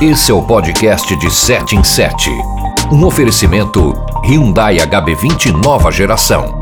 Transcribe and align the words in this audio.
Esse 0.00 0.30
é 0.30 0.34
o 0.34 0.42
podcast 0.42 1.14
de 1.14 1.30
7 1.30 1.76
em 1.76 1.84
7. 1.84 2.30
Um 2.90 3.04
oferecimento 3.04 3.92
Hyundai 4.24 4.78
HB20 4.78 5.52
nova 5.62 5.90
geração. 5.90 6.58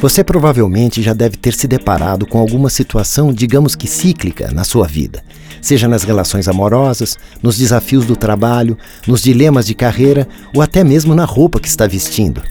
Você 0.00 0.24
provavelmente 0.24 1.00
já 1.00 1.14
deve 1.14 1.36
ter 1.36 1.54
se 1.54 1.68
deparado 1.68 2.26
com 2.26 2.40
alguma 2.40 2.68
situação, 2.68 3.32
digamos 3.32 3.76
que 3.76 3.86
cíclica, 3.86 4.50
na 4.50 4.64
sua 4.64 4.88
vida. 4.88 5.22
Seja 5.62 5.86
nas 5.86 6.02
relações 6.02 6.48
amorosas, 6.48 7.16
nos 7.40 7.56
desafios 7.56 8.04
do 8.04 8.16
trabalho, 8.16 8.76
nos 9.06 9.22
dilemas 9.22 9.68
de 9.68 9.76
carreira 9.76 10.26
ou 10.52 10.60
até 10.60 10.82
mesmo 10.82 11.14
na 11.14 11.24
roupa 11.24 11.60
que 11.60 11.68
está 11.68 11.86
vestindo. 11.86 12.42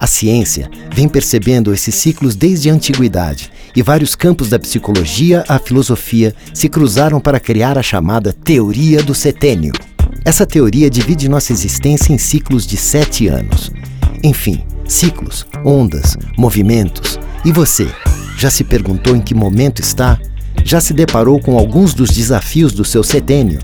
A 0.00 0.06
ciência 0.06 0.70
vem 0.94 1.08
percebendo 1.08 1.74
esses 1.74 1.94
ciclos 1.94 2.36
desde 2.36 2.70
a 2.70 2.72
antiguidade 2.72 3.50
e 3.74 3.82
vários 3.82 4.14
campos 4.14 4.48
da 4.48 4.58
psicologia 4.58 5.44
à 5.48 5.58
filosofia 5.58 6.34
se 6.54 6.68
cruzaram 6.68 7.20
para 7.20 7.40
criar 7.40 7.76
a 7.76 7.82
chamada 7.82 8.32
teoria 8.32 9.02
do 9.02 9.12
setênio. 9.12 9.72
Essa 10.24 10.46
teoria 10.46 10.88
divide 10.88 11.28
nossa 11.28 11.52
existência 11.52 12.12
em 12.12 12.18
ciclos 12.18 12.64
de 12.64 12.76
sete 12.76 13.26
anos. 13.26 13.72
Enfim, 14.22 14.64
ciclos, 14.86 15.44
ondas, 15.64 16.16
movimentos. 16.36 17.18
E 17.44 17.50
você, 17.50 17.88
já 18.36 18.50
se 18.50 18.62
perguntou 18.62 19.16
em 19.16 19.20
que 19.20 19.34
momento 19.34 19.80
está? 19.80 20.18
Já 20.64 20.80
se 20.80 20.94
deparou 20.94 21.40
com 21.40 21.58
alguns 21.58 21.92
dos 21.92 22.10
desafios 22.10 22.72
do 22.72 22.84
seu 22.84 23.02
setênio? 23.02 23.58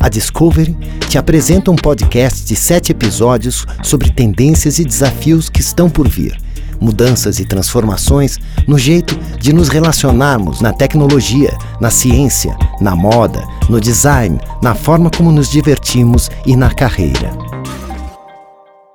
A 0.00 0.08
Discovery 0.08 0.76
te 1.08 1.18
apresenta 1.18 1.70
um 1.70 1.76
podcast 1.76 2.44
de 2.44 2.54
sete 2.54 2.92
episódios 2.92 3.66
sobre 3.82 4.10
tendências 4.10 4.78
e 4.78 4.84
desafios 4.84 5.48
que 5.48 5.60
estão 5.60 5.90
por 5.90 6.08
vir, 6.08 6.36
mudanças 6.80 7.38
e 7.38 7.44
transformações 7.44 8.38
no 8.66 8.78
jeito 8.78 9.18
de 9.40 9.52
nos 9.52 9.68
relacionarmos 9.68 10.60
na 10.60 10.72
tecnologia, 10.72 11.56
na 11.80 11.90
ciência, 11.90 12.56
na 12.80 12.94
moda, 12.94 13.42
no 13.68 13.80
design, 13.80 14.38
na 14.62 14.74
forma 14.74 15.10
como 15.10 15.32
nos 15.32 15.50
divertimos 15.50 16.30
e 16.46 16.56
na 16.56 16.72
carreira. 16.72 17.30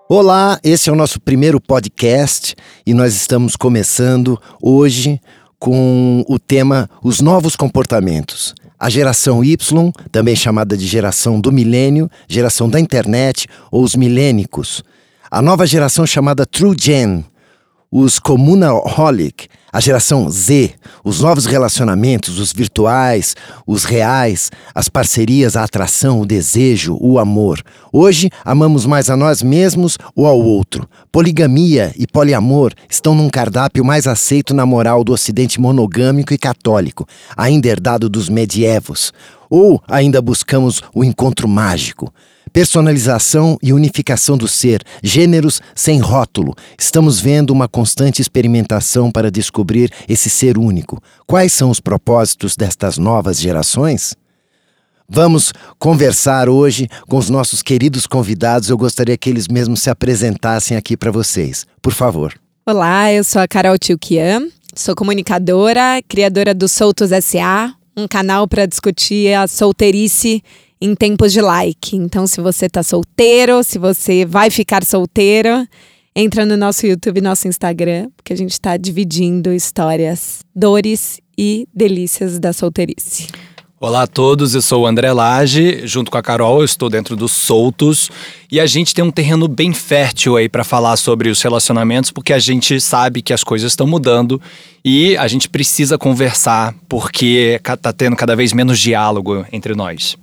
Olá, 0.10 0.60
esse 0.64 0.90
é 0.90 0.94
o 0.94 0.96
nosso 0.96 1.20
primeiro 1.20 1.60
podcast 1.60 2.56
e 2.86 2.94
nós 2.94 3.16
estamos 3.16 3.56
começando 3.56 4.40
hoje 4.62 5.20
com 5.58 6.24
o 6.28 6.38
tema 6.38 6.90
Os 7.02 7.22
Novos 7.22 7.56
Comportamentos. 7.56 8.54
A 8.84 8.90
geração 8.90 9.42
Y, 9.46 9.56
também 10.12 10.36
chamada 10.36 10.76
de 10.76 10.86
geração 10.86 11.40
do 11.40 11.54
milênio, 11.54 12.12
geração 12.28 12.68
da 12.70 12.78
internet 12.82 13.48
ou 13.72 13.82
os 13.82 13.96
milênicos. 13.96 14.84
A 15.32 15.42
nova 15.42 15.66
geração 15.66 16.06
chamada 16.06 16.46
True 16.46 16.76
Gen, 16.78 17.24
os 17.96 18.18
Communaholic, 18.18 19.48
a 19.72 19.80
geração 19.80 20.28
Z, 20.28 20.72
os 21.04 21.22
novos 21.22 21.46
relacionamentos, 21.46 22.40
os 22.40 22.52
virtuais, 22.52 23.36
os 23.68 23.84
reais, 23.84 24.50
as 24.74 24.90
parcerias, 24.90 25.56
a 25.56 25.64
atração, 25.64 26.20
o 26.20 26.26
desejo, 26.26 26.98
o 27.00 27.20
amor. 27.20 27.62
Hoje, 27.92 28.32
amamos 28.44 28.88
mais 28.88 29.12
a 29.12 29.16
nós 29.16 29.44
mesmos 29.44 30.00
ou 30.16 30.26
ao 30.26 30.42
outro. 30.42 30.90
Poligamia 31.12 31.94
e 31.96 32.08
poliamor 32.08 32.74
estão 32.90 33.14
num 33.14 33.30
cardápio 33.30 33.86
mais 33.86 34.08
aceito 34.08 34.56
na 34.56 34.66
moral 34.66 35.04
do 35.04 35.14
ocidente 35.14 35.62
monogâmico 35.62 36.34
e 36.34 36.38
católico, 36.38 37.08
ainda 37.38 37.68
herdado 37.68 38.10
dos 38.10 38.28
medievos. 38.28 39.14
Ou 39.52 39.80
ainda 39.88 40.20
buscamos 40.20 40.82
o 40.96 41.04
encontro 41.04 41.48
mágico 41.48 42.12
personalização 42.54 43.58
e 43.64 43.74
unificação 43.74 44.38
do 44.38 44.48
ser, 44.48 44.84
gêneros 45.02 45.60
sem 45.74 46.00
rótulo. 46.00 46.54
Estamos 46.78 47.20
vendo 47.20 47.50
uma 47.50 47.68
constante 47.68 48.22
experimentação 48.22 49.12
para 49.12 49.32
descobrir 49.32 49.92
esse 50.08 50.30
ser 50.30 50.60
único. 50.60 51.02
Quais 51.26 51.52
são 51.52 51.72
os 51.72 51.80
propósitos 51.80 52.56
destas 52.56 53.00
novas 53.00 53.40
gerações? 53.40 54.14
Vamos 55.10 55.52
conversar 55.80 56.48
hoje 56.48 56.88
com 57.10 57.18
os 57.18 57.30
nossos 57.30 57.62
queridos 57.62 58.06
convidados. 58.06 58.70
Eu 58.70 58.78
gostaria 58.78 59.18
que 59.18 59.30
eles 59.30 59.48
mesmos 59.48 59.82
se 59.82 59.90
apresentassem 59.90 60.78
aqui 60.78 60.96
para 60.96 61.12
vocês. 61.12 61.66
Por 61.82 61.92
favor. 61.92 62.34
Olá, 62.66 63.12
eu 63.12 63.24
sou 63.24 63.42
a 63.42 63.48
Carol 63.48 63.78
Tilkian, 63.78 64.48
sou 64.74 64.96
comunicadora, 64.96 66.02
criadora 66.08 66.54
do 66.54 66.70
Soltos 66.70 67.10
SA, 67.26 67.74
um 67.98 68.08
canal 68.08 68.48
para 68.48 68.66
discutir 68.66 69.34
a 69.34 69.48
solteirice 69.48 70.42
em 70.84 70.96
tempos 70.96 71.32
de 71.32 71.40
like. 71.40 71.96
Então, 71.96 72.28
se 72.28 72.42
você 72.42 72.68
tá 72.68 72.84
solteiro, 72.84 73.64
se 73.64 73.80
você 73.80 74.26
vai 74.26 74.50
ficar 74.50 74.84
solteiro, 74.84 75.66
entra 76.14 76.46
no 76.46 76.58
nosso 76.58 76.86
YouTube, 76.86 77.22
nosso 77.22 77.48
Instagram, 77.48 78.10
porque 78.18 78.34
a 78.34 78.36
gente 78.36 78.52
está 78.52 78.76
dividindo 78.76 79.54
histórias, 79.54 80.42
dores 80.54 81.22
e 81.38 81.66
delícias 81.74 82.38
da 82.38 82.52
solteirice. 82.52 83.28
Olá 83.80 84.04
a 84.04 84.08
todos, 84.08 84.56
eu 84.56 84.62
sou 84.62 84.84
o 84.84 84.86
André 84.86 85.14
Lage, 85.14 85.88
junto 85.88 86.12
com 86.12 86.18
a 86.18 86.22
Carol, 86.22 86.60
eu 86.60 86.66
estou 86.66 86.90
dentro 86.90 87.16
dos 87.16 87.32
Soltos 87.32 88.10
e 88.52 88.60
a 88.60 88.66
gente 88.66 88.94
tem 88.94 89.06
um 89.06 89.12
terreno 89.12 89.48
bem 89.48 89.74
fértil 89.74 90.36
aí 90.36 90.50
para 90.50 90.66
falar 90.66 90.98
sobre 90.98 91.30
os 91.30 91.42
relacionamentos, 91.42 92.12
porque 92.12 92.34
a 92.34 92.40
gente 92.40 92.82
sabe 92.82 93.22
que 93.22 93.32
as 93.32 93.44
coisas 93.44 93.72
estão 93.72 93.88
mudando 93.88 94.42
e 94.84 95.16
a 95.16 95.30
gente 95.30 95.48
precisa 95.48 95.98
conversar 95.98 96.76
porque 96.90 97.60
tá 97.82 97.94
tendo 97.94 98.18
cada 98.18 98.36
vez 98.36 98.52
menos 98.52 98.80
diálogo 98.80 99.46
entre 99.52 99.74
nós. 99.76 100.18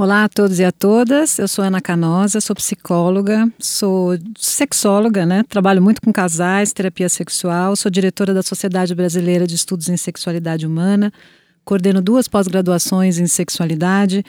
Olá 0.00 0.22
a 0.22 0.28
todos 0.28 0.60
e 0.60 0.64
a 0.64 0.70
todas. 0.70 1.40
Eu 1.40 1.48
sou 1.48 1.64
Ana 1.64 1.80
Canosa, 1.80 2.40
sou 2.40 2.54
psicóloga, 2.54 3.52
sou 3.58 4.16
sexóloga, 4.38 5.26
né? 5.26 5.42
Trabalho 5.48 5.82
muito 5.82 6.00
com 6.00 6.12
casais, 6.12 6.72
terapia 6.72 7.08
sexual, 7.08 7.74
sou 7.74 7.90
diretora 7.90 8.32
da 8.32 8.40
Sociedade 8.40 8.94
Brasileira 8.94 9.44
de 9.44 9.56
Estudos 9.56 9.88
em 9.88 9.96
Sexualidade 9.96 10.64
Humana, 10.64 11.12
coordeno 11.64 12.00
duas 12.00 12.28
pós-graduações 12.28 13.18
em 13.18 13.26
sexualidade, 13.26 14.24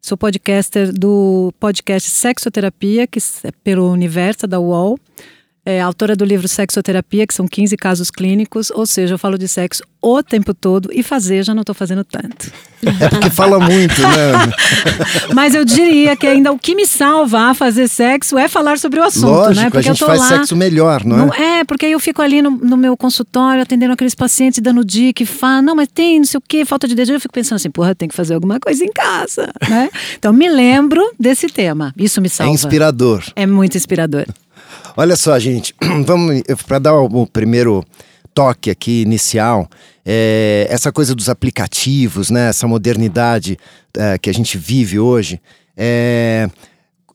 sou 0.00 0.16
podcaster 0.16 0.90
do 0.90 1.52
podcast 1.60 2.08
Sexoterapia, 2.08 3.06
que 3.06 3.18
é 3.44 3.50
pelo 3.62 3.92
Universo 3.92 4.46
da 4.46 4.58
UOL 4.58 4.98
é 5.64 5.80
autora 5.80 6.16
do 6.16 6.24
livro 6.24 6.48
Sexoterapia, 6.48 7.26
que 7.26 7.34
são 7.34 7.46
15 7.46 7.76
casos 7.76 8.10
clínicos, 8.10 8.70
ou 8.70 8.86
seja, 8.86 9.14
eu 9.14 9.18
falo 9.18 9.36
de 9.36 9.46
sexo 9.46 9.82
o 10.02 10.22
tempo 10.22 10.54
todo 10.54 10.88
e 10.92 11.02
fazer 11.02 11.44
já 11.44 11.54
não 11.54 11.60
estou 11.60 11.74
fazendo 11.74 12.02
tanto. 12.02 12.50
É 12.82 13.08
porque 13.08 13.28
fala 13.28 13.60
muito, 13.60 14.00
né? 14.00 14.32
Mas 15.34 15.54
eu 15.54 15.62
diria 15.62 16.16
que 16.16 16.26
ainda 16.26 16.50
o 16.50 16.58
que 16.58 16.74
me 16.74 16.86
salva 16.86 17.50
a 17.50 17.54
fazer 17.54 17.86
sexo 17.88 18.38
é 18.38 18.48
falar 18.48 18.78
sobre 18.78 18.98
o 18.98 19.04
assunto, 19.04 19.26
Lógico, 19.26 19.56
né? 19.56 19.64
Porque 19.64 19.78
a 19.78 19.92
gente 19.92 20.02
faz 20.02 20.18
lá, 20.18 20.28
sexo 20.28 20.56
melhor, 20.56 21.04
não 21.04 21.16
é? 21.16 21.18
Não, 21.18 21.34
é, 21.34 21.64
porque 21.64 21.84
aí 21.84 21.92
eu 21.92 22.00
fico 22.00 22.22
ali 22.22 22.40
no, 22.40 22.50
no, 22.50 22.78
meu 22.78 22.96
consultório 22.96 23.62
atendendo 23.62 23.92
aqueles 23.92 24.14
pacientes 24.14 24.58
dando 24.62 24.82
dica 24.82 25.22
e 25.22 25.26
fala, 25.26 25.60
não, 25.60 25.76
mas 25.76 25.88
tem 25.92 26.18
não 26.18 26.24
sei 26.24 26.38
o 26.38 26.42
que, 26.46 26.64
falta 26.64 26.88
de 26.88 26.94
desejo. 26.94 27.16
Eu 27.16 27.20
fico 27.20 27.34
pensando 27.34 27.56
assim, 27.56 27.70
porra, 27.70 27.94
tem 27.94 28.08
que 28.08 28.14
fazer 28.14 28.32
alguma 28.32 28.58
coisa 28.58 28.82
em 28.82 28.90
casa, 28.90 29.52
né? 29.68 29.90
Então 30.18 30.32
me 30.32 30.48
lembro 30.48 31.12
desse 31.20 31.46
tema. 31.48 31.92
Isso 31.94 32.22
me 32.22 32.28
é 32.28 32.30
salva. 32.30 32.50
É 32.50 32.54
inspirador. 32.54 33.22
É 33.36 33.46
muito 33.46 33.76
inspirador. 33.76 34.24
Olha 34.96 35.16
só, 35.16 35.38
gente, 35.38 35.74
vamos 36.06 36.42
para 36.66 36.78
dar 36.78 36.94
o 36.94 37.26
primeiro 37.26 37.84
toque 38.34 38.70
aqui 38.70 39.02
inicial, 39.02 39.68
é, 40.04 40.66
essa 40.70 40.92
coisa 40.92 41.14
dos 41.14 41.28
aplicativos, 41.28 42.30
né, 42.30 42.48
essa 42.48 42.66
modernidade 42.66 43.58
é, 43.96 44.18
que 44.18 44.30
a 44.30 44.34
gente 44.34 44.56
vive 44.56 44.98
hoje, 44.98 45.40
é, 45.76 46.48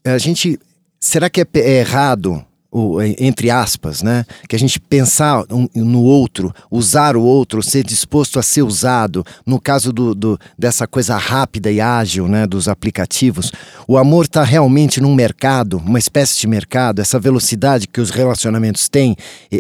a 0.04 0.18
gente 0.18 0.60
será 1.00 1.30
que 1.30 1.42
é, 1.42 1.48
é 1.56 1.80
errado 1.80 2.44
o, 2.78 3.02
entre 3.02 3.50
aspas, 3.50 4.03
né? 4.03 4.25
Que 4.50 4.56
a 4.56 4.59
gente 4.59 4.81
pensar 4.81 5.46
no 5.74 6.03
outro, 6.03 6.53
usar 6.69 7.16
o 7.16 7.24
outro, 7.24 7.63
ser 7.63 7.86
disposto 7.86 8.38
a 8.38 8.44
ser 8.44 8.63
usado. 8.63 9.25
No 9.46 9.62
caso 9.62 9.94
do, 9.94 10.13
do 10.13 10.38
dessa 10.59 10.86
coisa 10.86 11.16
rápida 11.16 11.72
e 11.72 11.80
ágil, 11.80 12.28
né? 12.28 12.46
Dos 12.46 12.68
aplicativos, 12.68 13.50
o 13.88 13.97
amor 13.97 14.25
está 14.25 14.44
realmente 14.44 15.00
num 15.00 15.16
mercado, 15.16 15.78
uma 15.78 15.97
espécie 15.97 16.38
de 16.38 16.47
mercado. 16.47 17.00
Essa 17.00 17.18
velocidade 17.18 17.88
que 17.88 18.02
os 18.02 18.09
relacionamentos 18.09 18.90
têm 18.90 19.16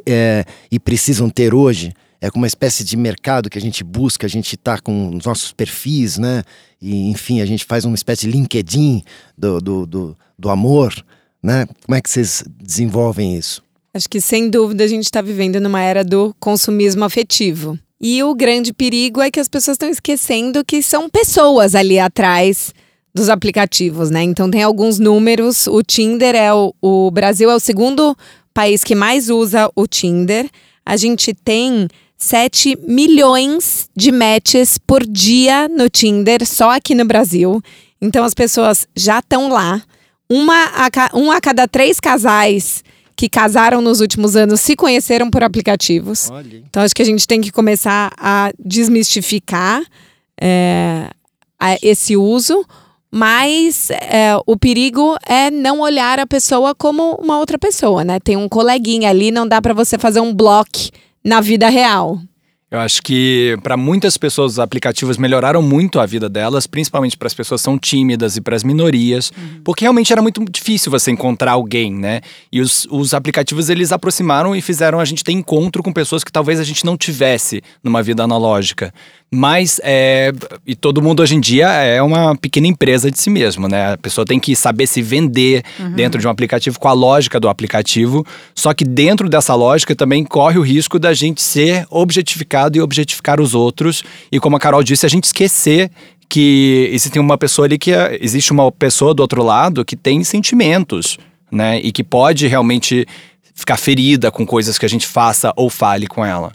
é, 0.05 0.43
e 0.69 0.77
precisam 0.77 1.29
ter 1.29 1.53
hoje 1.53 1.93
é 2.19 2.29
como 2.29 2.41
uma 2.41 2.47
espécie 2.47 2.83
de 2.83 2.97
mercado 2.97 3.49
que 3.49 3.57
a 3.57 3.61
gente 3.61 3.81
busca, 3.81 4.25
a 4.25 4.29
gente 4.29 4.55
está 4.55 4.77
com 4.77 5.15
os 5.15 5.25
nossos 5.25 5.53
perfis, 5.53 6.17
né? 6.17 6.43
E, 6.81 7.09
enfim, 7.09 7.39
a 7.39 7.45
gente 7.45 7.63
faz 7.63 7.85
uma 7.85 7.95
espécie 7.95 8.25
de 8.25 8.31
LinkedIn 8.31 9.03
do, 9.37 9.61
do, 9.61 9.85
do, 9.85 10.17
do 10.37 10.49
amor. 10.49 10.93
Né? 11.45 11.67
Como 11.85 11.95
é 11.95 12.01
que 12.01 12.09
vocês 12.09 12.43
desenvolvem 12.59 13.37
isso? 13.37 13.61
Acho 13.93 14.09
que 14.09 14.19
sem 14.19 14.49
dúvida 14.49 14.83
a 14.83 14.87
gente 14.87 15.03
está 15.03 15.21
vivendo 15.21 15.59
numa 15.59 15.79
era 15.79 16.03
do 16.03 16.35
consumismo 16.39 17.05
afetivo. 17.05 17.77
E 18.01 18.23
o 18.23 18.33
grande 18.33 18.73
perigo 18.73 19.21
é 19.21 19.29
que 19.29 19.39
as 19.39 19.47
pessoas 19.47 19.75
estão 19.75 19.87
esquecendo 19.87 20.65
que 20.65 20.81
são 20.81 21.07
pessoas 21.07 21.75
ali 21.75 21.99
atrás 21.99 22.73
dos 23.13 23.29
aplicativos, 23.29 24.09
né? 24.09 24.23
Então 24.23 24.49
tem 24.49 24.63
alguns 24.63 24.97
números. 24.97 25.67
O 25.67 25.83
Tinder 25.83 26.33
é 26.33 26.51
o, 26.51 26.73
o 26.81 27.11
Brasil 27.11 27.49
é 27.51 27.55
o 27.55 27.59
segundo 27.59 28.17
país 28.51 28.83
que 28.83 28.95
mais 28.95 29.29
usa 29.29 29.69
o 29.75 29.85
Tinder. 29.85 30.49
A 30.83 30.97
gente 30.97 31.31
tem 31.31 31.87
7 32.17 32.75
milhões 32.87 33.87
de 33.95 34.11
matches 34.11 34.79
por 34.79 35.05
dia 35.05 35.69
no 35.69 35.91
Tinder, 35.91 36.43
só 36.43 36.71
aqui 36.71 36.95
no 36.95 37.05
Brasil. 37.05 37.61
Então 38.01 38.25
as 38.25 38.33
pessoas 38.33 38.87
já 38.95 39.19
estão 39.19 39.47
lá. 39.47 39.83
Uma 40.29 40.71
a, 40.75 41.17
um 41.17 41.31
a 41.31 41.39
cada 41.39 41.67
três 41.67 41.99
casais 41.99 42.83
que 43.15 43.29
casaram 43.29 43.81
nos 43.81 44.01
últimos 44.01 44.35
anos 44.35 44.59
se 44.59 44.75
conheceram 44.75 45.29
por 45.31 45.43
aplicativos. 45.43 46.29
Olha. 46.29 46.63
Então 46.69 46.83
acho 46.83 46.93
que 46.93 47.01
a 47.01 47.05
gente 47.05 47.25
tem 47.25 47.39
que 47.39 47.51
começar 47.51 48.11
a 48.17 48.51
desmistificar 48.59 49.81
é, 50.39 51.09
a 51.59 51.77
esse 51.81 52.17
uso, 52.17 52.65
mas 53.09 53.89
é, 53.89 54.37
o 54.45 54.57
perigo 54.57 55.15
é 55.25 55.49
não 55.49 55.79
olhar 55.79 56.19
a 56.19 56.27
pessoa 56.27 56.75
como 56.75 57.15
uma 57.15 57.39
outra 57.39 57.57
pessoa, 57.57 58.03
né? 58.03 58.19
Tem 58.19 58.35
um 58.35 58.49
coleguinha 58.49 59.09
ali, 59.09 59.31
não 59.31 59.47
dá 59.47 59.61
para 59.61 59.73
você 59.73 59.97
fazer 59.97 60.19
um 60.19 60.33
bloco 60.33 60.89
na 61.23 61.39
vida 61.39 61.69
real. 61.69 62.19
Eu 62.71 62.79
acho 62.79 63.01
que 63.03 63.55
para 63.61 63.77
muitas 63.77 64.17
pessoas 64.17 64.53
os 64.53 64.59
aplicativos 64.59 65.17
melhoraram 65.17 65.61
muito 65.61 65.99
a 65.99 66.05
vida 66.05 66.27
delas, 66.27 66.65
principalmente 66.65 67.15
para 67.15 67.27
as 67.27 67.33
pessoas 67.33 67.61
que 67.61 67.65
são 67.65 67.77
tímidas 67.77 68.37
e 68.37 68.41
para 68.41 68.55
as 68.55 68.63
minorias, 68.63 69.31
uhum. 69.37 69.61
porque 69.63 69.85
realmente 69.85 70.11
era 70.11 70.21
muito 70.21 70.43
difícil 70.49 70.91
você 70.91 71.11
encontrar 71.11 71.51
alguém, 71.51 71.93
né? 71.93 72.21
E 72.51 72.59
os, 72.59 72.87
os 72.89 73.13
aplicativos 73.13 73.69
eles 73.69 73.91
aproximaram 73.91 74.55
e 74.55 74.61
fizeram 74.61 74.99
a 74.99 75.05
gente 75.05 75.23
ter 75.23 75.31
encontro 75.31 75.83
com 75.83 75.93
pessoas 75.93 76.23
que 76.23 76.31
talvez 76.31 76.59
a 76.59 76.63
gente 76.63 76.83
não 76.83 76.97
tivesse 76.97 77.61
numa 77.83 78.01
vida 78.01 78.23
analógica. 78.23 78.91
Mas, 79.31 79.81
é, 79.83 80.31
e 80.65 80.75
todo 80.75 81.01
mundo 81.01 81.21
hoje 81.21 81.35
em 81.35 81.39
dia 81.41 81.67
é 81.67 82.01
uma 82.01 82.35
pequena 82.37 82.67
empresa 82.67 83.11
de 83.11 83.19
si 83.19 83.29
mesmo, 83.29 83.67
né? 83.67 83.93
A 83.93 83.97
pessoa 83.97 84.23
tem 84.23 84.39
que 84.39 84.55
saber 84.55 84.87
se 84.87 85.01
vender 85.01 85.63
uhum. 85.79 85.91
dentro 85.91 86.21
de 86.21 86.27
um 86.27 86.29
aplicativo 86.29 86.79
com 86.79 86.87
a 86.87 86.93
lógica 86.93 87.39
do 87.39 87.49
aplicativo. 87.49 88.25
Só 88.53 88.73
que 88.73 88.85
dentro 88.85 89.27
dessa 89.27 89.53
lógica 89.53 89.95
também 89.95 90.23
corre 90.23 90.57
o 90.57 90.61
risco 90.61 90.97
da 90.97 91.13
gente 91.13 91.41
ser 91.41 91.85
objetificado 91.89 92.77
e 92.77 92.81
objetificar 92.81 93.41
os 93.41 93.53
outros. 93.53 94.03
E 94.31 94.39
como 94.39 94.55
a 94.55 94.59
Carol 94.59 94.83
disse, 94.83 95.05
a 95.05 95.09
gente 95.09 95.25
esquecer 95.25 95.91
que 96.29 96.89
existe 96.91 97.19
uma 97.19 97.37
pessoa 97.37 97.65
ali 97.65 97.77
que 97.77 97.91
é, 97.91 98.17
existe 98.21 98.51
uma 98.51 98.71
pessoa 98.71 99.13
do 99.13 99.19
outro 99.19 99.43
lado 99.43 99.83
que 99.83 99.95
tem 99.95 100.23
sentimentos, 100.23 101.17
né? 101.51 101.79
E 101.79 101.91
que 101.91 102.03
pode 102.03 102.47
realmente 102.47 103.05
ficar 103.55 103.77
ferida 103.77 104.29
com 104.29 104.45
coisas 104.45 104.77
que 104.77 104.85
a 104.85 104.89
gente 104.89 105.07
faça 105.07 105.53
ou 105.55 105.69
fale 105.69 106.07
com 106.07 106.25
ela. 106.25 106.51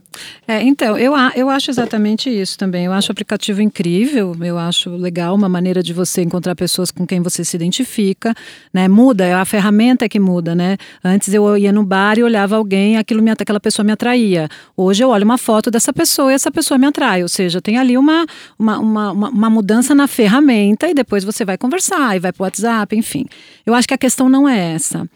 É, 0.46 0.62
então, 0.62 0.98
eu, 0.98 1.14
eu 1.34 1.48
acho 1.48 1.70
exatamente 1.70 2.28
isso 2.28 2.58
também. 2.58 2.84
Eu 2.84 2.92
acho 2.92 3.10
o 3.10 3.12
aplicativo 3.12 3.62
incrível, 3.62 4.36
eu 4.42 4.58
acho 4.58 4.90
legal, 4.90 5.34
uma 5.34 5.48
maneira 5.48 5.82
de 5.82 5.94
você 5.94 6.20
encontrar 6.20 6.54
pessoas 6.54 6.90
com 6.90 7.06
quem 7.06 7.22
você 7.22 7.42
se 7.42 7.56
identifica, 7.56 8.34
né? 8.72 8.86
Muda, 8.86 9.24
é 9.24 9.32
a 9.32 9.46
ferramenta 9.46 10.06
que 10.10 10.20
muda, 10.20 10.54
né? 10.54 10.76
Antes 11.02 11.32
eu 11.32 11.56
ia 11.56 11.72
no 11.72 11.82
bar 11.82 12.18
e 12.18 12.22
olhava 12.22 12.56
alguém, 12.56 12.98
aquilo 12.98 13.22
me, 13.22 13.30
aquela 13.30 13.60
pessoa 13.60 13.84
me 13.84 13.92
atraía. 13.92 14.46
Hoje 14.76 15.02
eu 15.02 15.08
olho 15.08 15.24
uma 15.24 15.38
foto 15.38 15.70
dessa 15.70 15.94
pessoa 15.94 16.30
e 16.30 16.34
essa 16.34 16.50
pessoa 16.50 16.76
me 16.76 16.86
atrai. 16.86 17.22
Ou 17.22 17.28
seja, 17.28 17.62
tem 17.62 17.78
ali 17.78 17.96
uma, 17.96 18.26
uma, 18.58 18.78
uma, 18.78 19.12
uma 19.30 19.50
mudança 19.50 19.94
na 19.94 20.06
ferramenta 20.06 20.86
e 20.86 20.92
depois 20.92 21.24
você 21.24 21.46
vai 21.46 21.56
conversar 21.56 22.14
e 22.14 22.18
vai 22.18 22.30
para 22.32 22.42
o 22.42 22.44
WhatsApp, 22.44 22.94
enfim. 22.94 23.24
Eu 23.64 23.74
acho 23.74 23.88
que 23.88 23.94
a 23.94 23.98
questão 23.98 24.28
não 24.28 24.46
é 24.46 24.74
essa. 24.74 25.08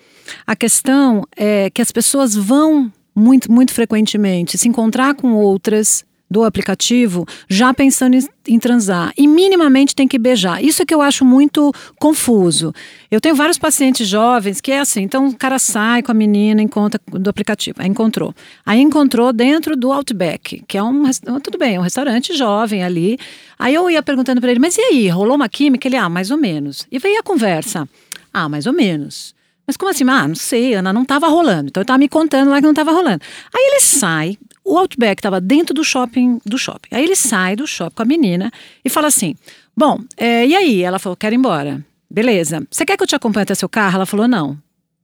A 0.46 0.56
questão 0.56 1.24
é 1.36 1.70
que 1.70 1.82
as 1.82 1.90
pessoas 1.90 2.34
vão 2.34 2.92
muito, 3.14 3.50
muito 3.50 3.72
frequentemente 3.72 4.58
se 4.58 4.68
encontrar 4.68 5.14
com 5.14 5.32
outras 5.34 6.04
do 6.34 6.42
aplicativo 6.42 7.26
já 7.48 7.72
pensando 7.72 8.16
em, 8.16 8.28
em, 8.48 8.58
transar 8.58 9.12
e 9.16 9.26
minimamente 9.26 9.94
tem 9.94 10.08
que 10.08 10.18
beijar. 10.18 10.64
Isso 10.64 10.82
é 10.82 10.84
que 10.84 10.92
eu 10.92 11.00
acho 11.00 11.24
muito 11.24 11.72
confuso. 12.00 12.74
Eu 13.08 13.20
tenho 13.20 13.36
vários 13.36 13.56
pacientes 13.56 14.08
jovens 14.08 14.60
que 14.60 14.72
é 14.72 14.80
assim, 14.80 15.02
então 15.02 15.28
o 15.28 15.36
cara 15.36 15.60
sai 15.60 16.02
com 16.02 16.10
a 16.10 16.14
menina, 16.14 16.60
encontra 16.60 17.00
do 17.06 17.30
aplicativo, 17.30 17.80
aí 17.80 17.88
encontrou. 17.88 18.34
Aí 18.66 18.80
encontrou 18.80 19.32
dentro 19.32 19.76
do 19.76 19.92
Outback, 19.92 20.64
que 20.66 20.76
é 20.76 20.82
um, 20.82 21.04
tudo 21.40 21.56
bem, 21.56 21.76
é 21.76 21.78
um 21.78 21.84
restaurante 21.84 22.34
jovem 22.34 22.82
ali. 22.82 23.16
Aí 23.56 23.74
eu 23.74 23.88
ia 23.88 24.02
perguntando 24.02 24.40
para 24.40 24.50
ele, 24.50 24.60
mas 24.60 24.76
e 24.76 24.80
aí, 24.80 25.08
rolou 25.08 25.36
uma 25.36 25.48
química? 25.48 25.86
Ele, 25.86 25.96
ah, 25.96 26.08
mais 26.08 26.32
ou 26.32 26.36
menos. 26.36 26.86
E 26.90 26.98
veio 26.98 27.20
a 27.20 27.22
conversa. 27.22 27.88
Ah, 28.32 28.48
mais 28.48 28.66
ou 28.66 28.72
menos. 28.72 29.34
Mas 29.66 29.76
como 29.76 29.90
assim? 29.90 30.04
Ah, 30.08 30.28
não 30.28 30.34
sei, 30.34 30.74
Ana, 30.74 30.92
não 30.92 31.02
estava 31.02 31.26
rolando. 31.28 31.68
Então 31.68 31.80
ele 31.80 31.84
estava 31.84 31.98
me 31.98 32.08
contando 32.08 32.50
lá 32.50 32.56
que 32.56 32.62
não 32.62 32.70
estava 32.70 32.92
rolando. 32.92 33.22
Aí 33.54 33.70
ele 33.70 33.80
sai, 33.80 34.38
o 34.64 34.78
Outback 34.78 35.20
estava 35.20 35.40
dentro 35.40 35.74
do 35.74 35.84
shopping, 35.84 36.40
do 36.44 36.58
shopping. 36.58 36.88
Aí 36.92 37.04
ele 37.04 37.16
sai 37.16 37.56
do 37.56 37.66
shopping 37.66 37.94
com 37.94 38.02
a 38.02 38.06
menina 38.06 38.50
e 38.84 38.88
fala 38.88 39.08
assim: 39.08 39.34
Bom, 39.76 40.00
é, 40.16 40.46
e 40.46 40.54
aí? 40.54 40.82
Ela 40.82 40.98
falou: 40.98 41.16
Quero 41.16 41.34
ir 41.34 41.38
embora. 41.38 41.84
Beleza. 42.10 42.66
Você 42.70 42.84
quer 42.84 42.96
que 42.96 43.02
eu 43.02 43.06
te 43.06 43.16
acompanhe 43.16 43.42
até 43.42 43.54
seu 43.54 43.68
carro? 43.68 43.96
Ela 43.96 44.06
falou: 44.06 44.28
Não. 44.28 44.58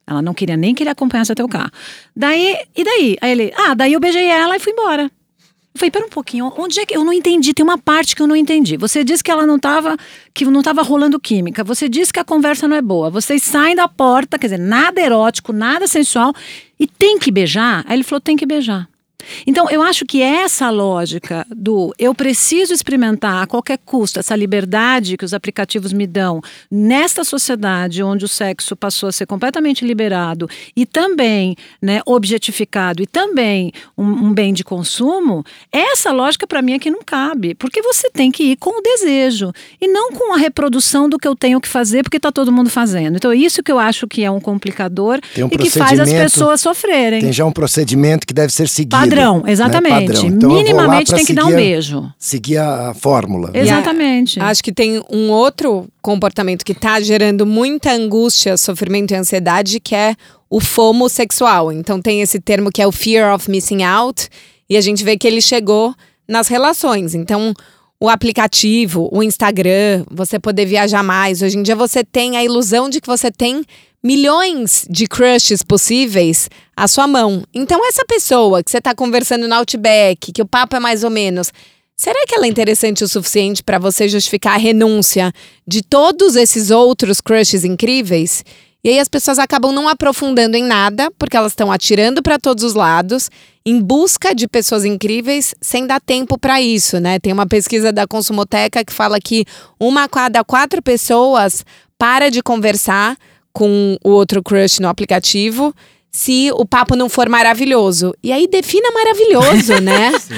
Ela 0.07 0.23
não 0.23 0.35
queria 0.35 0.57
nem 0.57 0.75
que 0.75 0.83
ele 0.83 0.91
acompanhasse 0.91 1.31
até 1.31 1.45
o 1.45 1.49
carro. 1.49 1.71
Daí, 2.17 2.57
e 2.77 2.85
daí? 2.85 3.17
Aí 3.21 3.31
ele: 3.31 3.53
Ah, 3.57 3.75
daí 3.75 3.93
eu 3.93 4.01
beijei 4.01 4.27
ela 4.27 4.57
e 4.57 4.61
fui 4.61 4.73
embora. 4.73 5.11
Falei, 5.81 5.91
pera 5.91 6.05
um 6.05 6.11
pouquinho, 6.11 6.53
onde 6.59 6.79
é 6.79 6.85
que 6.85 6.95
eu 6.95 7.03
não 7.03 7.13
entendi? 7.13 7.55
Tem 7.55 7.65
uma 7.65 7.79
parte 7.79 8.15
que 8.15 8.21
eu 8.21 8.27
não 8.27 8.37
entendi. 8.37 8.77
Você 8.77 9.03
disse 9.03 9.25
que 9.25 9.31
ela 9.31 9.47
não 9.47 9.57
estava, 9.57 9.97
que 10.35 10.45
não 10.45 10.61
estava 10.61 10.83
rolando 10.83 11.19
química. 11.19 11.65
Você 11.65 11.89
disse 11.89 12.13
que 12.13 12.21
a 12.21 12.25
conversa 12.25 12.69
não 12.69 12.77
é 12.77 12.83
boa. 12.83 13.09
Vocês 13.09 13.43
saem 13.43 13.75
da 13.75 13.89
porta, 13.89 14.39
quer 14.39 14.49
dizer, 14.49 14.59
nada 14.59 15.01
erótico, 15.01 15.55
nada 15.55 15.87
sensual, 15.87 16.35
e 16.79 16.87
tem 16.87 17.19
que 17.19 17.31
beijar. 17.31 17.83
Aí 17.89 17.97
ele 17.97 18.03
falou, 18.03 18.21
tem 18.21 18.37
que 18.37 18.45
beijar. 18.45 18.91
Então, 19.47 19.69
eu 19.71 19.83
acho 19.83 20.05
que 20.05 20.23
essa 20.23 20.71
lógica 20.71 21.47
do 21.55 21.95
eu 21.99 22.15
preciso 22.15 22.73
experimentar 22.73 23.43
a 23.43 23.47
qualquer 23.47 23.79
custo 23.79 24.19
essa 24.19 24.37
liberdade 24.37 25.17
que 25.17 25.25
os 25.25 25.35
aplicativos 25.35 25.93
me 25.93 26.07
dão 26.07 26.41
nesta 26.71 27.25
sociedade 27.25 28.03
onde 28.03 28.25
o 28.25 28.29
sexo 28.29 28.77
passou 28.77 29.09
a 29.09 29.13
ser 29.13 29.27
completamente 29.27 29.85
liberado 29.85 30.49
e 30.77 30.87
também 30.87 31.57
né, 31.81 32.01
objetificado 32.07 33.03
e 33.03 33.07
também 33.07 33.73
um, 33.97 34.05
um 34.05 34.33
bem 34.33 34.53
de 34.53 34.65
consumo, 34.65 35.45
essa 35.73 36.13
lógica 36.13 36.47
para 36.47 36.63
mim 36.63 36.75
é 36.75 36.79
que 36.79 36.91
não 36.91 37.01
cabe. 37.05 37.55
Porque 37.55 37.83
você 37.83 38.11
tem 38.11 38.31
que 38.31 38.45
ir 38.45 38.57
com 38.57 38.79
o 38.79 38.83
desejo 38.83 39.53
e 39.81 39.89
não 39.89 40.13
com 40.13 40.35
a 40.35 40.37
reprodução 40.37 41.09
do 41.09 41.19
que 41.19 41.27
eu 41.27 41.35
tenho 41.35 41.61
que 41.61 41.69
fazer 41.69 42.03
porque 42.03 42.17
está 42.17 42.33
todo 42.33 42.53
mundo 42.53 42.71
fazendo. 42.71 43.17
Então, 43.17 43.33
isso 43.33 43.63
que 43.63 43.71
eu 43.71 43.79
acho 43.79 44.07
que 44.07 44.25
é 44.25 44.31
um 44.31 44.41
complicador 44.41 45.21
um 45.39 45.47
e 45.47 45.59
que 45.59 45.71
faz 45.71 45.99
as 45.99 46.11
pessoas 46.11 46.61
sofrerem. 46.61 47.21
Tem 47.21 47.33
já 47.33 47.45
um 47.45 47.53
procedimento 47.53 48.27
que 48.27 48.35
deve 48.35 48.53
ser 48.53 48.69
seguido. 48.69 48.97
Padrão, 49.11 49.43
né? 49.43 49.53
exatamente. 49.53 49.93
Né? 49.93 50.07
Padrão. 50.07 50.27
Então, 50.27 50.51
Minimamente 50.51 51.15
tem 51.15 51.25
que 51.25 51.33
dar 51.33 51.47
um 51.47 51.55
beijo. 51.55 52.13
Seguir 52.19 52.59
a, 52.59 52.95
fórmula. 52.95 53.51
Exatamente. 53.55 54.41
A, 54.41 54.49
acho 54.49 54.63
que 54.63 54.73
tem 54.73 55.03
um 55.11 55.31
outro 55.31 55.89
comportamento 56.01 56.65
que 56.65 56.73
está 56.73 57.01
gerando 57.01 57.45
muita 57.45 57.93
angústia, 57.93 58.57
sofrimento 58.57 59.13
e 59.13 59.17
ansiedade, 59.17 59.81
que 59.81 59.95
é 59.95 60.15
o 60.49 60.61
FOMO 60.61 61.09
sexual. 61.09 61.73
Então 61.73 62.01
tem 62.01 62.21
esse 62.21 62.41
termo 62.41 62.71
que 62.71 62.83
é 62.83 62.87
o 62.87 62.93
Fear 62.93 63.35
of 63.35 63.51
Missing 63.51 63.83
Out, 63.83 64.29
e 64.69 64.77
a 64.77 64.81
gente 64.81 65.05
vê 65.05 65.17
que 65.17 65.27
ele 65.27 65.41
chegou 65.41 65.95
nas 66.29 66.47
relações. 66.49 67.15
Então, 67.15 67.53
o 68.01 68.09
aplicativo, 68.09 69.09
o 69.13 69.23
Instagram, 69.23 70.05
você 70.11 70.39
poder 70.39 70.65
viajar 70.65 71.03
mais. 71.03 71.43
Hoje 71.43 71.59
em 71.59 71.63
dia 71.63 71.77
você 71.77 72.03
tem 72.03 72.37
a 72.37 72.45
ilusão 72.45 72.89
de 72.89 73.01
que 73.01 73.07
você 73.07 73.31
tem 73.31 73.63
milhões 74.03 74.87
de 74.89 75.07
crushes 75.07 75.63
possíveis 75.63 76.49
à 76.77 76.89
sua 76.89 77.07
mão. 77.07 77.45
Então, 77.53 77.87
essa 77.87 78.05
pessoa 78.05 78.63
que 78.63 78.71
você 78.71 78.79
está 78.79 78.95
conversando 78.95 79.47
no 79.47 79.55
Outback, 79.55 80.33
que 80.33 80.43
o 80.43 80.47
papo 80.47 80.77
é 80.77 80.81
mais 80.81 81.05
ou 81.05 81.11
menos. 81.11 81.53
Será 81.97 82.25
que 82.27 82.35
ela 82.35 82.47
é 82.47 82.49
interessante 82.49 83.05
o 83.05 83.09
suficiente 83.09 83.63
para 83.63 83.79
você 83.79 84.09
justificar 84.09 84.55
a 84.55 84.59
renúncia 84.59 85.31
de 85.67 85.83
todos 85.83 86.35
esses 86.35 86.71
outros 86.71 87.21
crushes 87.21 87.63
incríveis? 87.63 88.43
E 88.83 88.89
aí 88.89 88.99
as 88.99 89.09
pessoas 89.09 89.39
acabam 89.39 89.71
não 89.73 89.87
aprofundando 89.87 90.57
em 90.57 90.65
nada, 90.65 91.11
porque 91.19 91.37
elas 91.37 91.53
estão 91.53 91.71
atirando 91.71 92.23
para 92.23 92.39
todos 92.39 92.65
os 92.65 92.73
lados, 92.73 93.29
em 93.67 93.79
busca 93.79 94.35
de 94.35 94.49
pessoas 94.49 94.87
incríveis, 94.87 95.55
sem 95.61 95.87
dar 95.87 96.01
tempo 96.01 96.39
para 96.39 96.63
isso, 96.63 96.99
né? 96.99 97.19
Tem 97.19 97.31
uma 97.31 97.47
pesquisa 97.47 97.93
da 97.93 98.07
Consumoteca 98.07 98.83
que 98.83 98.93
fala 98.93 99.21
que 99.21 99.45
uma 99.79 100.05
a 100.05 100.09
cada 100.09 100.43
quatro 100.43 100.81
pessoas 100.81 101.63
para 101.99 102.31
de 102.31 102.43
conversar 102.43 103.19
com 103.53 103.97
o 104.05 104.11
outro 104.11 104.43
crush 104.43 104.81
no 104.81 104.89
aplicativo 104.89 105.75
se 106.11 106.51
o 106.55 106.67
papo 106.67 106.97
não 106.97 107.09
for 107.09 107.29
maravilhoso. 107.29 108.13
E 108.23 108.33
aí 108.33 108.49
defina 108.49 108.91
maravilhoso, 108.93 109.79
né? 109.83 110.19
Sim. 110.19 110.35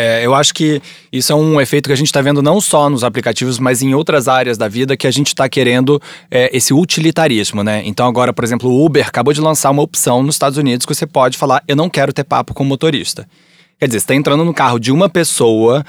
É, 0.00 0.24
eu 0.24 0.32
acho 0.32 0.54
que 0.54 0.80
isso 1.12 1.32
é 1.32 1.34
um 1.34 1.60
efeito 1.60 1.88
que 1.88 1.92
a 1.92 1.96
gente 1.96 2.06
está 2.06 2.22
vendo 2.22 2.40
não 2.40 2.60
só 2.60 2.88
nos 2.88 3.02
aplicativos, 3.02 3.58
mas 3.58 3.82
em 3.82 3.94
outras 3.94 4.28
áreas 4.28 4.56
da 4.56 4.68
vida 4.68 4.96
que 4.96 5.08
a 5.08 5.10
gente 5.10 5.26
está 5.26 5.48
querendo 5.48 6.00
é, 6.30 6.56
esse 6.56 6.72
utilitarismo, 6.72 7.64
né? 7.64 7.82
Então 7.84 8.06
agora, 8.06 8.32
por 8.32 8.44
exemplo, 8.44 8.70
o 8.70 8.84
Uber 8.84 9.08
acabou 9.08 9.34
de 9.34 9.40
lançar 9.40 9.70
uma 9.70 9.82
opção 9.82 10.22
nos 10.22 10.36
Estados 10.36 10.56
Unidos 10.56 10.86
que 10.86 10.94
você 10.94 11.04
pode 11.04 11.36
falar, 11.36 11.64
eu 11.66 11.74
não 11.74 11.90
quero 11.90 12.12
ter 12.12 12.22
papo 12.22 12.54
com 12.54 12.62
o 12.62 12.66
motorista. 12.66 13.26
Quer 13.80 13.86
dizer, 13.86 13.98
você 13.98 14.04
está 14.04 14.14
entrando 14.14 14.44
no 14.44 14.54
carro 14.54 14.78
de 14.78 14.92
uma 14.92 15.08
pessoa, 15.08 15.84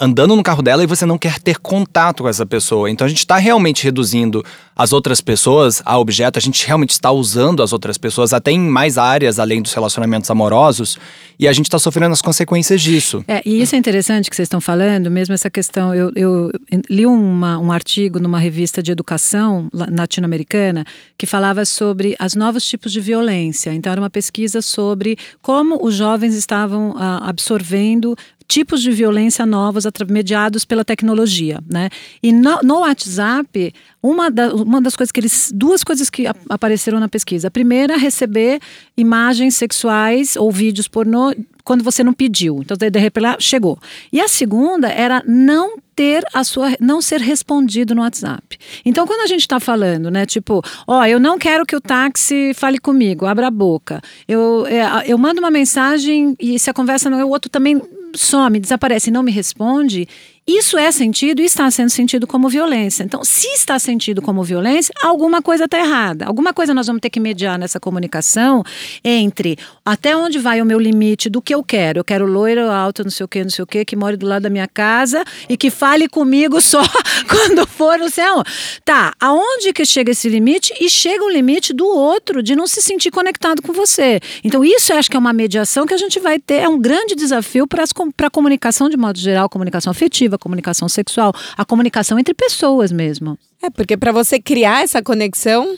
andando 0.00 0.34
no 0.34 0.42
carro 0.42 0.62
dela 0.62 0.82
e 0.82 0.86
você 0.86 1.04
não 1.04 1.18
quer 1.18 1.38
ter 1.38 1.58
contato 1.58 2.22
com 2.22 2.28
essa 2.28 2.46
pessoa. 2.46 2.90
Então 2.90 3.04
a 3.04 3.08
gente 3.08 3.18
está 3.18 3.36
realmente 3.36 3.84
reduzindo 3.84 4.42
as 4.74 4.92
outras 4.92 5.20
pessoas 5.20 5.82
a 5.84 5.98
objeto, 5.98 6.38
a 6.38 6.42
gente 6.42 6.66
realmente 6.66 6.90
está 6.90 7.10
usando 7.10 7.62
as 7.62 7.72
outras 7.72 7.98
pessoas 7.98 8.32
até 8.32 8.50
em 8.50 8.60
mais 8.60 8.96
áreas 8.96 9.38
além 9.38 9.60
dos 9.60 9.74
relacionamentos 9.74 10.30
amorosos 10.30 10.98
e 11.38 11.46
a 11.46 11.52
gente 11.52 11.66
está 11.66 11.78
sofrendo 11.78 12.12
as 12.12 12.22
consequências 12.22 12.80
disso. 12.80 13.22
É, 13.28 13.42
e 13.44 13.60
isso 13.60 13.74
é 13.74 13.78
interessante 13.78 14.30
que 14.30 14.36
vocês 14.36 14.46
estão 14.46 14.60
falando, 14.60 15.10
mesmo 15.10 15.34
essa 15.34 15.50
questão. 15.50 15.94
Eu, 15.94 16.10
eu 16.16 16.50
li 16.88 17.04
uma, 17.04 17.58
um 17.58 17.70
artigo 17.70 18.18
numa 18.18 18.38
revista 18.38 18.82
de 18.82 18.90
educação 18.90 19.68
latino-americana 19.72 20.84
que 21.18 21.26
falava 21.26 21.64
sobre 21.66 22.16
os 22.24 22.34
novos 22.34 22.64
tipos 22.64 22.92
de 22.92 23.00
violência. 23.00 23.74
Então 23.74 23.92
era 23.92 24.00
uma 24.00 24.10
pesquisa 24.10 24.62
sobre 24.62 25.18
como 25.42 25.84
os 25.84 25.94
jovens 25.94 26.34
estavam 26.34 26.94
ah, 26.96 27.28
absorvendo 27.28 28.16
tipos 28.46 28.80
de 28.80 28.90
violência 28.90 29.44
novos 29.44 29.84
mediados 30.08 30.64
pela 30.64 30.84
tecnologia, 30.84 31.60
né? 31.70 31.88
E 32.22 32.32
no, 32.32 32.60
no 32.62 32.80
WhatsApp, 32.80 33.72
uma, 34.02 34.30
da, 34.30 34.54
uma 34.54 34.80
das 34.80 34.94
coisas 34.94 35.10
que 35.10 35.20
eles, 35.20 35.52
duas 35.54 35.82
coisas 35.82 36.08
que 36.08 36.24
apareceram 36.48 37.00
na 37.00 37.08
pesquisa. 37.08 37.48
A 37.48 37.50
primeira, 37.50 37.96
receber 37.96 38.60
imagens 38.96 39.54
sexuais 39.54 40.36
ou 40.36 40.50
vídeos 40.50 40.88
pornô 40.88 41.34
quando 41.64 41.82
você 41.82 42.04
não 42.04 42.12
pediu. 42.12 42.60
Então, 42.60 42.76
de 42.76 42.98
repente, 42.98 43.26
chegou. 43.40 43.76
E 44.12 44.20
a 44.20 44.28
segunda 44.28 44.88
era 44.88 45.20
não 45.26 45.76
ter 45.96 46.22
a 46.32 46.44
sua 46.44 46.76
não 46.78 47.00
ser 47.00 47.20
respondido 47.20 47.94
no 47.94 48.02
WhatsApp. 48.02 48.58
Então, 48.84 49.06
quando 49.06 49.22
a 49.22 49.26
gente 49.26 49.40
está 49.40 49.58
falando, 49.58 50.10
né, 50.10 50.26
tipo, 50.26 50.62
ó, 50.86 51.04
eu 51.06 51.18
não 51.18 51.38
quero 51.38 51.66
que 51.66 51.74
o 51.74 51.80
táxi 51.80 52.52
fale 52.54 52.78
comigo, 52.78 53.26
abra 53.26 53.48
a 53.48 53.50
boca. 53.50 54.00
Eu, 54.28 54.66
é, 54.66 55.10
eu 55.10 55.18
mando 55.18 55.40
uma 55.40 55.50
mensagem 55.50 56.36
e 56.38 56.58
se 56.58 56.70
a 56.70 56.74
conversa 56.74 57.10
não 57.10 57.18
é 57.18 57.24
o 57.24 57.30
outro 57.30 57.50
também 57.50 57.80
some, 58.16 58.58
desaparece 58.58 59.10
e 59.10 59.12
não 59.12 59.22
me 59.22 59.32
responde, 59.32 60.08
isso 60.48 60.78
é 60.78 60.92
sentido 60.92 61.42
e 61.42 61.44
está 61.44 61.68
sendo 61.72 61.90
sentido 61.90 62.24
como 62.24 62.48
violência. 62.48 63.02
Então, 63.02 63.24
se 63.24 63.48
está 63.48 63.80
sentido 63.80 64.22
como 64.22 64.44
violência, 64.44 64.94
alguma 65.02 65.42
coisa 65.42 65.64
está 65.64 65.76
errada. 65.76 66.24
Alguma 66.24 66.52
coisa 66.52 66.72
nós 66.72 66.86
vamos 66.86 67.00
ter 67.00 67.10
que 67.10 67.18
mediar 67.18 67.58
nessa 67.58 67.80
comunicação 67.80 68.62
entre 69.02 69.58
até 69.84 70.16
onde 70.16 70.38
vai 70.38 70.62
o 70.62 70.64
meu 70.64 70.78
limite 70.78 71.28
do 71.28 71.42
que 71.42 71.52
eu 71.52 71.64
quero. 71.64 71.98
Eu 71.98 72.04
quero 72.04 72.26
loiro, 72.26 72.70
alto, 72.70 73.02
não 73.02 73.10
sei 73.10 73.24
o 73.24 73.28
que, 73.28 73.42
não 73.42 73.50
sei 73.50 73.64
o 73.64 73.66
que, 73.66 73.84
que 73.84 73.96
more 73.96 74.16
do 74.16 74.24
lado 74.24 74.44
da 74.44 74.50
minha 74.50 74.68
casa 74.68 75.24
e 75.48 75.56
que 75.56 75.68
fale 75.68 76.08
comigo 76.08 76.60
só 76.60 76.80
quando 77.28 77.66
for 77.66 77.98
no 77.98 78.08
céu. 78.08 78.44
Tá, 78.84 79.14
aonde 79.18 79.72
que 79.72 79.84
chega 79.84 80.12
esse 80.12 80.28
limite? 80.28 80.72
E 80.80 80.88
chega 80.88 81.24
o 81.24 81.28
limite 81.28 81.72
do 81.72 81.88
outro, 81.88 82.40
de 82.40 82.54
não 82.54 82.68
se 82.68 82.80
sentir 82.80 83.10
conectado 83.10 83.60
com 83.62 83.72
você. 83.72 84.20
Então, 84.44 84.64
isso 84.64 84.92
eu 84.92 84.96
acho 84.96 85.10
que 85.10 85.16
é 85.16 85.18
uma 85.18 85.32
mediação 85.32 85.86
que 85.86 85.94
a 85.94 85.98
gente 85.98 86.20
vai 86.20 86.38
ter, 86.38 86.62
é 86.62 86.68
um 86.68 86.78
grande 86.78 87.16
desafio 87.16 87.66
para 87.66 87.82
a 87.82 88.30
comunicação 88.30 88.88
de 88.88 88.96
modo 88.96 89.18
geral, 89.18 89.48
comunicação 89.48 89.90
afetiva 89.90 90.35
a 90.36 90.38
comunicação 90.38 90.88
sexual, 90.88 91.32
a 91.56 91.64
comunicação 91.64 92.18
entre 92.18 92.34
pessoas 92.34 92.92
mesmo. 92.92 93.38
É, 93.62 93.70
porque 93.70 93.96
para 93.96 94.12
você 94.12 94.40
criar 94.40 94.84
essa 94.84 95.02
conexão, 95.02 95.76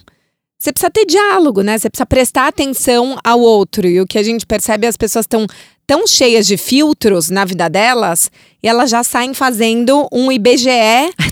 você 0.59 0.73
precisa 0.73 0.91
ter 0.91 1.07
diálogo, 1.07 1.63
né? 1.63 1.79
Você 1.79 1.89
precisa 1.89 2.07
prestar 2.07 2.49
atenção 2.49 3.17
ao 3.25 3.41
outro. 3.41 3.87
E 3.87 4.01
o 4.01 4.07
que 4.07 4.19
a 4.19 4.23
gente 4.23 4.45
percebe, 4.45 4.87
as 4.87 4.97
pessoas 4.97 5.25
estão 5.25 5.47
tão 5.89 6.07
cheias 6.07 6.47
de 6.47 6.59
filtros 6.59 7.31
na 7.31 7.47
vida 7.47 7.67
delas 7.67 8.31
e 8.63 8.69
elas 8.69 8.91
já 8.91 9.03
saem 9.03 9.33
fazendo 9.33 10.07
um 10.13 10.31
IBGE 10.31 10.69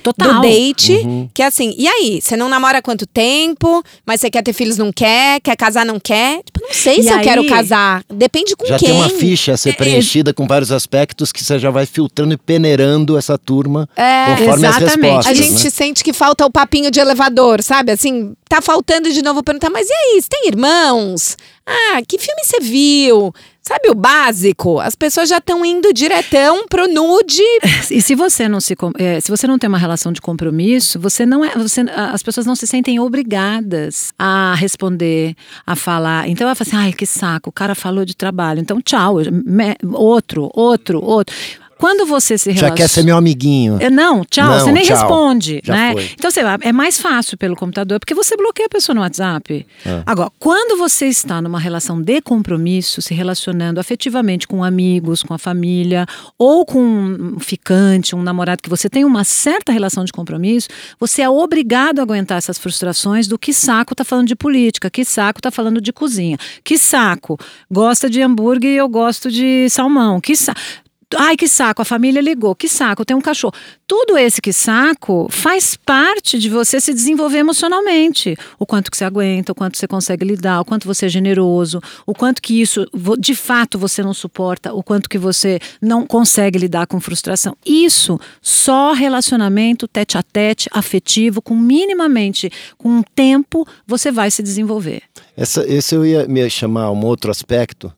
Total. 0.02 0.34
do 0.34 0.40
date, 0.40 0.92
uhum. 0.92 1.28
que 1.34 1.42
é 1.42 1.46
assim, 1.46 1.74
e 1.76 1.86
aí, 1.86 2.20
você 2.22 2.36
não 2.36 2.48
namora 2.48 2.78
há 2.78 2.82
quanto 2.82 3.04
tempo, 3.04 3.82
mas 4.06 4.20
você 4.20 4.30
quer 4.30 4.42
ter 4.42 4.52
filhos, 4.52 4.78
não 4.78 4.92
quer, 4.92 5.40
quer 5.40 5.56
casar, 5.56 5.84
não 5.84 5.98
quer? 5.98 6.42
Tipo, 6.44 6.60
não 6.62 6.72
sei 6.72 7.00
e 7.00 7.02
se 7.02 7.10
aí, 7.10 7.18
eu 7.18 7.22
quero 7.22 7.46
casar, 7.46 8.02
depende 8.08 8.54
com 8.56 8.64
já 8.64 8.78
quem. 8.78 8.88
Já 8.88 8.94
tem 8.94 9.02
uma 9.02 9.10
ficha 9.10 9.52
a 9.52 9.56
ser 9.56 9.70
é, 9.70 9.72
é. 9.72 9.74
preenchida 9.74 10.30
é, 10.30 10.32
com 10.32 10.46
vários 10.46 10.72
aspectos 10.72 11.32
que 11.32 11.42
você 11.42 11.58
já 11.58 11.70
vai 11.70 11.84
filtrando 11.84 12.32
e 12.32 12.36
peneirando 12.36 13.18
essa 13.18 13.36
turma 13.36 13.88
é, 13.96 14.36
conforme 14.36 14.66
exatamente. 14.66 14.86
as 14.86 14.94
respostas. 14.94 15.26
A 15.26 15.34
gente 15.34 15.64
né? 15.64 15.70
sente 15.70 16.04
que 16.04 16.12
falta 16.12 16.46
o 16.46 16.50
papinho 16.50 16.90
de 16.90 17.00
elevador, 17.00 17.60
sabe? 17.60 17.90
Assim, 17.92 18.34
tá 18.48 18.62
faltando 18.62 19.12
de 19.12 19.20
novo 19.20 19.42
perguntar, 19.42 19.68
mas 19.68 19.88
e 19.88 19.92
aí, 19.92 20.22
você 20.22 20.28
tem 20.28 20.46
irmãos? 20.46 21.36
Ah, 21.66 22.00
que 22.06 22.16
filme 22.16 22.44
você 22.44 22.60
viu? 22.60 23.34
Sabe 23.60 23.90
o 23.90 23.94
básico? 23.94 24.78
As 24.78 24.94
pessoas 24.94 25.28
já 25.28 25.38
estão 25.38 25.64
indo 25.64 25.92
diretão 25.92 26.68
pro 26.68 26.86
nude. 26.86 27.42
E 27.90 28.00
se 28.00 28.14
você 28.14 28.48
não 28.48 28.60
se 28.60 28.76
é, 28.98 29.20
se 29.20 29.30
você 29.30 29.46
não 29.46 29.58
tem 29.58 29.68
uma 29.68 29.78
relação 29.78 30.12
de 30.12 30.20
compromisso, 30.20 30.98
você 31.00 31.24
não 31.26 31.44
é, 31.44 31.50
você, 31.56 31.80
as 31.80 32.22
pessoas 32.22 32.46
não 32.46 32.54
se 32.54 32.66
sentem 32.66 33.00
obrigadas 33.00 34.12
a 34.18 34.54
responder, 34.54 35.34
a 35.66 35.74
falar. 35.74 36.28
Então 36.28 36.46
ela 36.46 36.54
fala 36.54 36.68
assim: 36.68 36.76
"Ai, 36.76 36.92
que 36.92 37.06
saco, 37.06 37.50
o 37.50 37.52
cara 37.52 37.74
falou 37.74 38.04
de 38.04 38.14
trabalho. 38.14 38.60
Então 38.60 38.80
tchau, 38.80 39.16
outro, 39.92 40.50
outro, 40.54 41.02
outro". 41.02 41.34
Quando 41.78 42.06
você 42.06 42.38
se 42.38 42.50
relaciona. 42.50 42.70
Já 42.70 42.74
quer 42.74 42.88
ser 42.88 43.02
meu 43.04 43.16
amiguinho. 43.16 43.76
É, 43.80 43.90
não, 43.90 44.24
tchau, 44.24 44.50
não, 44.50 44.60
você 44.60 44.72
nem 44.72 44.84
tchau. 44.84 44.96
responde. 44.96 45.60
Já 45.62 45.74
né? 45.74 45.92
Foi. 45.92 46.10
Então, 46.14 46.30
sei 46.30 46.42
lá, 46.42 46.58
é 46.62 46.72
mais 46.72 46.98
fácil 46.98 47.36
pelo 47.36 47.54
computador, 47.54 48.00
porque 48.00 48.14
você 48.14 48.36
bloqueia 48.36 48.66
a 48.66 48.70
pessoa 48.70 48.94
no 48.94 49.02
WhatsApp. 49.02 49.66
É. 49.84 50.02
Agora, 50.06 50.30
quando 50.38 50.78
você 50.78 51.06
está 51.06 51.42
numa 51.42 51.58
relação 51.58 52.00
de 52.00 52.20
compromisso, 52.22 53.02
se 53.02 53.12
relacionando 53.12 53.78
afetivamente 53.78 54.48
com 54.48 54.64
amigos, 54.64 55.22
com 55.22 55.34
a 55.34 55.38
família, 55.38 56.06
ou 56.38 56.64
com 56.64 56.80
um 56.80 57.38
ficante, 57.38 58.16
um 58.16 58.22
namorado, 58.22 58.62
que 58.62 58.70
você 58.70 58.88
tem 58.88 59.04
uma 59.04 59.24
certa 59.24 59.70
relação 59.70 60.04
de 60.04 60.12
compromisso, 60.12 60.68
você 60.98 61.22
é 61.22 61.28
obrigado 61.28 61.98
a 61.98 62.02
aguentar 62.02 62.38
essas 62.38 62.58
frustrações 62.58 63.28
do 63.28 63.38
que 63.38 63.52
saco 63.52 63.94
tá 63.94 64.04
falando 64.04 64.28
de 64.28 64.36
política, 64.36 64.88
que 64.88 65.04
saco 65.04 65.42
tá 65.42 65.50
falando 65.50 65.80
de 65.80 65.92
cozinha, 65.92 66.38
que 66.64 66.78
saco 66.78 67.38
gosta 67.70 68.08
de 68.08 68.22
hambúrguer 68.22 68.72
e 68.72 68.76
eu 68.76 68.88
gosto 68.88 69.30
de 69.30 69.68
salmão, 69.68 70.20
que 70.20 70.34
saco. 70.34 70.60
Ai, 71.14 71.36
que 71.36 71.46
saco, 71.46 71.80
a 71.80 71.84
família 71.84 72.20
ligou, 72.20 72.52
que 72.52 72.68
saco, 72.68 73.04
tem 73.04 73.16
um 73.16 73.20
cachorro. 73.20 73.54
Tudo 73.86 74.18
esse 74.18 74.42
que 74.42 74.52
saco 74.52 75.28
faz 75.30 75.76
parte 75.76 76.36
de 76.36 76.48
você 76.50 76.80
se 76.80 76.92
desenvolver 76.92 77.38
emocionalmente. 77.38 78.36
O 78.58 78.66
quanto 78.66 78.90
que 78.90 78.96
você 78.96 79.04
aguenta, 79.04 79.52
o 79.52 79.54
quanto 79.54 79.78
você 79.78 79.86
consegue 79.86 80.24
lidar, 80.24 80.60
o 80.60 80.64
quanto 80.64 80.84
você 80.84 81.06
é 81.06 81.08
generoso, 81.08 81.80
o 82.04 82.12
quanto 82.12 82.42
que 82.42 82.60
isso 82.60 82.84
de 83.20 83.36
fato 83.36 83.78
você 83.78 84.02
não 84.02 84.12
suporta, 84.12 84.74
o 84.74 84.82
quanto 84.82 85.08
que 85.08 85.16
você 85.16 85.60
não 85.80 86.04
consegue 86.04 86.58
lidar 86.58 86.88
com 86.88 86.98
frustração. 86.98 87.56
Isso 87.64 88.18
só 88.42 88.92
relacionamento 88.92 89.86
tete 89.86 90.18
a 90.18 90.24
tete, 90.24 90.68
afetivo, 90.72 91.40
com 91.40 91.54
minimamente, 91.54 92.50
com 92.76 92.88
um 92.88 93.02
tempo, 93.14 93.64
você 93.86 94.10
vai 94.10 94.28
se 94.32 94.42
desenvolver. 94.42 95.02
Essa, 95.36 95.64
esse 95.68 95.94
eu 95.94 96.04
ia 96.04 96.26
me 96.26 96.50
chamar 96.50 96.90
um 96.90 97.04
outro 97.04 97.30
aspecto 97.30 97.92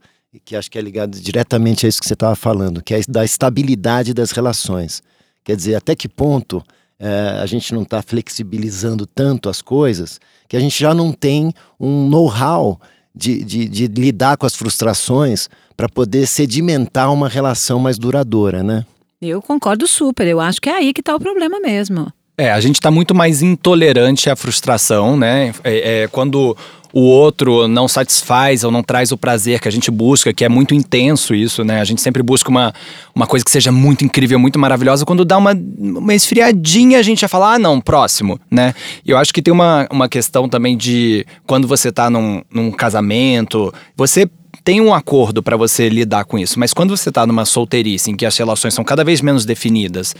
que 0.44 0.56
acho 0.56 0.70
que 0.70 0.78
é 0.78 0.80
ligado 0.80 1.18
diretamente 1.18 1.86
a 1.86 1.88
isso 1.88 2.00
que 2.00 2.06
você 2.06 2.14
estava 2.14 2.36
falando, 2.36 2.82
que 2.82 2.94
é 2.94 3.00
da 3.08 3.24
estabilidade 3.24 4.14
das 4.14 4.30
relações. 4.30 5.02
Quer 5.44 5.56
dizer, 5.56 5.74
até 5.76 5.94
que 5.96 6.08
ponto 6.08 6.62
é, 6.98 7.38
a 7.40 7.46
gente 7.46 7.72
não 7.72 7.82
está 7.82 8.02
flexibilizando 8.02 9.06
tanto 9.06 9.48
as 9.48 9.62
coisas 9.62 10.20
que 10.48 10.56
a 10.56 10.60
gente 10.60 10.78
já 10.78 10.92
não 10.92 11.12
tem 11.12 11.52
um 11.78 12.08
know-how 12.08 12.80
de, 13.14 13.42
de, 13.44 13.68
de, 13.68 13.86
lidar 13.86 14.36
com 14.36 14.46
as 14.46 14.54
frustrações 14.54 15.48
para 15.76 15.88
poder 15.88 16.26
sedimentar 16.26 17.12
uma 17.12 17.28
relação 17.28 17.78
mais 17.78 17.98
duradoura, 17.98 18.62
né? 18.62 18.84
Eu 19.20 19.42
concordo 19.42 19.86
super. 19.88 20.26
Eu 20.26 20.40
acho 20.40 20.60
que 20.60 20.68
é 20.68 20.76
aí 20.76 20.92
que 20.92 21.00
está 21.00 21.14
o 21.14 21.20
problema 21.20 21.58
mesmo. 21.60 22.12
É, 22.36 22.52
a 22.52 22.60
gente 22.60 22.76
está 22.76 22.90
muito 22.90 23.14
mais 23.14 23.42
intolerante 23.42 24.30
à 24.30 24.36
frustração, 24.36 25.16
né? 25.16 25.52
É, 25.64 26.02
é, 26.02 26.08
quando 26.08 26.56
o 26.98 27.02
outro 27.02 27.68
não 27.68 27.86
satisfaz 27.86 28.64
ou 28.64 28.72
não 28.72 28.82
traz 28.82 29.12
o 29.12 29.16
prazer 29.16 29.60
que 29.60 29.68
a 29.68 29.70
gente 29.70 29.88
busca, 29.88 30.32
que 30.32 30.44
é 30.44 30.48
muito 30.48 30.74
intenso 30.74 31.32
isso, 31.32 31.62
né? 31.62 31.80
A 31.80 31.84
gente 31.84 32.00
sempre 32.00 32.24
busca 32.24 32.50
uma, 32.50 32.74
uma 33.14 33.24
coisa 33.24 33.44
que 33.44 33.52
seja 33.52 33.70
muito 33.70 34.04
incrível, 34.04 34.36
muito 34.36 34.58
maravilhosa. 34.58 35.06
Quando 35.06 35.24
dá 35.24 35.38
uma, 35.38 35.56
uma 35.78 36.12
esfriadinha, 36.12 36.98
a 36.98 37.02
gente 37.02 37.20
já 37.20 37.28
fala, 37.28 37.54
ah, 37.54 37.58
não, 37.58 37.80
próximo, 37.80 38.40
né? 38.50 38.74
E 39.06 39.10
eu 39.10 39.16
acho 39.16 39.32
que 39.32 39.40
tem 39.40 39.54
uma, 39.54 39.86
uma 39.92 40.08
questão 40.08 40.48
também 40.48 40.76
de 40.76 41.24
quando 41.46 41.68
você 41.68 41.92
tá 41.92 42.10
num, 42.10 42.42
num 42.52 42.72
casamento, 42.72 43.72
você 43.96 44.28
tem 44.64 44.80
um 44.80 44.92
acordo 44.92 45.40
para 45.40 45.56
você 45.56 45.88
lidar 45.88 46.24
com 46.24 46.36
isso, 46.36 46.58
mas 46.58 46.74
quando 46.74 46.96
você 46.96 47.12
tá 47.12 47.24
numa 47.26 47.44
solteirice 47.44 48.10
em 48.10 48.16
que 48.16 48.26
as 48.26 48.36
relações 48.36 48.74
são 48.74 48.84
cada 48.84 49.04
vez 49.04 49.20
menos 49.20 49.44
definidas, 49.46 50.16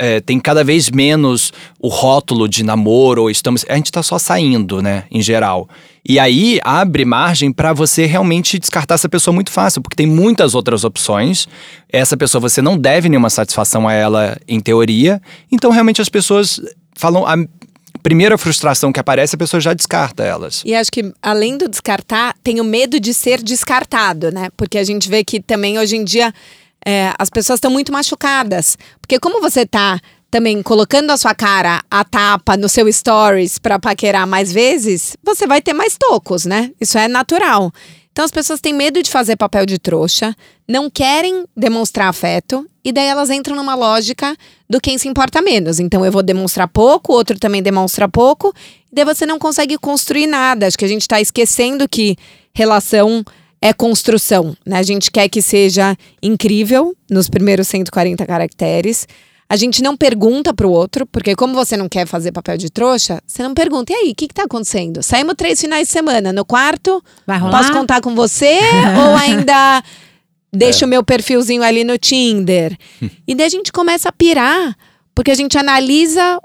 é, 0.00 0.18
tem 0.18 0.40
cada 0.40 0.64
vez 0.64 0.88
menos 0.90 1.52
o 1.78 1.88
rótulo 1.88 2.48
de 2.48 2.64
namoro, 2.64 3.22
ou 3.22 3.30
estamos. 3.30 3.66
A 3.68 3.76
gente 3.76 3.92
tá 3.92 4.02
só 4.02 4.18
saindo, 4.18 4.80
né, 4.80 5.04
em 5.10 5.20
geral. 5.20 5.68
E 6.08 6.18
aí 6.18 6.58
abre 6.64 7.04
margem 7.04 7.52
para 7.52 7.74
você 7.74 8.06
realmente 8.06 8.58
descartar 8.58 8.94
essa 8.94 9.10
pessoa 9.10 9.34
muito 9.34 9.50
fácil, 9.50 9.82
porque 9.82 9.94
tem 9.94 10.06
muitas 10.06 10.54
outras 10.54 10.84
opções. 10.84 11.46
Essa 11.92 12.16
pessoa 12.16 12.40
você 12.40 12.62
não 12.62 12.78
deve 12.78 13.10
nenhuma 13.10 13.28
satisfação 13.28 13.86
a 13.86 13.92
ela 13.92 14.38
em 14.48 14.58
teoria. 14.58 15.20
Então 15.52 15.70
realmente 15.70 16.00
as 16.00 16.08
pessoas 16.08 16.58
falam 16.96 17.26
a 17.26 17.36
primeira 18.02 18.38
frustração 18.38 18.90
que 18.90 19.00
aparece, 19.00 19.34
a 19.34 19.38
pessoa 19.38 19.60
já 19.60 19.74
descarta 19.74 20.24
elas. 20.24 20.62
E 20.64 20.74
acho 20.74 20.90
que 20.90 21.12
além 21.20 21.58
do 21.58 21.68
descartar, 21.68 22.34
tem 22.42 22.58
o 22.58 22.64
medo 22.64 22.98
de 22.98 23.12
ser 23.12 23.42
descartado, 23.42 24.32
né? 24.32 24.48
Porque 24.56 24.78
a 24.78 24.84
gente 24.84 25.10
vê 25.10 25.22
que 25.22 25.40
também 25.40 25.78
hoje 25.78 25.96
em 25.96 26.04
dia 26.04 26.32
é, 26.86 27.12
as 27.18 27.30
pessoas 27.30 27.58
estão 27.58 27.70
muito 27.70 27.92
machucadas. 27.92 28.76
Porque 29.00 29.18
como 29.18 29.40
você 29.40 29.66
tá 29.66 30.00
também 30.30 30.62
colocando 30.62 31.10
a 31.10 31.16
sua 31.16 31.34
cara 31.34 31.82
a 31.90 32.04
tapa 32.04 32.56
no 32.56 32.68
seu 32.68 32.90
stories 32.92 33.58
para 33.58 33.78
paquerar 33.78 34.26
mais 34.26 34.52
vezes, 34.52 35.16
você 35.22 35.46
vai 35.46 35.60
ter 35.60 35.72
mais 35.72 35.96
tocos, 35.98 36.44
né? 36.44 36.70
Isso 36.80 36.96
é 36.96 37.08
natural. 37.08 37.72
Então 38.12 38.24
as 38.24 38.30
pessoas 38.30 38.60
têm 38.60 38.72
medo 38.72 39.02
de 39.02 39.10
fazer 39.10 39.36
papel 39.36 39.64
de 39.64 39.78
trouxa, 39.78 40.34
não 40.68 40.90
querem 40.90 41.44
demonstrar 41.56 42.08
afeto 42.08 42.66
e 42.84 42.92
daí 42.92 43.06
elas 43.06 43.30
entram 43.30 43.56
numa 43.56 43.74
lógica 43.74 44.36
do 44.68 44.80
quem 44.80 44.98
se 44.98 45.08
importa 45.08 45.40
menos. 45.42 45.78
Então 45.78 46.04
eu 46.04 46.12
vou 46.12 46.22
demonstrar 46.22 46.68
pouco, 46.68 47.12
o 47.12 47.16
outro 47.16 47.38
também 47.38 47.62
demonstra 47.62 48.08
pouco, 48.08 48.54
e 48.90 48.94
daí 48.94 49.04
você 49.04 49.26
não 49.26 49.38
consegue 49.38 49.76
construir 49.78 50.26
nada. 50.26 50.66
Acho 50.66 50.78
que 50.78 50.84
a 50.84 50.88
gente 50.88 51.02
está 51.02 51.20
esquecendo 51.20 51.88
que 51.88 52.16
relação 52.54 53.24
é 53.62 53.72
construção, 53.72 54.56
né? 54.64 54.78
A 54.78 54.82
gente 54.82 55.10
quer 55.10 55.28
que 55.28 55.42
seja 55.42 55.96
incrível 56.22 56.94
nos 57.10 57.28
primeiros 57.28 57.68
140 57.68 58.24
caracteres. 58.24 59.06
A 59.48 59.56
gente 59.56 59.82
não 59.82 59.96
pergunta 59.96 60.54
pro 60.54 60.70
outro, 60.70 61.04
porque 61.04 61.34
como 61.34 61.54
você 61.54 61.76
não 61.76 61.88
quer 61.88 62.06
fazer 62.06 62.32
papel 62.32 62.56
de 62.56 62.70
trouxa, 62.70 63.20
você 63.26 63.42
não 63.42 63.52
pergunta. 63.52 63.92
E 63.92 63.96
aí, 63.96 64.10
o 64.12 64.14
que, 64.14 64.28
que 64.28 64.34
tá 64.34 64.44
acontecendo? 64.44 65.02
Saímos 65.02 65.34
três 65.36 65.60
finais 65.60 65.88
de 65.88 65.92
semana. 65.92 66.32
No 66.32 66.44
quarto, 66.44 67.02
Vai 67.26 67.38
rolar? 67.38 67.58
posso 67.58 67.72
contar 67.72 68.00
com 68.00 68.14
você? 68.14 68.60
ou 68.96 69.16
ainda 69.16 69.82
deixo 70.52 70.84
o 70.84 70.88
meu 70.88 71.04
perfilzinho 71.04 71.62
ali 71.62 71.82
no 71.82 71.98
Tinder? 71.98 72.78
e 73.26 73.34
daí 73.34 73.46
a 73.46 73.50
gente 73.50 73.72
começa 73.72 74.08
a 74.08 74.12
pirar, 74.12 74.74
porque 75.14 75.32
a 75.32 75.34
gente 75.34 75.58
analisa 75.58 76.40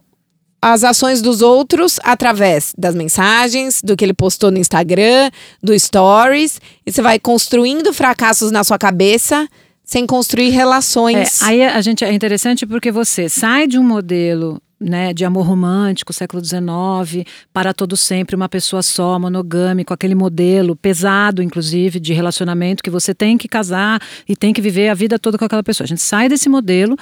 as 0.62 0.84
ações 0.84 1.22
dos 1.22 1.42
outros 1.42 2.00
através 2.04 2.74
das 2.78 2.96
mensagens, 2.96 3.82
do 3.84 3.96
que 3.96 4.04
ele 4.04 4.14
postou 4.14 4.50
no 4.50 4.58
Instagram, 4.58 5.30
do 5.62 5.78
Stories, 5.78 6.60
e 6.86 6.92
você 6.92 7.02
vai 7.02 7.20
construindo 7.20 7.94
fracassos 7.94 8.52
na 8.52 8.64
sua 8.64 8.78
cabeça 8.78 9.48
sem 9.84 10.06
construir 10.06 10.50
relações. 10.50 11.42
É, 11.42 11.46
aí 11.46 11.64
a 11.64 11.82
gente 11.82 12.04
é 12.04 12.12
interessante 12.12 12.66
porque 12.66 12.92
você 12.92 13.30
sai 13.30 13.68
de 13.68 13.78
um 13.78 13.84
modelo 13.84 14.60
né, 14.80 15.14
de 15.14 15.24
amor 15.24 15.46
romântico, 15.46 16.12
século 16.12 16.44
XIX, 16.44 17.26
para 17.54 17.74
todo 17.74 17.96
sempre, 17.96 18.36
uma 18.36 18.50
pessoa 18.50 18.82
só, 18.82 19.18
monogâmico, 19.18 19.94
aquele 19.94 20.16
modelo 20.16 20.76
pesado, 20.76 21.42
inclusive, 21.42 22.00
de 22.00 22.14
relacionamento 22.14 22.84
que 22.84 22.90
você 22.90 23.14
tem 23.14 23.38
que 23.38 23.48
casar 23.48 24.02
e 24.28 24.36
tem 24.36 24.54
que 24.54 24.62
viver 24.62 24.90
a 24.90 24.94
vida 24.94 25.18
toda 25.18 25.38
com 25.38 25.46
aquela 25.46 25.64
pessoa. 25.64 25.86
A 25.86 25.88
gente 25.88 26.02
sai 26.02 26.28
desse 26.28 26.50
modelo 26.50 26.98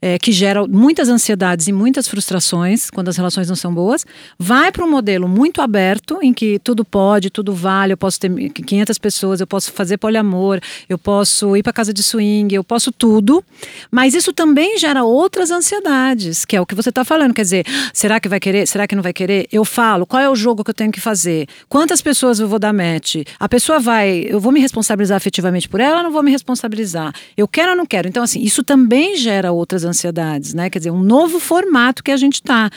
é, 0.00 0.18
que 0.18 0.32
gera 0.32 0.66
muitas 0.66 1.08
ansiedades 1.08 1.66
e 1.66 1.72
muitas 1.72 2.06
frustrações 2.06 2.90
quando 2.90 3.08
as 3.08 3.16
relações 3.16 3.48
não 3.48 3.56
são 3.56 3.72
boas, 3.72 4.06
vai 4.38 4.70
para 4.70 4.84
um 4.84 4.90
modelo 4.90 5.28
muito 5.28 5.60
aberto, 5.60 6.18
em 6.22 6.32
que 6.32 6.58
tudo 6.60 6.84
pode, 6.84 7.30
tudo 7.30 7.52
vale, 7.52 7.92
eu 7.92 7.96
posso 7.96 8.20
ter 8.20 8.30
500 8.50 8.98
pessoas, 8.98 9.40
eu 9.40 9.46
posso 9.46 9.72
fazer 9.72 9.98
poliamor, 9.98 10.60
eu 10.88 10.98
posso 10.98 11.56
ir 11.56 11.62
para 11.62 11.72
casa 11.72 11.92
de 11.92 12.02
swing, 12.02 12.54
eu 12.54 12.64
posso 12.64 12.92
tudo, 12.92 13.44
mas 13.90 14.14
isso 14.14 14.32
também 14.32 14.78
gera 14.78 15.04
outras 15.04 15.50
ansiedades, 15.50 16.44
que 16.44 16.56
é 16.56 16.60
o 16.60 16.66
que 16.66 16.74
você 16.74 16.88
está 16.90 17.04
falando, 17.04 17.34
quer 17.34 17.42
dizer, 17.42 17.66
será 17.92 18.20
que 18.20 18.28
vai 18.28 18.40
querer, 18.40 18.66
será 18.66 18.86
que 18.86 18.94
não 18.94 19.02
vai 19.02 19.12
querer? 19.12 19.46
Eu 19.50 19.64
falo, 19.64 20.06
qual 20.06 20.22
é 20.22 20.28
o 20.28 20.36
jogo 20.36 20.62
que 20.62 20.70
eu 20.70 20.74
tenho 20.74 20.92
que 20.92 21.00
fazer? 21.00 21.46
Quantas 21.68 22.00
pessoas 22.00 22.38
eu 22.38 22.48
vou 22.48 22.58
dar 22.58 22.72
match? 22.72 23.16
A 23.38 23.48
pessoa 23.48 23.78
vai, 23.78 24.26
eu 24.28 24.40
vou 24.40 24.52
me 24.52 24.60
responsabilizar 24.60 25.16
afetivamente 25.16 25.68
por 25.68 25.80
ela, 25.80 26.02
não 26.02 26.10
vou 26.10 26.22
me 26.22 26.30
responsabilizar? 26.30 27.12
Eu 27.36 27.48
quero 27.48 27.70
ou 27.70 27.76
não 27.76 27.86
quero? 27.86 28.08
Então, 28.08 28.22
assim, 28.22 28.40
isso 28.40 28.62
também 28.62 29.16
gera 29.16 29.52
outras 29.52 29.84
ansiedades, 29.88 30.54
né? 30.54 30.70
Quer 30.70 30.78
dizer, 30.78 30.90
um 30.90 31.02
novo 31.02 31.40
formato 31.40 32.04
que 32.04 32.12
a 32.12 32.16
gente 32.16 32.34
está. 32.34 32.70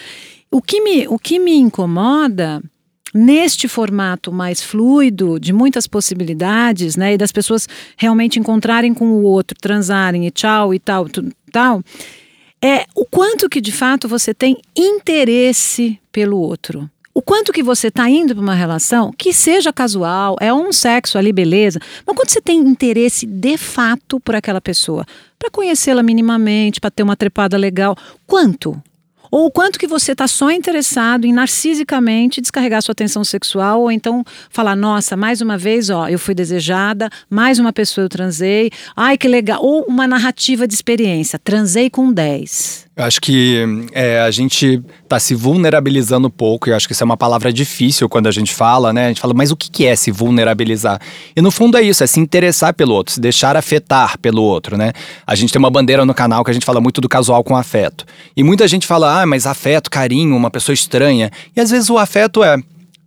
O 0.50 0.62
que 0.62 0.82
me, 0.82 1.08
o 1.08 1.20
que 1.20 1.38
me 1.38 1.56
incomoda 1.56 2.62
neste 3.14 3.68
formato 3.68 4.32
mais 4.32 4.62
fluido, 4.62 5.40
de 5.40 5.52
muitas 5.52 5.86
possibilidades, 5.86 6.96
né, 6.96 7.14
e 7.14 7.18
das 7.18 7.32
pessoas 7.32 7.68
realmente 7.98 8.40
encontrarem 8.40 8.94
com 8.94 9.10
o 9.12 9.24
outro, 9.24 9.58
transarem 9.60 10.26
e 10.26 10.32
tchau 10.32 10.74
e 10.74 10.80
tal, 10.80 11.08
tal, 11.52 11.84
é 12.64 12.86
o 12.96 13.06
quanto 13.06 13.50
que 13.50 13.60
de 13.60 13.72
fato 13.72 14.08
você 14.08 14.34
tem 14.34 14.58
interesse 14.76 16.00
pelo 16.12 16.38
outro. 16.38 16.90
O 17.14 17.22
quanto 17.22 17.52
que 17.52 17.62
você 17.62 17.90
está 17.90 18.10
indo 18.10 18.34
para 18.34 18.42
uma 18.42 18.56
relação 18.56 19.12
que 19.18 19.34
seja 19.34 19.74
casual, 19.74 20.38
é 20.40 20.54
um 20.54 20.72
sexo 20.72 21.18
ali, 21.18 21.34
beleza, 21.34 21.80
mas 22.06 22.16
quanto 22.16 22.32
você 22.32 22.40
tem 22.42 22.60
interesse 22.60 23.26
de 23.26 23.58
fato 23.58 24.18
por 24.20 24.34
aquela 24.34 24.62
pessoa, 24.62 25.06
para 25.38 25.50
conhecê-la 25.50 26.02
minimamente, 26.02 26.80
para 26.80 26.90
ter 26.90 27.04
uma 27.04 27.18
trepada 27.18 27.58
legal, 27.58 27.98
quanto? 28.26 28.82
Ou 29.30 29.46
o 29.46 29.52
quanto 29.52 29.80
que 29.80 29.88
você 29.88 30.12
está 30.12 30.28
só 30.28 30.52
interessado 30.52 31.26
em 31.26 31.32
narcisicamente 31.32 32.42
descarregar 32.42 32.82
sua 32.82 32.92
atenção 32.92 33.24
sexual, 33.24 33.82
ou 33.82 33.92
então 33.92 34.26
falar, 34.50 34.76
nossa, 34.76 35.16
mais 35.16 35.42
uma 35.42 35.58
vez, 35.58 35.90
ó, 35.90 36.10
eu 36.10 36.20
fui 36.20 36.36
desejada, 36.36 37.10
mais 37.30 37.58
uma 37.58 37.72
pessoa 37.72 38.06
eu 38.06 38.10
transei, 38.10 38.70
ai 38.96 39.18
que 39.18 39.30
legal. 39.30 39.64
Ou 39.64 39.86
uma 39.86 40.06
narrativa 40.06 40.68
de 40.68 40.74
experiência, 40.74 41.40
transei 41.40 41.90
com 41.90 42.12
10. 42.12 42.91
Eu 42.94 43.06
acho 43.06 43.22
que 43.22 43.88
é, 43.94 44.20
a 44.20 44.30
gente 44.32 44.84
está 45.02 45.18
se 45.18 45.34
vulnerabilizando 45.34 46.28
um 46.28 46.32
pouco, 46.32 46.68
e 46.68 46.72
eu 46.72 46.76
acho 46.76 46.88
que 46.88 46.94
isso 46.94 47.02
é 47.02 47.06
uma 47.06 47.16
palavra 47.16 47.52
difícil 47.52 48.10
quando 48.10 48.28
a 48.28 48.32
gente 48.32 48.54
fala, 48.54 48.92
né? 48.92 49.06
A 49.06 49.08
gente 49.08 49.22
fala, 49.22 49.34
mas 49.34 49.50
o 49.50 49.56
que 49.56 49.86
é 49.86 49.96
se 49.96 50.12
vulnerabilizar? 50.12 51.00
E 51.34 51.42
no 51.42 51.52
fundo 51.52 51.78
é 51.78 51.82
isso, 51.82 52.04
é 52.04 52.08
se 52.08 52.20
interessar 52.20 52.74
pelo 52.74 52.94
outro, 52.94 53.14
se 53.14 53.22
deixar 53.22 53.56
afetar 53.56 54.20
pelo 54.20 54.44
outro, 54.44 54.78
né? 54.78 54.92
A 55.26 55.36
gente 55.36 55.54
tem 55.54 55.60
uma 55.60 55.70
bandeira 55.70 56.06
no 56.06 56.14
canal 56.14 56.44
que 56.44 56.52
a 56.52 56.54
gente 56.54 56.66
fala 56.66 56.82
muito 56.82 57.00
do 57.00 57.08
casual 57.08 57.42
com 57.46 57.56
afeto. 57.56 58.06
E 58.36 58.44
muita 58.44 58.68
gente 58.68 58.86
fala, 58.86 59.22
ah, 59.22 59.26
mas 59.26 59.48
afeto, 59.48 59.90
carinho, 59.90 60.36
uma 60.36 60.52
pessoa 60.52 60.74
estranha. 60.74 61.32
E 61.56 61.62
às 61.62 61.72
vezes 61.72 61.90
o 61.90 61.98
afeto 61.98 62.44
é 62.44 62.58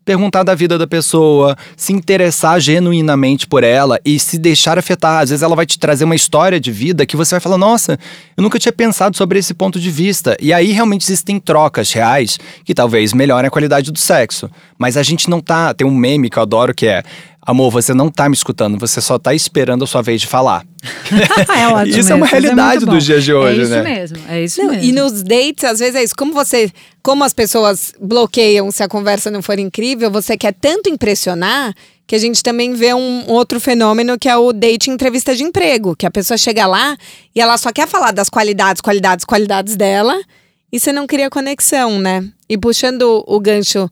perguntar 0.04 0.42
da 0.42 0.54
vida 0.54 0.76
da 0.76 0.86
pessoa, 0.86 1.56
se 1.76 1.92
interessar 1.92 2.60
genuinamente 2.60 3.46
por 3.46 3.64
ela 3.64 3.98
e 4.04 4.18
se 4.18 4.38
deixar 4.38 4.78
afetar. 4.78 5.22
Às 5.22 5.30
vezes 5.30 5.42
ela 5.42 5.56
vai 5.56 5.66
te 5.66 5.78
trazer 5.78 6.04
uma 6.04 6.14
história 6.14 6.60
de 6.60 6.70
vida 6.70 7.06
que 7.06 7.16
você 7.16 7.34
vai 7.34 7.40
falar: 7.40 7.58
nossa, 7.58 7.98
eu 8.36 8.42
nunca 8.42 8.58
tinha 8.58 8.72
pensado 8.72 9.16
sobre 9.16 9.38
esse 9.38 9.54
ponto 9.54 9.80
de 9.80 9.90
vista. 9.90 10.36
E 10.40 10.52
aí 10.52 10.72
realmente 10.72 11.02
existem 11.02 11.38
trocas 11.40 11.92
reais 11.92 12.38
que 12.64 12.74
talvez 12.74 13.12
melhorem 13.12 13.48
a 13.48 13.50
qualidade 13.50 13.90
do 13.90 13.98
sexo. 13.98 14.50
Mas 14.78 14.96
a 14.96 15.02
gente 15.02 15.30
não 15.30 15.40
tá. 15.40 15.72
Tem 15.72 15.86
um 15.86 15.94
meme 15.94 16.28
que 16.28 16.38
eu 16.38 16.42
adoro 16.42 16.74
que 16.74 16.86
é. 16.86 17.02
Amor, 17.46 17.70
você 17.70 17.92
não 17.92 18.08
tá 18.08 18.26
me 18.26 18.34
escutando, 18.34 18.78
você 18.78 19.02
só 19.02 19.18
tá 19.18 19.34
esperando 19.34 19.84
a 19.84 19.86
sua 19.86 20.00
vez 20.00 20.22
de 20.22 20.26
falar. 20.26 20.64
é 21.54 21.68
ótimo. 21.68 21.98
isso 22.00 22.10
é 22.10 22.14
uma 22.14 22.26
é 22.26 22.30
realidade 22.30 22.86
dos 22.86 23.04
dias 23.04 23.22
de 23.22 23.34
hoje, 23.34 23.60
é 23.60 23.62
isso 23.62 23.70
né? 23.70 23.82
Mesmo, 23.82 24.18
é 24.28 24.42
isso 24.42 24.62
Não, 24.62 24.70
mesmo. 24.70 24.84
E 24.84 24.92
nos 24.92 25.22
dates, 25.22 25.64
às 25.64 25.78
vezes 25.78 25.94
é 25.94 26.02
isso. 26.02 26.14
Como 26.16 26.32
você. 26.32 26.70
Como 27.02 27.22
as 27.22 27.34
pessoas 27.34 27.92
bloqueiam 28.00 28.70
se 28.70 28.82
a 28.82 28.88
conversa 28.88 29.30
não 29.30 29.42
for 29.42 29.58
incrível, 29.58 30.10
você 30.10 30.38
quer 30.38 30.54
tanto 30.54 30.88
impressionar 30.88 31.74
que 32.06 32.14
a 32.14 32.18
gente 32.18 32.42
também 32.42 32.72
vê 32.72 32.94
um 32.94 33.24
outro 33.28 33.60
fenômeno 33.60 34.18
que 34.18 34.28
é 34.28 34.36
o 34.36 34.50
date 34.52 34.90
entrevista 34.90 35.36
de 35.36 35.42
emprego. 35.42 35.94
Que 35.94 36.06
a 36.06 36.10
pessoa 36.10 36.38
chega 36.38 36.66
lá 36.66 36.96
e 37.34 37.40
ela 37.42 37.58
só 37.58 37.70
quer 37.72 37.86
falar 37.86 38.12
das 38.12 38.30
qualidades, 38.30 38.80
qualidades, 38.80 39.24
qualidades 39.24 39.76
dela. 39.76 40.18
E 40.72 40.80
você 40.80 40.92
não 40.92 41.06
cria 41.06 41.28
conexão, 41.28 41.98
né? 41.98 42.26
E 42.48 42.56
puxando 42.56 43.22
o 43.26 43.38
gancho 43.38 43.90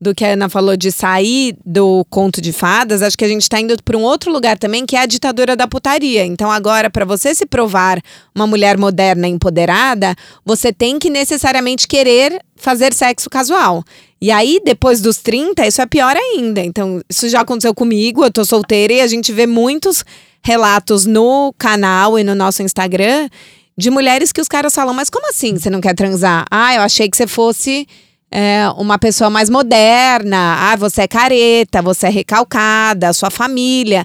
do 0.00 0.14
que 0.14 0.24
a 0.24 0.32
Ana 0.32 0.48
falou 0.48 0.76
de 0.76 0.92
sair 0.92 1.56
do 1.64 2.04
conto 2.08 2.40
de 2.40 2.52
fadas, 2.52 3.02
acho 3.02 3.18
que 3.18 3.24
a 3.24 3.28
gente 3.28 3.42
está 3.42 3.60
indo 3.60 3.76
para 3.82 3.96
um 3.96 4.02
outro 4.02 4.32
lugar 4.32 4.56
também, 4.56 4.86
que 4.86 4.94
é 4.94 5.00
a 5.00 5.06
ditadura 5.06 5.56
da 5.56 5.66
putaria. 5.66 6.24
Então, 6.24 6.50
agora, 6.50 6.88
para 6.88 7.04
você 7.04 7.34
se 7.34 7.44
provar 7.44 8.00
uma 8.34 8.46
mulher 8.46 8.78
moderna 8.78 9.26
empoderada, 9.26 10.14
você 10.44 10.72
tem 10.72 10.98
que 10.98 11.10
necessariamente 11.10 11.88
querer 11.88 12.40
fazer 12.54 12.94
sexo 12.94 13.28
casual. 13.28 13.82
E 14.20 14.30
aí, 14.30 14.60
depois 14.64 15.00
dos 15.00 15.18
30, 15.18 15.66
isso 15.66 15.82
é 15.82 15.86
pior 15.86 16.16
ainda. 16.16 16.60
Então, 16.60 17.00
isso 17.08 17.28
já 17.28 17.40
aconteceu 17.40 17.74
comigo, 17.74 18.24
eu 18.24 18.30
tô 18.30 18.44
solteira 18.44 18.92
e 18.92 19.00
a 19.00 19.06
gente 19.06 19.32
vê 19.32 19.46
muitos 19.46 20.04
relatos 20.42 21.06
no 21.06 21.52
canal 21.58 22.18
e 22.18 22.24
no 22.24 22.34
nosso 22.34 22.62
Instagram 22.62 23.28
de 23.76 23.90
mulheres 23.90 24.32
que 24.32 24.40
os 24.40 24.48
caras 24.48 24.74
falam: 24.74 24.92
Mas 24.92 25.08
como 25.08 25.28
assim 25.28 25.56
você 25.56 25.70
não 25.70 25.80
quer 25.80 25.94
transar? 25.94 26.44
Ah, 26.50 26.74
eu 26.74 26.82
achei 26.82 27.08
que 27.08 27.16
você 27.16 27.26
fosse 27.26 27.86
é, 28.30 28.68
uma 28.76 28.98
pessoa 28.98 29.30
mais 29.30 29.48
moderna. 29.48 30.70
Ah, 30.70 30.76
você 30.76 31.02
é 31.02 31.08
careta, 31.08 31.82
você 31.82 32.06
é 32.06 32.10
recalcada, 32.10 33.12
sua 33.12 33.30
família. 33.30 34.04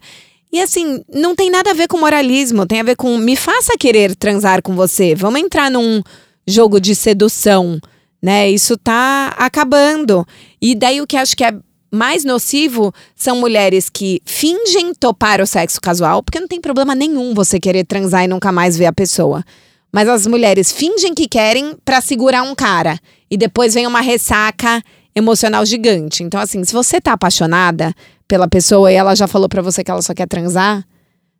E 0.52 0.62
assim, 0.62 1.04
não 1.12 1.36
tem 1.36 1.50
nada 1.50 1.72
a 1.72 1.74
ver 1.74 1.88
com 1.88 1.98
moralismo, 1.98 2.66
tem 2.66 2.80
a 2.80 2.84
ver 2.84 2.96
com 2.96 3.18
me 3.18 3.36
faça 3.36 3.78
querer 3.78 4.16
transar 4.16 4.62
com 4.62 4.76
você. 4.76 5.16
Vamos 5.16 5.42
entrar 5.42 5.72
num 5.72 6.02
jogo 6.48 6.80
de 6.80 6.94
sedução, 6.94 7.80
né? 8.22 8.50
Isso 8.50 8.78
tá 8.78 9.34
acabando. 9.38 10.26
E 10.62 10.76
daí 10.76 11.02
o 11.02 11.08
que 11.08 11.18
acho 11.18 11.36
que 11.36 11.44
é 11.44 11.54
mais 11.92 12.24
nocivo 12.24 12.94
são 13.16 13.40
mulheres 13.40 13.90
que 13.90 14.22
fingem 14.26 14.94
topar 14.94 15.42
o 15.42 15.48
sexo 15.48 15.80
casual, 15.82 16.24
porque 16.24 16.40
não 16.40 16.48
tem 16.48 16.62
problema 16.62 16.96
nenhum 16.96 17.34
você 17.34 17.60
querer 17.60 17.84
transar 17.86 18.24
e 18.24 18.28
nunca 18.28 18.52
mais 18.52 18.78
ver 18.78 18.86
a 18.86 18.94
pessoa. 18.94 19.44
Mas 19.92 20.10
as 20.10 20.26
mulheres 20.26 20.72
fingem 20.72 21.14
que 21.14 21.28
querem 21.28 21.76
para 21.86 22.02
segurar 22.02 22.42
um 22.44 22.56
cara 22.56 23.00
e 23.34 23.38
depois 23.38 23.74
vem 23.74 23.88
uma 23.88 24.00
ressaca 24.00 24.80
emocional 25.16 25.66
gigante. 25.66 26.22
Então 26.22 26.40
assim, 26.40 26.64
se 26.64 26.72
você 26.72 27.02
tá 27.02 27.14
apaixonada 27.14 27.94
pela 28.28 28.48
pessoa 28.48 28.92
e 28.92 28.96
ela 28.96 29.16
já 29.16 29.28
falou 29.28 29.50
para 29.50 29.62
você 29.62 29.84
que 29.84 29.90
ela 29.90 30.04
só 30.04 30.14
quer 30.14 30.28
transar, 30.28 30.86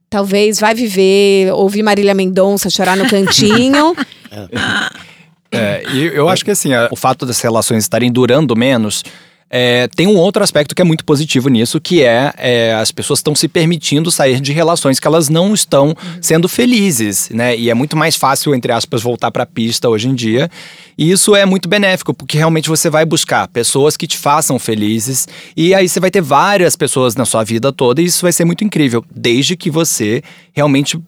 talvez 0.10 0.60
vai 0.60 0.74
viver, 0.74 1.54
ouvir 1.54 1.84
Marília 1.84 2.16
Mendonça 2.16 2.68
chorar 2.70 2.98
no 2.98 3.08
cantinho. 3.08 3.96
É, 5.56 5.84
e 5.94 6.06
eu 6.08 6.28
acho 6.30 6.44
que 6.44 6.50
assim, 6.50 6.72
o 6.90 6.96
fato 6.96 7.28
das 7.28 7.40
relações 7.40 7.84
estarem 7.84 8.12
durando 8.12 8.56
menos. 8.56 9.04
É, 9.56 9.88
tem 9.96 10.08
um 10.08 10.18
outro 10.18 10.44
aspecto 10.44 10.74
que 10.74 10.82
é 10.82 10.86
muito 10.86 11.06
positivo 11.06 11.48
nisso, 11.48 11.80
que 11.80 12.02
é, 12.02 12.34
é, 12.40 12.74
as 12.74 12.92
pessoas 12.92 13.20
estão 13.20 13.36
se 13.36 13.48
permitindo 13.48 14.10
sair 14.10 14.42
de 14.42 14.52
relações 14.52 15.00
que 15.00 15.06
elas 15.06 15.30
não 15.30 15.54
estão 15.54 15.96
sendo 16.20 16.50
felizes, 16.50 17.30
né? 17.30 17.56
E 17.56 17.70
é 17.70 17.74
muito 17.76 17.96
mais 17.96 18.16
fácil, 18.16 18.56
entre 18.56 18.72
aspas, 18.72 19.04
voltar 19.04 19.30
para 19.30 19.44
a 19.44 19.46
pista 19.46 19.88
hoje 19.88 20.10
em 20.10 20.16
dia. 20.16 20.50
E 20.98 21.12
isso 21.12 21.36
é 21.36 21.46
muito 21.46 21.70
benéfico, 21.70 22.16
porque 22.16 22.36
realmente 22.36 22.68
você 22.68 22.90
vai 22.90 23.06
buscar 23.06 23.48
pessoas 23.48 23.96
que 23.96 24.08
te 24.08 24.18
façam 24.18 24.58
felizes, 24.58 25.28
e 25.56 25.76
aí 25.76 25.88
você 25.88 26.00
vai 26.00 26.10
ter 26.10 26.22
várias 26.22 26.76
pessoas 26.76 27.16
na 27.16 27.24
sua 27.24 27.44
vida 27.44 27.72
toda, 27.72 28.02
e 28.02 28.06
isso 28.06 28.24
vai 28.24 28.32
ser 28.32 28.46
muito 28.46 28.64
incrível, 28.64 29.06
desde 29.16 29.56
que 29.56 29.70
você 29.70 30.24
realmente 30.52 31.00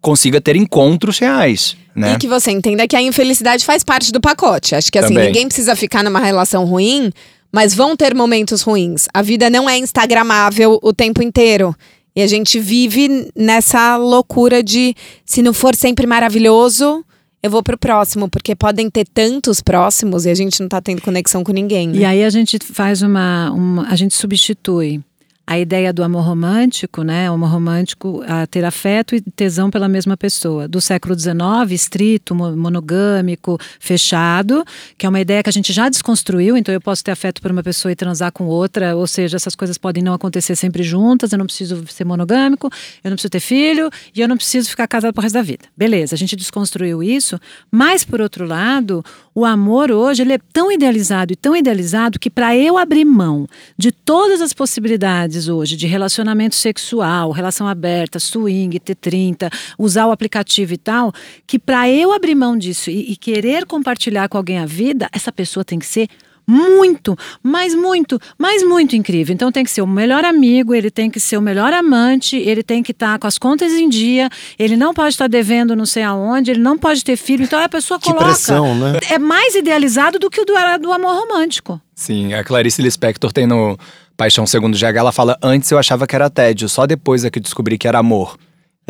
consiga 0.00 0.40
ter 0.40 0.56
encontros 0.56 1.20
reais, 1.20 1.76
né? 1.94 2.14
E 2.14 2.18
que 2.18 2.26
você 2.26 2.50
entenda 2.50 2.88
que 2.88 2.96
a 2.96 3.00
infelicidade 3.00 3.64
faz 3.64 3.84
parte 3.84 4.10
do 4.10 4.20
pacote. 4.20 4.74
Acho 4.74 4.90
que 4.90 4.98
assim, 4.98 5.14
Também. 5.14 5.26
ninguém 5.28 5.46
precisa 5.46 5.76
ficar 5.76 6.02
numa 6.02 6.18
relação 6.18 6.64
ruim, 6.64 7.12
mas 7.54 7.72
vão 7.72 7.96
ter 7.96 8.16
momentos 8.16 8.62
ruins. 8.62 9.06
A 9.14 9.22
vida 9.22 9.48
não 9.48 9.70
é 9.70 9.78
instagramável 9.78 10.76
o 10.82 10.92
tempo 10.92 11.22
inteiro. 11.22 11.72
E 12.16 12.20
a 12.20 12.26
gente 12.26 12.58
vive 12.58 13.30
nessa 13.36 13.96
loucura 13.96 14.60
de 14.60 14.92
se 15.24 15.40
não 15.40 15.52
for 15.54 15.72
sempre 15.72 16.04
maravilhoso, 16.04 17.04
eu 17.40 17.50
vou 17.50 17.62
pro 17.62 17.78
próximo, 17.78 18.28
porque 18.28 18.56
podem 18.56 18.90
ter 18.90 19.06
tantos 19.06 19.60
próximos 19.60 20.26
e 20.26 20.30
a 20.30 20.34
gente 20.34 20.60
não 20.60 20.68
tá 20.68 20.80
tendo 20.80 21.00
conexão 21.00 21.44
com 21.44 21.52
ninguém. 21.52 21.88
né? 21.88 21.98
E 21.98 22.04
aí 22.04 22.24
a 22.24 22.30
gente 22.30 22.58
faz 22.58 23.02
uma, 23.02 23.52
uma. 23.52 23.86
A 23.88 23.94
gente 23.94 24.14
substitui 24.14 25.00
a 25.46 25.58
ideia 25.58 25.92
do 25.92 26.02
amor 26.02 26.24
romântico, 26.24 27.02
né? 27.02 27.30
O 27.30 27.34
amor 27.34 27.50
romântico, 27.50 28.22
a 28.26 28.46
ter 28.46 28.64
afeto 28.64 29.14
e 29.14 29.20
tesão 29.20 29.70
pela 29.70 29.88
mesma 29.88 30.16
pessoa. 30.16 30.66
Do 30.66 30.80
século 30.80 31.18
XIX, 31.18 31.34
estrito, 31.70 32.34
monogâmico, 32.34 33.58
fechado, 33.78 34.64
que 34.96 35.04
é 35.04 35.08
uma 35.08 35.20
ideia 35.20 35.42
que 35.42 35.50
a 35.50 35.52
gente 35.52 35.72
já 35.72 35.88
desconstruiu. 35.88 36.56
Então, 36.56 36.72
eu 36.72 36.80
posso 36.80 37.04
ter 37.04 37.10
afeto 37.10 37.42
por 37.42 37.50
uma 37.50 37.62
pessoa 37.62 37.92
e 37.92 37.96
transar 37.96 38.32
com 38.32 38.44
outra, 38.46 38.96
ou 38.96 39.06
seja, 39.06 39.36
essas 39.36 39.54
coisas 39.54 39.76
podem 39.76 40.02
não 40.02 40.14
acontecer 40.14 40.56
sempre 40.56 40.82
juntas. 40.82 41.32
Eu 41.32 41.38
não 41.38 41.46
preciso 41.46 41.84
ser 41.88 42.04
monogâmico, 42.04 42.70
eu 43.02 43.10
não 43.10 43.16
preciso 43.16 43.30
ter 43.30 43.40
filho 43.40 43.90
e 44.14 44.20
eu 44.22 44.28
não 44.28 44.36
preciso 44.36 44.70
ficar 44.70 44.88
casado 44.88 45.12
pro 45.12 45.22
resto 45.22 45.34
da 45.34 45.42
vida. 45.42 45.64
Beleza, 45.76 46.14
a 46.14 46.18
gente 46.18 46.36
desconstruiu 46.36 47.02
isso, 47.02 47.38
mas 47.70 48.02
por 48.02 48.20
outro 48.20 48.46
lado, 48.46 49.04
o 49.34 49.44
amor 49.44 49.90
hoje 49.90 50.22
ele 50.22 50.32
é 50.32 50.38
tão 50.52 50.72
idealizado 50.72 51.32
e 51.32 51.36
tão 51.36 51.54
idealizado 51.54 52.18
que 52.18 52.30
para 52.30 52.56
eu 52.56 52.78
abrir 52.78 53.04
mão 53.04 53.46
de 53.76 53.92
todas 53.92 54.40
as 54.40 54.52
possibilidades 54.52 55.33
hoje 55.48 55.76
de 55.76 55.86
relacionamento 55.86 56.54
sexual, 56.54 57.30
relação 57.30 57.66
aberta, 57.66 58.18
swing, 58.18 58.78
T30, 58.78 59.52
usar 59.78 60.06
o 60.06 60.12
aplicativo 60.12 60.74
e 60.74 60.78
tal, 60.78 61.12
que 61.46 61.58
para 61.58 61.88
eu 61.88 62.12
abrir 62.12 62.34
mão 62.34 62.56
disso 62.56 62.90
e, 62.90 63.12
e 63.12 63.16
querer 63.16 63.66
compartilhar 63.66 64.28
com 64.28 64.36
alguém 64.36 64.58
a 64.58 64.66
vida, 64.66 65.08
essa 65.12 65.32
pessoa 65.32 65.64
tem 65.64 65.78
que 65.78 65.86
ser 65.86 66.08
muito, 66.46 67.16
mas 67.42 67.74
muito, 67.74 68.20
mas 68.38 68.62
muito 68.62 68.94
incrível. 68.94 69.32
Então 69.32 69.50
tem 69.50 69.64
que 69.64 69.70
ser 69.70 69.82
o 69.82 69.86
melhor 69.86 70.24
amigo, 70.24 70.74
ele 70.74 70.90
tem 70.90 71.10
que 71.10 71.18
ser 71.18 71.36
o 71.36 71.42
melhor 71.42 71.72
amante, 71.72 72.36
ele 72.36 72.62
tem 72.62 72.82
que 72.82 72.92
estar 72.92 73.12
tá 73.12 73.18
com 73.18 73.26
as 73.26 73.38
contas 73.38 73.72
em 73.72 73.88
dia, 73.88 74.28
ele 74.58 74.76
não 74.76 74.92
pode 74.92 75.10
estar 75.10 75.24
tá 75.24 75.28
devendo 75.28 75.74
não 75.74 75.86
sei 75.86 76.02
aonde, 76.02 76.50
ele 76.50 76.60
não 76.60 76.76
pode 76.76 77.02
ter 77.02 77.16
filho. 77.16 77.44
Então 77.44 77.58
a 77.58 77.68
pessoa 77.68 77.98
que 77.98 78.06
coloca. 78.06 78.26
Pressão, 78.26 78.74
né? 78.74 78.98
É 79.10 79.18
mais 79.18 79.54
idealizado 79.54 80.18
do 80.18 80.30
que 80.30 80.40
o 80.40 80.44
do, 80.44 80.54
do 80.80 80.92
amor 80.92 81.14
romântico. 81.14 81.80
Sim, 81.94 82.34
a 82.34 82.42
Clarice 82.42 82.82
Lispector 82.82 83.32
tem 83.32 83.46
no 83.46 83.78
Paixão 84.16 84.46
Segundo 84.46 84.76
GH, 84.76 84.96
ela 84.96 85.12
fala: 85.12 85.38
Antes 85.42 85.70
eu 85.70 85.78
achava 85.78 86.06
que 86.06 86.14
era 86.14 86.30
tédio, 86.30 86.68
só 86.68 86.86
depois 86.86 87.24
é 87.24 87.30
que 87.30 87.40
descobri 87.40 87.78
que 87.78 87.88
era 87.88 87.98
amor. 87.98 88.36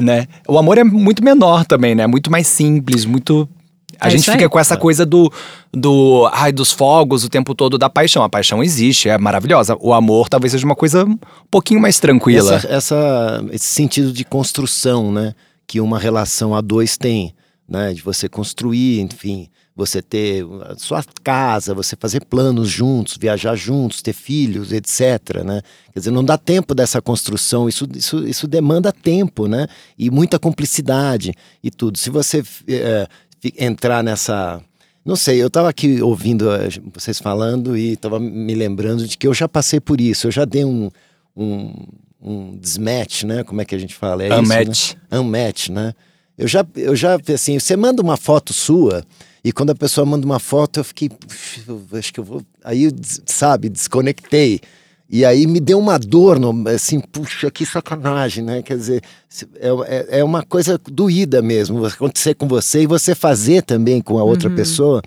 Né? 0.00 0.26
O 0.48 0.58
amor 0.58 0.76
é 0.78 0.84
muito 0.84 1.22
menor 1.22 1.64
também, 1.64 1.94
né? 1.94 2.06
Muito 2.06 2.30
mais 2.30 2.46
simples, 2.46 3.04
muito 3.04 3.48
a 4.00 4.08
é 4.08 4.10
gente 4.10 4.30
fica 4.30 4.48
com 4.48 4.58
essa 4.58 4.76
coisa 4.76 5.04
do, 5.04 5.32
do 5.72 6.28
ai, 6.32 6.52
dos 6.52 6.72
fogos 6.72 7.24
o 7.24 7.28
tempo 7.28 7.54
todo 7.54 7.78
da 7.78 7.88
paixão. 7.88 8.22
A 8.22 8.28
paixão 8.28 8.62
existe, 8.62 9.08
é 9.08 9.18
maravilhosa. 9.18 9.76
O 9.80 9.92
amor 9.92 10.28
talvez 10.28 10.52
seja 10.52 10.64
uma 10.64 10.74
coisa 10.74 11.04
um 11.04 11.18
pouquinho 11.50 11.80
mais 11.80 11.98
tranquila. 11.98 12.56
Essa, 12.56 12.68
essa, 12.68 13.44
esse 13.52 13.66
sentido 13.66 14.12
de 14.12 14.24
construção, 14.24 15.12
né? 15.12 15.34
Que 15.66 15.80
uma 15.80 15.98
relação 15.98 16.54
a 16.54 16.60
dois 16.60 16.96
tem, 16.96 17.34
né? 17.68 17.92
De 17.92 18.02
você 18.02 18.28
construir, 18.28 19.00
enfim, 19.00 19.48
você 19.76 20.00
ter 20.00 20.44
a 20.70 20.76
sua 20.76 21.04
casa, 21.22 21.74
você 21.74 21.96
fazer 21.96 22.24
planos 22.24 22.68
juntos, 22.68 23.16
viajar 23.20 23.56
juntos, 23.56 24.02
ter 24.02 24.12
filhos, 24.12 24.72
etc. 24.72 25.42
Né? 25.44 25.62
Quer 25.92 25.98
dizer, 25.98 26.10
não 26.12 26.24
dá 26.24 26.38
tempo 26.38 26.74
dessa 26.74 27.02
construção, 27.02 27.68
isso, 27.68 27.88
isso, 27.94 28.26
isso 28.26 28.46
demanda 28.46 28.92
tempo, 28.92 29.48
né? 29.48 29.66
E 29.98 30.10
muita 30.10 30.38
cumplicidade 30.38 31.32
e 31.62 31.70
tudo. 31.70 31.98
Se 31.98 32.08
você 32.08 32.42
é, 32.68 33.08
entrar 33.58 34.02
nessa. 34.04 34.62
Não 35.04 35.16
sei, 35.16 35.42
eu 35.42 35.48
estava 35.48 35.68
aqui 35.68 36.00
ouvindo 36.00 36.50
eh, 36.50 36.68
vocês 36.94 37.18
falando 37.18 37.76
e 37.76 37.92
estava 37.92 38.18
me 38.18 38.54
lembrando 38.54 39.06
de 39.06 39.18
que 39.18 39.26
eu 39.26 39.34
já 39.34 39.46
passei 39.46 39.78
por 39.78 40.00
isso. 40.00 40.28
Eu 40.28 40.30
já 40.30 40.46
dei 40.46 40.64
um, 40.64 40.90
um, 41.36 41.86
um 42.22 42.56
desmatch, 42.56 43.24
né? 43.24 43.44
Como 43.44 43.60
é 43.60 43.66
que 43.66 43.74
a 43.74 43.78
gente 43.78 43.94
fala? 43.94 44.24
É 44.24 44.34
unmatch. 44.34 44.70
Isso, 44.70 44.96
né? 45.10 45.18
Unmatch, 45.18 45.68
né? 45.68 45.92
Eu 46.38 46.48
já, 46.48 46.66
eu 46.74 46.96
já, 46.96 47.18
assim, 47.32 47.58
você 47.58 47.76
manda 47.76 48.00
uma 48.00 48.16
foto 48.16 48.54
sua 48.54 49.04
e 49.44 49.52
quando 49.52 49.70
a 49.70 49.74
pessoa 49.74 50.06
manda 50.06 50.24
uma 50.24 50.40
foto, 50.40 50.80
eu 50.80 50.84
fiquei, 50.84 51.10
acho 51.92 52.14
que 52.14 52.18
eu 52.18 52.24
vou. 52.24 52.42
Aí, 52.64 52.90
sabe, 53.26 53.68
desconectei. 53.68 54.58
E 55.08 55.22
aí 55.22 55.46
me 55.46 55.60
deu 55.60 55.78
uma 55.78 55.98
dor, 55.98 56.38
no, 56.40 56.66
assim, 56.70 56.98
puxa, 56.98 57.50
que 57.50 57.66
sacanagem, 57.66 58.42
né? 58.42 58.62
Quer 58.62 58.78
dizer, 58.78 59.02
é, 59.56 59.68
é, 59.68 60.18
é, 60.20 60.24
uma 60.24 60.42
coisa 60.42 60.80
doída 60.90 61.42
mesmo 61.42 61.84
acontecer 61.84 62.34
com 62.34 62.48
você 62.48 62.82
e 62.82 62.86
você 62.86 63.14
fazer 63.14 63.62
também 63.62 64.00
com 64.00 64.18
a 64.18 64.24
outra 64.24 64.48
uhum. 64.48 64.56
pessoa, 64.56 65.02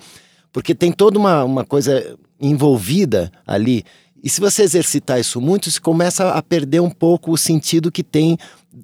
porque 0.54 0.76
tem 0.76 0.91
toda 0.91 1.17
uma, 1.17 1.43
uma 1.43 1.65
coisa 1.65 2.15
envolvida 2.39 3.32
ali. 3.45 3.84
E 4.23 4.30
se 4.30 4.39
você 4.39 4.62
exercitar 4.62 5.19
isso 5.19 5.41
muito, 5.41 5.71
você 5.71 5.80
começa 5.80 6.30
a 6.30 6.41
perder 6.43 6.80
um 6.80 6.91
pouco 6.91 7.32
o 7.32 7.38
sentido 7.38 7.91
que 7.91 8.04
tem 8.04 8.38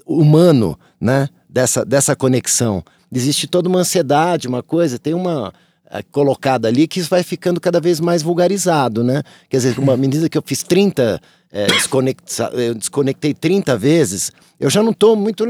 humano, 0.03 0.77
né? 0.99 1.29
Dessa, 1.47 1.85
dessa 1.85 2.15
conexão. 2.15 2.83
Existe 3.13 3.47
toda 3.47 3.69
uma 3.69 3.79
ansiedade, 3.79 4.47
uma 4.47 4.63
coisa, 4.63 4.97
tem 4.97 5.13
uma 5.13 5.53
é, 5.93 6.01
colocada 6.11 6.67
ali 6.67 6.87
que 6.87 6.99
isso 6.99 7.09
vai 7.09 7.21
ficando 7.21 7.61
cada 7.61 7.79
vez 7.79 7.99
mais 7.99 8.23
vulgarizado, 8.23 9.03
né? 9.03 9.21
Quer 9.47 9.57
dizer, 9.57 9.77
uma 9.77 9.95
medida 9.97 10.27
que 10.27 10.37
eu 10.37 10.43
fiz 10.43 10.63
30, 10.63 11.21
é, 11.51 11.67
desconecta, 11.67 12.49
eu 12.53 12.73
desconectei 12.73 13.33
30 13.33 13.77
vezes, 13.77 14.31
eu 14.59 14.71
já 14.71 14.81
não 14.81 14.91
estou 14.91 15.15
muito. 15.15 15.45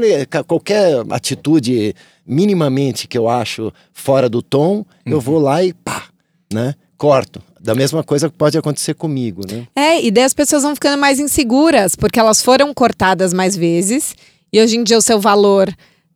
Qualquer 0.46 1.02
atitude 1.10 1.94
minimamente 2.26 3.08
que 3.08 3.16
eu 3.16 3.26
acho 3.26 3.72
fora 3.92 4.28
do 4.28 4.42
tom, 4.42 4.78
uhum. 4.78 4.84
eu 5.06 5.20
vou 5.20 5.38
lá 5.38 5.64
e 5.64 5.72
pá, 5.72 6.04
né? 6.52 6.74
Corto. 6.98 7.42
Da 7.58 7.74
mesma 7.74 8.04
coisa 8.04 8.28
que 8.28 8.36
pode 8.36 8.58
acontecer 8.58 8.92
comigo, 8.92 9.40
né? 9.50 9.66
É, 9.74 10.04
e 10.04 10.10
daí 10.10 10.24
as 10.24 10.34
pessoas 10.34 10.62
vão 10.62 10.74
ficando 10.74 11.00
mais 11.00 11.18
inseguras, 11.18 11.96
porque 11.96 12.20
elas 12.20 12.42
foram 12.42 12.74
cortadas 12.74 13.32
mais 13.32 13.56
vezes, 13.56 14.14
e 14.52 14.60
hoje 14.60 14.76
em 14.76 14.84
dia 14.84 14.98
o 14.98 15.02
seu 15.02 15.18
valor 15.18 15.74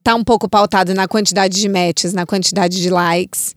tá 0.09 0.15
um 0.15 0.25
pouco 0.25 0.49
pautado 0.49 0.95
na 0.95 1.07
quantidade 1.07 1.61
de 1.61 1.69
matches, 1.69 2.15
na 2.15 2.25
quantidade 2.25 2.81
de 2.81 2.89
likes. 2.89 3.55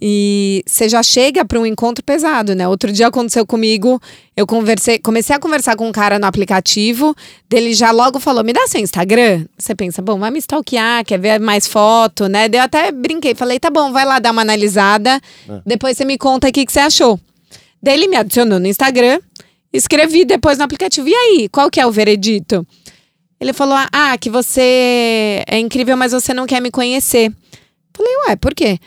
E 0.00 0.62
você 0.64 0.88
já 0.88 1.02
chega 1.02 1.44
para 1.44 1.58
um 1.58 1.66
encontro 1.66 2.04
pesado, 2.04 2.54
né? 2.54 2.68
Outro 2.68 2.92
dia 2.92 3.08
aconteceu 3.08 3.44
comigo, 3.44 4.00
eu 4.36 4.46
conversei, 4.46 5.00
comecei 5.00 5.34
a 5.34 5.40
conversar 5.40 5.74
com 5.74 5.88
um 5.88 5.90
cara 5.90 6.16
no 6.16 6.26
aplicativo, 6.26 7.16
dele 7.48 7.74
já 7.74 7.90
logo 7.90 8.20
falou: 8.20 8.44
"Me 8.44 8.52
dá 8.52 8.64
seu 8.68 8.80
Instagram". 8.80 9.44
Você 9.58 9.74
pensa: 9.74 10.00
"Bom, 10.00 10.20
vai 10.20 10.30
me 10.30 10.38
stalkear, 10.38 11.04
quer 11.04 11.18
ver 11.18 11.40
mais 11.40 11.66
foto, 11.66 12.28
né?". 12.28 12.48
Eu 12.52 12.62
até 12.62 12.92
brinquei, 12.92 13.34
falei: 13.34 13.58
"Tá 13.58 13.68
bom, 13.68 13.90
vai 13.90 14.04
lá 14.04 14.20
dar 14.20 14.30
uma 14.30 14.42
analisada, 14.42 15.20
é. 15.48 15.60
depois 15.66 15.96
você 15.96 16.04
me 16.04 16.16
conta 16.16 16.48
o 16.48 16.52
que 16.52 16.64
que 16.64 16.70
você 16.72 16.78
achou". 16.78 17.18
Daí 17.82 17.94
ele 17.94 18.06
me 18.06 18.14
adicionou 18.16 18.60
no 18.60 18.68
Instagram, 18.68 19.18
escrevi 19.72 20.24
depois 20.24 20.58
no 20.58 20.64
aplicativo: 20.64 21.08
"E 21.08 21.14
aí, 21.14 21.48
qual 21.48 21.68
que 21.68 21.80
é 21.80 21.86
o 21.88 21.90
veredito?". 21.90 22.64
Ele 23.40 23.52
falou: 23.52 23.78
"Ah, 23.92 24.16
que 24.18 24.30
você 24.30 25.42
é 25.46 25.58
incrível, 25.58 25.96
mas 25.96 26.12
você 26.12 26.34
não 26.34 26.46
quer 26.46 26.60
me 26.60 26.70
conhecer". 26.70 27.32
Falei: 27.94 28.12
"Ué, 28.28 28.36
por 28.36 28.54
quê?" 28.54 28.78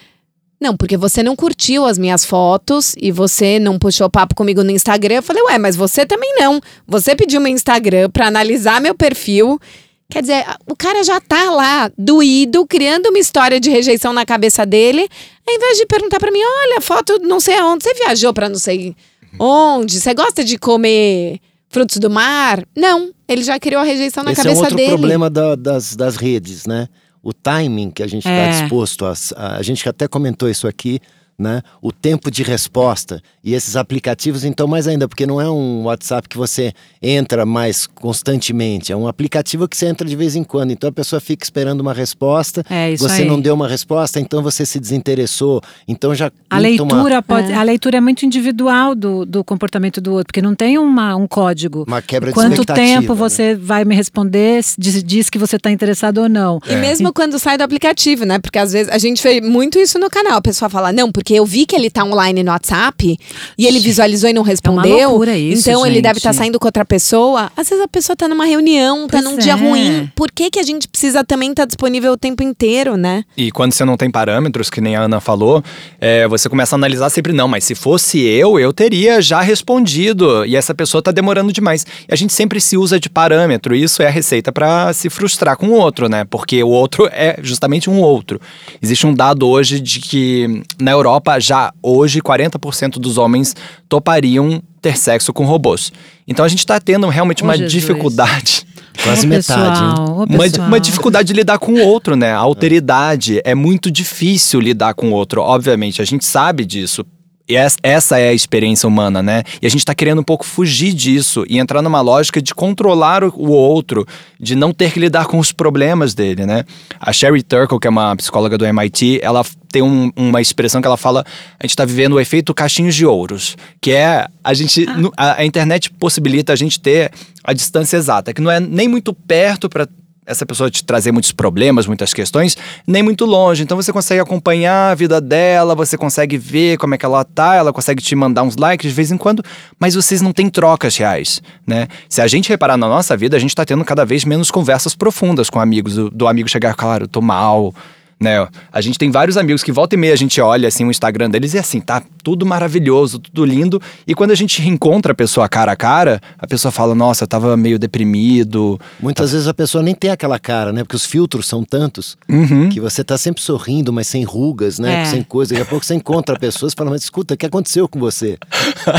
Não, 0.62 0.78
porque 0.78 0.96
você 0.96 1.24
não 1.24 1.36
curtiu 1.36 1.88
as 1.88 1.98
minhas 1.98 2.24
fotos 2.24 2.94
e 3.02 3.12
você 3.12 3.58
não 3.58 3.80
puxou 3.80 4.08
papo 4.08 4.36
comigo 4.36 4.64
no 4.64 4.70
Instagram. 4.70 5.16
Eu 5.16 5.24
falei, 5.24 5.42
ué, 5.42 5.58
mas 5.58 5.76
você 5.76 6.06
também 6.06 6.36
não. 6.36 6.62
Você 6.88 7.16
pediu 7.16 7.42
meu 7.42 7.52
Instagram 7.52 8.12
para 8.12 8.28
analisar 8.28 8.80
meu 8.80 8.94
perfil. 8.94 9.60
Quer 10.08 10.22
dizer, 10.22 10.46
o 10.70 10.76
cara 10.76 11.04
já 11.04 11.20
tá 11.20 11.50
lá, 11.50 11.92
doído, 11.98 12.64
criando 12.68 13.08
uma 13.08 13.18
história 13.18 13.60
de 13.60 13.72
rejeição 13.72 14.14
na 14.14 14.24
cabeça 14.24 14.64
dele, 14.64 15.10
ao 15.48 15.56
invés 15.56 15.78
de 15.80 15.86
perguntar 15.88 16.20
para 16.20 16.30
mim: 16.30 16.42
olha, 16.44 16.80
foto 16.80 17.18
não 17.24 17.40
sei 17.40 17.58
aonde, 17.58 17.84
você 17.84 17.94
viajou 17.96 18.32
para 18.32 18.48
não 18.48 18.60
sei 18.60 18.96
onde, 19.40 20.00
você 20.00 20.14
gosta 20.14 20.44
de 20.44 20.60
comer 20.60 21.40
frutos 21.72 21.98
do 21.98 22.10
mar? 22.10 22.66
Não, 22.76 23.12
ele 23.28 23.44
já 23.44 23.60
criou 23.60 23.82
a 23.82 23.86
rejeição 23.86 24.24
na 24.24 24.32
Esse 24.32 24.44
cabeça 24.44 24.62
dele. 24.70 24.74
Esse 24.74 24.82
é 24.82 24.86
outro 24.86 25.00
problema 25.00 25.30
da, 25.30 25.56
das, 25.56 25.96
das 25.96 26.16
redes, 26.16 26.66
né? 26.66 26.88
o 27.24 27.32
timing 27.32 27.92
que 27.92 28.02
a 28.02 28.08
gente 28.08 28.28
está 28.28 28.32
é. 28.32 28.62
disposto 28.62 29.06
a, 29.06 29.14
a. 29.36 29.58
A 29.58 29.62
gente 29.62 29.88
até 29.88 30.08
comentou 30.08 30.50
isso 30.50 30.68
aqui 30.68 31.00
né? 31.42 31.62
O 31.82 31.92
tempo 31.92 32.30
de 32.30 32.44
resposta 32.44 33.22
e 33.44 33.54
esses 33.54 33.76
aplicativos, 33.76 34.44
então, 34.44 34.68
mais 34.68 34.88
ainda, 34.88 35.08
porque 35.08 35.26
não 35.26 35.42
é 35.42 35.50
um 35.50 35.86
WhatsApp 35.86 36.30
que 36.30 36.38
você 36.38 36.74
entra 37.02 37.46
mais 37.46 37.88
constantemente, 37.88 38.92
é 38.92 38.96
um 38.96 39.08
aplicativo 39.08 39.68
que 39.68 39.76
você 39.76 39.88
entra 39.88 40.08
de 40.08 40.16
vez 40.16 40.36
em 40.36 40.44
quando. 40.44 40.72
Então 40.72 40.90
a 40.90 40.94
pessoa 40.94 41.20
fica 41.20 41.44
esperando 41.44 41.82
uma 41.82 41.94
resposta, 41.94 42.64
é 42.70 42.96
você 42.96 43.24
aí. 43.24 43.28
não 43.28 43.42
deu 43.42 43.56
uma 43.56 43.68
resposta, 43.68 44.20
então 44.20 44.44
você 44.44 44.66
se 44.66 44.80
desinteressou. 44.80 45.62
Então 45.88 46.14
já 46.14 46.32
a 46.50 46.60
leitura 46.60 47.16
uma... 47.16 47.22
pode, 47.24 47.52
é. 47.52 47.56
a 47.56 47.64
leitura 47.64 47.98
é 47.98 48.02
muito 48.02 48.26
individual 48.26 48.94
do, 48.94 49.26
do 49.26 49.44
comportamento 49.44 50.00
do 50.00 50.12
outro, 50.12 50.28
porque 50.28 50.42
não 50.42 50.54
tem 50.54 50.78
uma, 50.78 51.16
um 51.16 51.28
código. 51.28 51.86
Uma 51.88 52.02
quebra 52.02 52.30
de 52.30 52.36
Quanto 52.36 52.64
tempo 52.64 53.14
né? 53.14 53.20
você 53.20 53.56
vai 53.56 53.84
me 53.84 53.96
responder, 53.96 54.64
diz, 54.78 55.04
diz 55.04 55.30
que 55.30 55.40
você 55.40 55.56
está 55.56 55.72
interessado 55.72 56.20
ou 56.20 56.30
não. 56.30 56.60
E 56.70 56.76
mesmo 56.76 57.12
quando 57.12 57.40
sai 57.40 57.58
do 57.58 57.64
aplicativo, 57.64 58.24
né? 58.24 58.38
Porque 58.38 58.60
às 58.60 58.72
vezes 58.72 58.92
a 58.92 59.00
gente 59.00 59.22
fez 59.22 59.42
muito 59.42 59.80
isso 59.80 59.98
no 59.98 60.10
canal. 60.10 60.38
A 60.38 60.42
pessoa 60.42 60.70
fala, 60.70 60.94
não, 60.94 61.12
porque 61.12 61.31
porque 61.32 61.36
eu 61.36 61.46
vi 61.46 61.66
que 61.66 61.76
ele 61.76 61.90
tá 61.90 62.04
online 62.04 62.44
no 62.44 62.52
WhatsApp 62.52 63.18
e 63.58 63.66
ele 63.66 63.80
visualizou 63.80 64.30
e 64.30 64.34
não 64.34 64.42
respondeu. 64.42 64.92
É 64.92 65.06
uma 65.06 65.10
loucura 65.12 65.38
isso, 65.38 65.70
então 65.70 65.84
gente. 65.84 65.94
ele 65.94 66.02
deve 66.02 66.18
estar 66.18 66.32
tá 66.32 66.34
saindo 66.34 66.60
com 66.60 66.68
outra 66.68 66.84
pessoa. 66.84 67.50
Às 67.56 67.70
vezes 67.70 67.84
a 67.84 67.88
pessoa 67.88 68.16
tá 68.16 68.28
numa 68.28 68.46
reunião, 68.46 69.08
tá 69.08 69.20
pois 69.20 69.24
num 69.24 69.36
é. 69.36 69.38
dia 69.38 69.56
ruim. 69.56 70.12
Por 70.14 70.30
que, 70.30 70.50
que 70.52 70.60
a 70.60 70.64
gente 70.64 70.90
precisa 70.90 71.24
também 71.24 71.52
estar 71.52 71.64
tá 71.64 71.68
disponível 71.68 72.12
o 72.12 72.18
tempo 72.18 72.44
inteiro, 72.44 72.98
né? 72.98 73.24
E 73.38 73.50
quando 73.50 73.72
você 73.72 73.86
não 73.86 73.96
tem 73.96 74.12
parâmetros, 74.12 74.70
que 74.70 74.82
nem 74.82 74.98
a 74.98 75.04
Ana 75.04 75.22
falou, 75.22 75.64
é, 76.02 76.28
você 76.28 76.50
começa 76.50 76.76
a 76.76 76.78
analisar 76.78 77.10
sempre, 77.10 77.32
não, 77.32 77.48
mas 77.48 77.64
se 77.64 77.76
fosse 77.76 78.20
eu, 78.20 78.60
eu 78.60 78.74
teria 78.74 79.22
já 79.22 79.40
respondido. 79.42 80.46
E 80.46 80.58
essa 80.58 80.76
pessoa 80.76 81.02
tá 81.02 81.12
demorando 81.12 81.54
demais. 81.54 81.86
E 82.10 82.14
a 82.14 82.16
gente 82.16 82.34
sempre 82.34 82.60
se 82.60 82.76
usa 82.76 83.00
de 83.00 83.10
parâmetro. 83.10 83.74
E 83.74 83.84
isso 83.84 84.02
é 84.02 84.08
a 84.08 84.12
receita 84.12 84.52
para 84.52 84.92
se 84.92 85.10
frustrar 85.10 85.56
com 85.56 85.68
o 85.68 85.74
outro, 85.74 86.10
né? 86.10 86.26
Porque 86.26 86.62
o 86.62 86.70
outro 86.70 87.08
é 87.12 87.40
justamente 87.42 87.90
um 87.90 88.02
outro. 88.02 88.40
Existe 88.82 89.08
um 89.08 89.14
dado 89.14 89.48
hoje 89.48 89.80
de 89.80 90.02
que 90.02 90.64
na 90.80 90.92
Europa 90.92 91.11
já 91.40 91.74
hoje 91.82 92.22
40% 92.22 92.94
dos 93.00 93.18
homens 93.18 93.56
topariam 93.90 94.62
ter 94.82 94.98
sexo 94.98 95.32
com 95.34 95.46
robôs. 95.46 95.92
Então 96.28 96.44
a 96.44 96.48
gente 96.48 96.66
tá 96.66 96.80
tendo 96.80 97.08
realmente 97.08 97.44
Ô, 97.44 97.46
uma 97.48 97.56
Jesus. 97.56 97.72
dificuldade. 97.72 98.66
Quase 99.04 99.26
Ô, 99.26 99.30
metade. 99.30 99.80
pessoal, 99.80 100.10
ô, 100.10 100.24
Uma, 100.24 100.68
uma 100.68 100.80
dificuldade 100.80 101.28
de 101.28 101.34
lidar 101.34 101.58
com 101.60 101.74
o 101.74 101.80
outro, 101.82 102.16
né? 102.16 102.32
A 102.32 102.38
alteridade. 102.38 103.42
É 103.44 103.56
muito 103.56 103.90
difícil 103.90 104.60
lidar 104.60 104.94
com 104.94 105.12
o 105.12 105.14
outro, 105.14 105.42
obviamente. 105.42 106.02
A 106.02 106.06
gente 106.06 106.26
sabe 106.26 106.66
disso. 106.66 107.06
E 107.52 107.58
es- 107.58 107.78
essa 107.84 108.18
é 108.18 108.30
a 108.30 108.34
experiência 108.34 108.88
humana, 108.88 109.22
né? 109.22 109.44
E 109.62 109.68
a 109.68 109.70
gente 109.70 109.84
tá 109.84 109.94
querendo 109.94 110.20
um 110.20 110.24
pouco 110.24 110.46
fugir 110.46 110.94
disso 110.94 111.44
e 111.50 111.60
entrar 111.60 111.82
numa 111.82 112.00
lógica 112.00 112.42
de 112.42 112.54
controlar 112.56 113.24
o, 113.24 113.50
outro, 113.52 114.08
de 114.40 114.56
não 114.56 114.72
ter 114.72 114.92
que 114.94 115.00
lidar 115.00 115.26
com 115.26 115.38
os 115.38 115.52
problemas 115.52 116.14
dele, 116.14 116.46
né? 116.46 116.64
A 117.00 117.12
Sherry 117.12 117.44
Turkle, 117.44 117.80
que 117.80 117.88
é 117.88 117.90
uma 117.90 118.16
psicóloga 118.16 118.58
do 118.58 118.66
MIT, 118.66 119.20
ela 119.22 119.44
tem 119.72 119.82
um- 119.82 120.12
uma 120.16 120.40
expressão 120.42 120.82
que 120.82 120.88
ela 120.88 120.98
fala: 120.98 121.26
a 121.60 121.66
gente 121.68 121.76
tá 121.76 121.84
vivendo 121.86 122.14
o 122.14 122.20
efeito 122.20 122.54
caixinhos 122.54 122.96
de 122.96 123.06
ouros, 123.06 123.58
que 123.82 123.92
é 123.92 124.28
a 124.44 124.54
gente. 124.54 124.86
no- 124.86 125.12
A, 125.18 125.42
a 125.42 125.46
internet 125.46 125.90
possibilita 125.92 126.54
a 126.54 126.56
gente 126.56 126.80
ter 126.80 127.12
a 127.44 127.54
distância 127.54 127.98
exata, 127.98 128.34
que 128.34 128.42
não 128.42 128.50
é 128.52 128.60
nem 128.60 128.88
muito 128.88 129.14
perto 129.14 129.68
para 129.70 129.88
essa 130.26 130.46
pessoa 130.46 130.70
te 130.70 130.84
trazer 130.84 131.12
muitos 131.12 131.32
problemas, 131.32 131.88
muitas 131.88 132.14
questões, 132.14 132.56
nem 132.86 133.02
muito 133.02 133.26
longe. 133.26 133.64
Então 133.64 133.76
você 133.76 133.92
consegue 133.92 134.22
acompanhar 134.22 134.92
a 134.92 134.96
vida 134.96 135.20
dela, 135.20 135.76
você 135.76 135.98
consegue 135.98 136.38
ver 136.38 136.78
como 136.78 136.94
é 136.94 136.98
que 136.98 137.06
ela 137.06 137.24
tá, 137.24 137.56
ela 137.56 137.74
consegue 137.74 138.02
te 138.02 138.16
mandar 138.16 138.44
uns 138.44 138.56
likes 138.56 138.90
de 138.90 138.96
vez 138.96 139.12
em 139.12 139.18
quando, 139.18 139.44
mas 139.80 139.96
vocês 139.96 140.22
não 140.22 140.32
têm 140.32 140.50
trocas 140.50 140.96
reais, 140.96 141.42
né? 141.66 141.88
Se 142.08 142.22
a 142.22 142.28
gente 142.28 142.50
reparar 142.50 142.78
na 142.78 142.88
nossa 142.88 143.18
vida, 143.18 143.36
a 143.36 143.40
gente 143.40 143.56
tá 143.56 143.66
tendo 143.66 143.84
cada 143.84 144.06
vez 144.06 144.24
menos 144.24 144.52
conversas 144.52 144.96
profundas 144.96 145.50
com 145.50 145.60
amigos, 145.60 145.96
do, 145.96 146.10
do 146.10 146.28
amigo 146.28 146.48
chegar, 146.48 146.76
claro, 146.76 147.08
tô 147.08 147.22
mal, 147.22 147.74
né? 148.22 148.48
A 148.72 148.80
gente 148.82 148.98
tem 149.00 149.10
vários 149.12 149.36
amigos 149.38 149.64
que 149.64 149.72
volta 149.72 149.96
e 149.96 149.98
meia 149.98 150.14
a 150.14 150.18
gente 150.18 150.40
olha 150.40 150.68
assim 150.68 150.86
o 150.86 150.92
Instagram 150.92 151.30
deles 151.30 151.54
e 151.54 151.58
assim, 151.58 151.80
tá 151.82 152.02
tudo 152.24 152.46
maravilhoso, 152.46 153.18
tudo 153.20 153.44
lindo. 153.44 153.82
E 154.08 154.14
quando 154.14 154.30
a 154.32 154.36
gente 154.36 154.62
reencontra 154.62 155.12
a 155.12 155.16
pessoa 155.16 155.50
cara 155.50 155.72
a 155.72 155.76
cara, 155.76 156.22
a 156.38 156.46
pessoa 156.46 156.72
fala: 156.72 156.94
"Nossa, 156.94 157.24
eu 157.24 157.28
tava 157.28 157.58
meio 157.58 157.80
deprimido". 157.80 158.80
Muitas 159.00 159.32
vezes 159.32 159.48
a 159.48 159.54
pessoa 159.54 159.84
nem 159.84 159.96
tem 159.96 160.12
aquela 160.12 160.38
cara, 160.38 160.72
né? 160.72 160.84
Porque 160.84 160.96
os 160.96 161.06
filtros 161.06 161.48
são 161.48 161.64
tantos 161.64 162.16
Uhum. 162.30 162.70
que 162.70 162.80
você 162.80 163.04
tá 163.04 163.18
sempre 163.18 163.42
sorrindo, 163.42 163.92
mas 163.92 164.06
sem 164.08 164.24
rugas, 164.24 164.78
né? 164.80 165.02
É. 165.02 165.06
Sem 165.06 165.24
coisa. 165.24 165.54
Daqui 165.56 165.64
a 165.64 165.70
pouco 165.70 165.84
você 165.86 165.96
encontra 165.96 166.38
pessoas 166.38 166.74
e 166.74 166.76
fala, 166.76 166.92
mas 166.92 167.02
escuta, 167.04 167.34
o 167.34 167.38
que 167.38 167.46
aconteceu 167.46 167.88
com 167.88 168.00
você? 168.00 168.38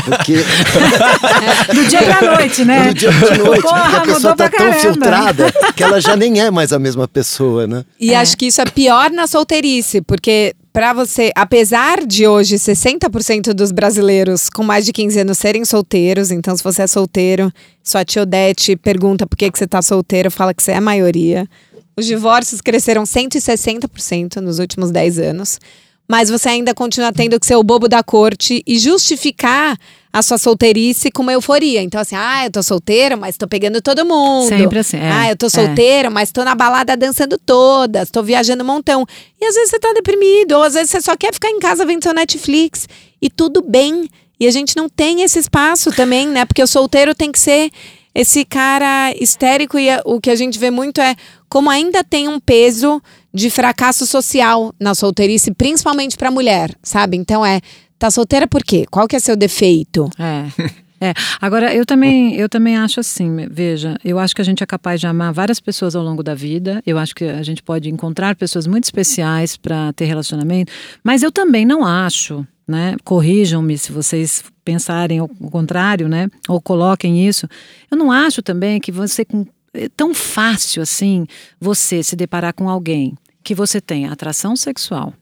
Porque 0.05 0.33
Do 1.73 1.85
dia 1.87 2.01
pra 2.03 2.35
noite, 2.37 2.65
né? 2.65 2.87
no 2.87 2.93
dia 2.93 3.11
de 3.11 3.37
noite, 3.37 3.61
Porra, 3.61 3.81
porque 3.81 3.95
a 4.11 4.13
pessoa 4.13 4.35
tá 4.35 4.49
tão 4.49 4.59
caramba. 4.67 4.79
filtrada 4.79 5.53
que 5.75 5.83
ela 5.83 5.99
já 6.01 6.15
nem 6.15 6.41
é 6.41 6.51
mais 6.51 6.73
a 6.73 6.79
mesma 6.79 7.07
pessoa, 7.07 7.65
né? 7.67 7.83
E 7.99 8.13
acho 8.13 8.37
que 8.37 8.47
isso 8.47 8.61
é 8.61 8.65
pior 8.65 9.09
na 9.13 9.27
solteirice, 9.27 10.01
porque 10.01 10.53
pra 10.73 10.91
você, 10.91 11.31
apesar 11.35 12.05
de 12.05 12.27
hoje 12.27 12.55
60% 12.55 13.53
dos 13.53 13.71
brasileiros 13.71 14.49
com 14.49 14.63
mais 14.63 14.85
de 14.85 14.91
15 14.91 15.19
anos 15.19 15.37
serem 15.37 15.63
solteiros, 15.63 16.31
então 16.31 16.55
se 16.57 16.63
você 16.63 16.81
é 16.81 16.87
solteiro, 16.87 17.51
sua 17.83 18.03
tia 18.03 18.23
Odete 18.23 18.75
pergunta 18.75 19.25
por 19.27 19.37
que, 19.37 19.51
que 19.51 19.57
você 19.57 19.67
tá 19.67 19.81
solteiro, 19.81 20.31
fala 20.31 20.53
que 20.53 20.63
você 20.63 20.71
é 20.71 20.77
a 20.77 20.81
maioria. 20.81 21.47
Os 21.95 22.05
divórcios 22.05 22.59
cresceram 22.59 23.03
160% 23.03 24.37
nos 24.37 24.59
últimos 24.59 24.89
10 24.91 25.19
anos. 25.19 25.59
Mas 26.07 26.29
você 26.29 26.49
ainda 26.49 26.73
continua 26.73 27.13
tendo 27.13 27.39
que 27.39 27.45
ser 27.45 27.55
o 27.55 27.63
bobo 27.63 27.87
da 27.87 28.03
corte 28.03 28.61
e 28.67 28.77
justificar 28.77 29.77
a 30.13 30.21
sua 30.21 30.37
solteirice 30.37 31.09
com 31.09 31.23
uma 31.23 31.33
euforia. 31.33 31.81
Então, 31.81 31.99
assim, 31.99 32.15
ah, 32.15 32.45
eu 32.45 32.51
tô 32.51 32.61
solteiro, 32.61 33.17
mas 33.17 33.35
tô 33.35 33.47
pegando 33.47 33.81
todo 33.81 34.05
mundo. 34.05 34.47
Sempre 34.47 34.77
assim, 34.77 34.97
é, 34.97 35.11
ah, 35.11 35.29
eu 35.31 35.35
tô 35.35 35.47
é. 35.47 35.49
solteiro, 35.49 36.11
mas 36.11 36.31
tô 36.31 36.43
na 36.43 36.53
balada 36.53 36.95
dançando 36.95 37.35
todas, 37.43 38.11
tô 38.11 38.21
viajando 38.21 38.63
um 38.63 38.67
montão. 38.67 39.07
E 39.41 39.45
às 39.45 39.55
vezes 39.55 39.71
você 39.71 39.79
tá 39.79 39.91
deprimido, 39.91 40.51
ou 40.51 40.61
às 40.61 40.75
vezes 40.75 40.91
você 40.91 41.01
só 41.01 41.17
quer 41.17 41.33
ficar 41.33 41.49
em 41.49 41.59
casa 41.59 41.83
vendo 41.83 42.03
seu 42.03 42.13
Netflix. 42.13 42.87
E 43.19 43.27
tudo 43.27 43.63
bem. 43.63 44.07
E 44.39 44.45
a 44.45 44.51
gente 44.51 44.77
não 44.77 44.87
tem 44.87 45.23
esse 45.23 45.39
espaço 45.39 45.91
também, 45.91 46.27
né? 46.27 46.45
Porque 46.45 46.61
o 46.61 46.67
solteiro 46.67 47.15
tem 47.15 47.31
que 47.31 47.39
ser 47.39 47.71
esse 48.13 48.45
cara 48.45 49.11
histérico 49.19 49.79
e 49.79 49.87
o 50.05 50.21
que 50.21 50.29
a 50.29 50.35
gente 50.35 50.59
vê 50.59 50.69
muito 50.69 51.01
é 51.01 51.15
como 51.49 51.71
ainda 51.71 52.03
tem 52.03 52.27
um 52.27 52.39
peso 52.39 53.01
de 53.33 53.49
fracasso 53.49 54.05
social 54.05 54.73
na 54.79 54.93
solteirice, 54.93 55.53
principalmente 55.53 56.17
pra 56.17 56.29
mulher, 56.29 56.75
sabe? 56.83 57.17
Então 57.17 57.45
é, 57.45 57.59
tá 57.97 58.11
solteira 58.11 58.47
por 58.47 58.63
quê? 58.63 58.85
Qual 58.91 59.07
que 59.07 59.15
é 59.15 59.19
seu 59.19 59.35
defeito? 59.35 60.09
É. 60.19 60.83
É. 61.03 61.13
Agora, 61.41 61.75
eu 61.75 61.85
também, 61.85 62.33
eu 62.35 62.47
também 62.47 62.77
acho 62.77 63.01
assim, 63.01 63.45
veja, 63.51 63.97
eu 64.05 64.17
acho 64.17 64.33
que 64.33 64.41
a 64.41 64.45
gente 64.45 64.63
é 64.63 64.65
capaz 64.65 65.01
de 65.01 65.05
amar 65.05 65.33
várias 65.33 65.59
pessoas 65.59 65.97
ao 65.97 66.03
longo 66.03 66.23
da 66.23 66.33
vida, 66.33 66.81
eu 66.85 66.97
acho 66.97 67.13
que 67.13 67.25
a 67.25 67.43
gente 67.43 67.61
pode 67.61 67.89
encontrar 67.89 68.37
pessoas 68.37 68.65
muito 68.65 68.85
especiais 68.85 69.57
para 69.57 69.91
ter 69.91 70.05
relacionamento, 70.05 70.71
mas 71.03 71.21
eu 71.21 71.29
também 71.29 71.65
não 71.65 71.85
acho, 71.85 72.47
né? 72.65 72.95
Corrijam-me 73.03 73.77
se 73.77 73.91
vocês 73.91 74.45
pensarem 74.63 75.19
o 75.19 75.27
contrário, 75.27 76.07
né? 76.07 76.29
Ou 76.47 76.61
coloquem 76.61 77.27
isso. 77.27 77.49
Eu 77.91 77.97
não 77.97 78.09
acho 78.09 78.41
também 78.41 78.79
que 78.79 78.89
você 78.89 79.25
com 79.25 79.45
é 79.73 79.89
tão 79.89 80.13
fácil 80.13 80.81
assim 80.81 81.25
você 81.59 82.03
se 82.03 82.15
deparar 82.15 82.53
com 82.53 82.69
alguém 82.69 83.17
que 83.43 83.53
você 83.53 83.81
tem 83.81 84.07
atração 84.07 84.55
sexual, 84.55 85.13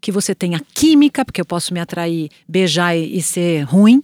que 0.00 0.10
você 0.10 0.34
tenha 0.34 0.60
química, 0.74 1.24
porque 1.24 1.40
eu 1.40 1.44
posso 1.44 1.72
me 1.72 1.80
atrair, 1.80 2.28
beijar 2.48 2.96
e, 2.96 3.16
e 3.16 3.22
ser 3.22 3.62
ruim, 3.62 4.02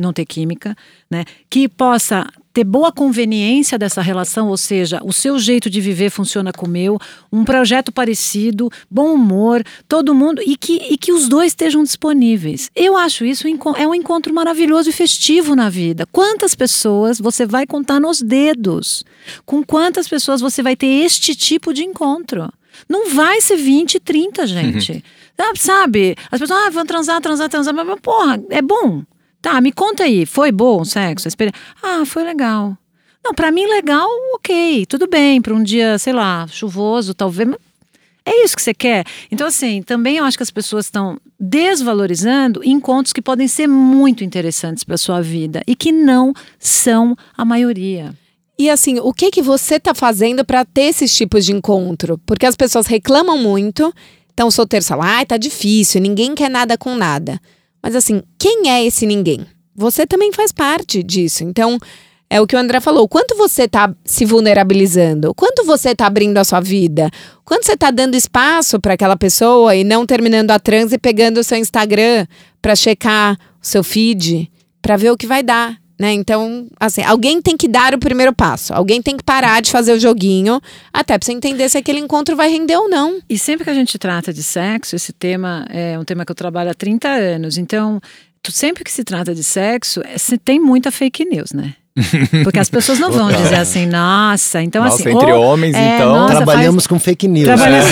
não 0.00 0.12
ter 0.12 0.24
química, 0.24 0.76
né? 1.10 1.24
Que 1.50 1.68
possa 1.68 2.26
ter 2.52 2.64
boa 2.64 2.92
conveniência 2.92 3.78
dessa 3.78 4.02
relação, 4.02 4.48
ou 4.48 4.56
seja, 4.56 5.00
o 5.04 5.12
seu 5.12 5.38
jeito 5.38 5.70
de 5.70 5.80
viver 5.80 6.10
funciona 6.10 6.52
com 6.52 6.66
o 6.66 6.68
meu, 6.68 6.98
um 7.32 7.44
projeto 7.44 7.90
parecido, 7.90 8.70
bom 8.90 9.14
humor, 9.14 9.64
todo 9.88 10.14
mundo, 10.14 10.42
e 10.44 10.56
que, 10.56 10.74
e 10.90 10.96
que 10.96 11.12
os 11.12 11.28
dois 11.28 11.52
estejam 11.52 11.82
disponíveis. 11.82 12.70
Eu 12.74 12.96
acho 12.96 13.24
isso 13.24 13.46
um 13.48 13.76
é 13.76 13.86
um 13.86 13.94
encontro 13.94 14.34
maravilhoso 14.34 14.90
e 14.90 14.92
festivo 14.92 15.54
na 15.54 15.68
vida. 15.68 16.06
Quantas 16.10 16.54
pessoas 16.54 17.18
você 17.18 17.46
vai 17.46 17.66
contar 17.66 18.00
nos 18.00 18.20
dedos? 18.20 19.04
Com 19.46 19.64
quantas 19.64 20.08
pessoas 20.08 20.40
você 20.40 20.62
vai 20.62 20.76
ter 20.76 20.86
este 20.86 21.34
tipo 21.34 21.72
de 21.72 21.84
encontro? 21.84 22.52
Não 22.88 23.10
vai 23.10 23.40
ser 23.40 23.56
20, 23.56 24.00
30, 24.00 24.46
gente. 24.46 25.04
Ah, 25.38 25.52
Sabe? 25.56 26.14
As 26.30 26.38
pessoas, 26.38 26.66
ah, 26.66 26.70
vão 26.70 26.86
transar, 26.86 27.20
transar, 27.20 27.48
transar. 27.48 27.74
Mas, 27.74 28.00
porra, 28.00 28.40
é 28.50 28.62
bom. 28.62 29.02
Tá, 29.42 29.60
me 29.60 29.72
conta 29.72 30.04
aí. 30.04 30.24
Foi 30.24 30.52
bom 30.52 30.80
o 30.80 30.84
sexo? 30.84 31.28
Ah, 31.82 32.04
foi 32.06 32.22
legal. 32.22 32.78
Não, 33.24 33.34
pra 33.34 33.50
mim, 33.50 33.66
legal, 33.66 34.08
ok. 34.34 34.86
Tudo 34.86 35.08
bem. 35.08 35.42
Pra 35.42 35.52
um 35.52 35.62
dia, 35.62 35.98
sei 35.98 36.12
lá, 36.12 36.46
chuvoso, 36.48 37.12
talvez. 37.12 37.50
É 38.24 38.44
isso 38.44 38.54
que 38.54 38.62
você 38.62 38.72
quer? 38.72 39.04
Então, 39.32 39.48
assim, 39.48 39.82
também 39.82 40.16
eu 40.16 40.24
acho 40.24 40.36
que 40.36 40.44
as 40.44 40.50
pessoas 40.50 40.84
estão 40.86 41.18
desvalorizando 41.38 42.62
encontros 42.64 43.12
que 43.12 43.20
podem 43.20 43.48
ser 43.48 43.66
muito 43.66 44.22
interessantes 44.22 44.84
para 44.84 44.96
sua 44.96 45.20
vida 45.20 45.60
e 45.66 45.74
que 45.74 45.90
não 45.90 46.32
são 46.58 47.16
a 47.36 47.44
maioria. 47.44 48.14
E 48.56 48.70
assim, 48.70 49.00
o 49.00 49.12
que 49.12 49.32
que 49.32 49.42
você 49.42 49.80
tá 49.80 49.92
fazendo 49.92 50.44
pra 50.44 50.64
ter 50.64 50.82
esses 50.82 51.12
tipos 51.12 51.44
de 51.44 51.52
encontro? 51.52 52.16
Porque 52.24 52.46
as 52.46 52.54
pessoas 52.54 52.86
reclamam 52.86 53.36
muito, 53.38 53.92
então 54.32 54.52
solteiro 54.52 54.84
fala, 54.84 55.16
ai, 55.16 55.26
tá 55.26 55.36
difícil, 55.36 56.00
ninguém 56.00 56.32
quer 56.32 56.48
nada 56.48 56.78
com 56.78 56.94
nada. 56.94 57.40
Mas 57.82 57.96
assim, 57.96 58.22
quem 58.38 58.70
é 58.70 58.84
esse 58.84 59.06
ninguém? 59.06 59.46
Você 59.74 60.06
também 60.06 60.32
faz 60.32 60.52
parte 60.52 61.02
disso. 61.02 61.42
Então, 61.42 61.78
é 62.32 62.40
o 62.40 62.46
que 62.46 62.56
o 62.56 62.58
André 62.58 62.80
falou. 62.80 63.06
Quanto 63.06 63.36
você 63.36 63.68
tá 63.68 63.94
se 64.04 64.24
vulnerabilizando? 64.24 65.34
Quanto 65.34 65.64
você 65.64 65.94
tá 65.94 66.06
abrindo 66.06 66.38
a 66.38 66.44
sua 66.44 66.60
vida? 66.60 67.10
Quanto 67.44 67.66
você 67.66 67.76
tá 67.76 67.90
dando 67.90 68.14
espaço 68.14 68.80
para 68.80 68.94
aquela 68.94 69.18
pessoa 69.18 69.76
e 69.76 69.84
não 69.84 70.06
terminando 70.06 70.50
a 70.50 70.58
transa 70.58 70.94
e 70.94 70.98
pegando 70.98 71.40
o 71.40 71.44
seu 71.44 71.58
Instagram 71.58 72.26
para 72.62 72.74
checar 72.74 73.36
o 73.62 73.66
seu 73.66 73.84
feed, 73.84 74.50
para 74.80 74.96
ver 74.96 75.10
o 75.10 75.16
que 75.16 75.26
vai 75.26 75.42
dar? 75.42 75.81
Né? 76.02 76.12
Então, 76.14 76.66
assim, 76.80 77.00
alguém 77.04 77.40
tem 77.40 77.56
que 77.56 77.68
dar 77.68 77.94
o 77.94 77.98
primeiro 77.98 78.32
passo. 78.32 78.74
Alguém 78.74 79.00
tem 79.00 79.16
que 79.16 79.22
parar 79.22 79.62
de 79.62 79.70
fazer 79.70 79.92
o 79.92 80.00
joguinho, 80.00 80.60
até 80.92 81.16
pra 81.16 81.24
você 81.24 81.30
entender 81.32 81.68
se 81.68 81.78
aquele 81.78 82.00
encontro 82.00 82.34
vai 82.34 82.50
render 82.50 82.76
ou 82.76 82.90
não. 82.90 83.20
E 83.30 83.38
sempre 83.38 83.62
que 83.62 83.70
a 83.70 83.74
gente 83.74 83.96
trata 84.00 84.32
de 84.32 84.42
sexo, 84.42 84.96
esse 84.96 85.12
tema 85.12 85.64
é 85.70 85.96
um 85.96 86.02
tema 86.02 86.24
que 86.24 86.32
eu 86.32 86.34
trabalho 86.34 86.70
há 86.70 86.74
30 86.74 87.06
anos. 87.06 87.56
Então, 87.56 88.00
sempre 88.50 88.82
que 88.82 88.90
se 88.90 89.04
trata 89.04 89.32
de 89.32 89.44
sexo, 89.44 90.00
é, 90.00 90.16
tem 90.44 90.58
muita 90.58 90.90
fake 90.90 91.24
news, 91.24 91.52
né? 91.52 91.74
Porque 92.42 92.58
as 92.58 92.68
pessoas 92.68 92.98
não 92.98 93.12
vão 93.12 93.30
dizer 93.30 93.54
assim, 93.54 93.86
nossa, 93.86 94.60
então 94.60 94.82
Nossa, 94.82 94.96
assim. 95.08 95.14
entre 95.14 95.30
ou- 95.32 95.40
homens, 95.40 95.76
é, 95.76 95.94
então. 95.98 96.08
nossa, 96.14 96.34
faz- 96.34 96.44
Trabalhamos 96.46 96.86
com 96.88 96.98
fake 96.98 97.28
news. 97.28 97.44
Trabalhamos, 97.46 97.88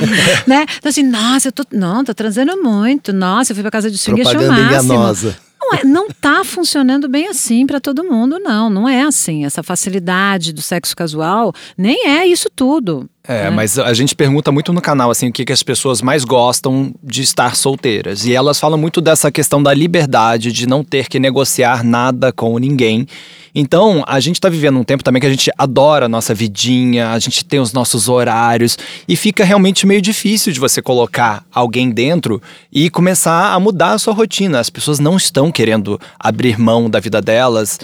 né? 0.48 0.64
Então 0.78 0.88
assim, 0.88 1.02
nossa, 1.02 1.48
eu 1.48 1.52
tô, 1.52 1.64
não, 1.72 2.02
tô 2.04 2.14
transando 2.14 2.56
muito. 2.62 3.12
Nossa, 3.12 3.52
eu 3.52 3.54
fui 3.54 3.62
pra 3.62 3.70
casa 3.70 3.90
de 3.90 3.98
swing, 3.98 4.22
achei 4.22 4.36
o 4.38 4.48
máximo. 4.48 4.66
enganosa. 4.94 5.49
Não, 5.60 5.74
é, 5.74 5.84
não 5.84 6.08
tá 6.08 6.42
funcionando 6.42 7.08
bem 7.08 7.28
assim 7.28 7.66
para 7.66 7.78
todo 7.78 8.02
mundo, 8.02 8.38
não. 8.38 8.70
Não 8.70 8.88
é 8.88 9.02
assim. 9.02 9.44
Essa 9.44 9.62
facilidade 9.62 10.52
do 10.52 10.62
sexo 10.62 10.96
casual 10.96 11.52
nem 11.76 12.08
é 12.08 12.26
isso 12.26 12.48
tudo. 12.54 13.08
É, 13.28 13.44
né? 13.44 13.50
mas 13.50 13.78
a 13.78 13.92
gente 13.92 14.16
pergunta 14.16 14.50
muito 14.50 14.72
no 14.72 14.80
canal 14.80 15.10
assim 15.10 15.28
o 15.28 15.32
que, 15.32 15.44
que 15.44 15.52
as 15.52 15.62
pessoas 15.62 16.00
mais 16.00 16.24
gostam 16.24 16.94
de 17.02 17.22
estar 17.22 17.54
solteiras. 17.54 18.24
E 18.24 18.32
elas 18.34 18.58
falam 18.58 18.78
muito 18.78 19.00
dessa 19.00 19.30
questão 19.30 19.62
da 19.62 19.74
liberdade, 19.74 20.50
de 20.50 20.66
não 20.66 20.82
ter 20.82 21.08
que 21.08 21.20
negociar 21.20 21.84
nada 21.84 22.32
com 22.32 22.58
ninguém. 22.58 23.06
Então, 23.54 24.04
a 24.06 24.20
gente 24.20 24.40
tá 24.40 24.48
vivendo 24.48 24.78
um 24.78 24.84
tempo 24.84 25.02
também 25.02 25.20
que 25.20 25.26
a 25.26 25.30
gente 25.30 25.50
adora 25.56 26.06
a 26.06 26.08
nossa 26.08 26.34
vidinha, 26.34 27.10
a 27.10 27.18
gente 27.18 27.44
tem 27.44 27.60
os 27.60 27.72
nossos 27.72 28.08
horários 28.08 28.78
e 29.08 29.16
fica 29.16 29.44
realmente 29.44 29.86
meio 29.86 30.00
difícil 30.00 30.52
de 30.52 30.60
você 30.60 30.80
colocar 30.80 31.44
alguém 31.52 31.90
dentro 31.90 32.40
e 32.72 32.88
começar 32.90 33.52
a 33.52 33.60
mudar 33.60 33.92
a 33.92 33.98
sua 33.98 34.14
rotina. 34.14 34.60
As 34.60 34.70
pessoas 34.70 34.98
não 34.98 35.16
estão 35.16 35.50
querendo 35.50 36.00
abrir 36.18 36.58
mão 36.58 36.88
da 36.88 37.00
vida 37.00 37.20
delas 37.20 37.78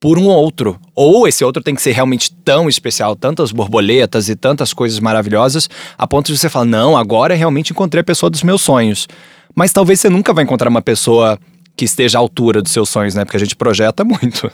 por 0.00 0.18
um 0.18 0.24
outro. 0.24 0.80
Ou 0.94 1.28
esse 1.28 1.44
outro 1.44 1.62
tem 1.62 1.74
que 1.74 1.82
ser 1.82 1.92
realmente 1.92 2.32
tão 2.32 2.68
especial, 2.68 3.14
tantas 3.14 3.52
borboletas 3.52 4.30
e 4.30 4.34
tantas 4.34 4.72
coisas 4.72 4.98
maravilhosas, 4.98 5.68
a 5.96 6.06
ponto 6.06 6.32
de 6.32 6.38
você 6.38 6.48
falar: 6.48 6.64
não, 6.64 6.96
agora 6.96 7.34
realmente 7.34 7.70
encontrei 7.70 8.00
a 8.00 8.04
pessoa 8.04 8.30
dos 8.30 8.42
meus 8.42 8.62
sonhos. 8.62 9.06
Mas 9.54 9.72
talvez 9.72 10.00
você 10.00 10.08
nunca 10.08 10.32
vai 10.32 10.44
encontrar 10.44 10.70
uma 10.70 10.80
pessoa 10.80 11.38
que 11.76 11.84
esteja 11.84 12.18
à 12.18 12.20
altura 12.20 12.62
dos 12.62 12.72
seus 12.72 12.88
sonhos, 12.88 13.14
né? 13.14 13.24
Porque 13.24 13.36
a 13.36 13.40
gente 13.40 13.54
projeta 13.54 14.04
muito. 14.04 14.50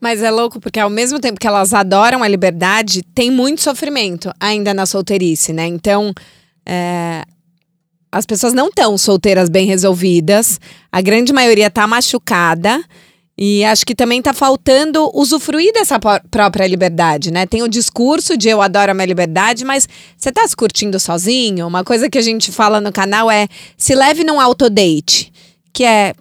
Mas 0.00 0.22
é 0.22 0.30
louco 0.30 0.60
porque 0.60 0.80
ao 0.80 0.90
mesmo 0.90 1.20
tempo 1.20 1.38
que 1.38 1.46
elas 1.46 1.72
adoram 1.72 2.22
a 2.22 2.28
liberdade, 2.28 3.02
tem 3.14 3.30
muito 3.30 3.60
sofrimento 3.60 4.32
ainda 4.38 4.74
na 4.74 4.86
solteirice, 4.86 5.52
né? 5.52 5.66
Então, 5.66 6.12
é, 6.66 7.22
as 8.10 8.26
pessoas 8.26 8.52
não 8.52 8.68
estão 8.68 8.96
solteiras 8.98 9.48
bem 9.48 9.66
resolvidas, 9.66 10.60
a 10.90 11.00
grande 11.00 11.32
maioria 11.32 11.70
tá 11.70 11.86
machucada. 11.86 12.82
E 13.36 13.64
acho 13.64 13.86
que 13.86 13.94
também 13.94 14.20
tá 14.20 14.34
faltando 14.34 15.10
usufruir 15.14 15.72
dessa 15.72 15.98
própria 15.98 16.66
liberdade, 16.66 17.32
né? 17.32 17.46
Tem 17.46 17.62
o 17.62 17.68
discurso 17.68 18.36
de 18.36 18.50
eu 18.50 18.60
adoro 18.60 18.90
a 18.90 18.94
minha 18.94 19.06
liberdade, 19.06 19.64
mas 19.64 19.88
você 20.16 20.30
tá 20.30 20.46
se 20.46 20.54
curtindo 20.54 21.00
sozinho? 21.00 21.66
Uma 21.66 21.82
coisa 21.82 22.10
que 22.10 22.18
a 22.18 22.22
gente 22.22 22.52
fala 22.52 22.78
no 22.78 22.92
canal 22.92 23.30
é 23.30 23.48
se 23.76 23.94
leve 23.94 24.22
num 24.22 24.38
autodate, 24.38 25.32
que 25.72 25.82
é 25.82 26.12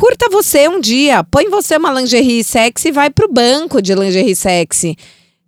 curta 0.00 0.30
você 0.30 0.66
um 0.66 0.80
dia, 0.80 1.22
põe 1.22 1.50
você 1.50 1.76
uma 1.76 1.92
lingerie 1.92 2.42
sexy 2.42 2.88
e 2.88 2.90
vai 2.90 3.10
pro 3.10 3.30
banco 3.30 3.82
de 3.82 3.94
lingerie 3.94 4.34
sexy. 4.34 4.96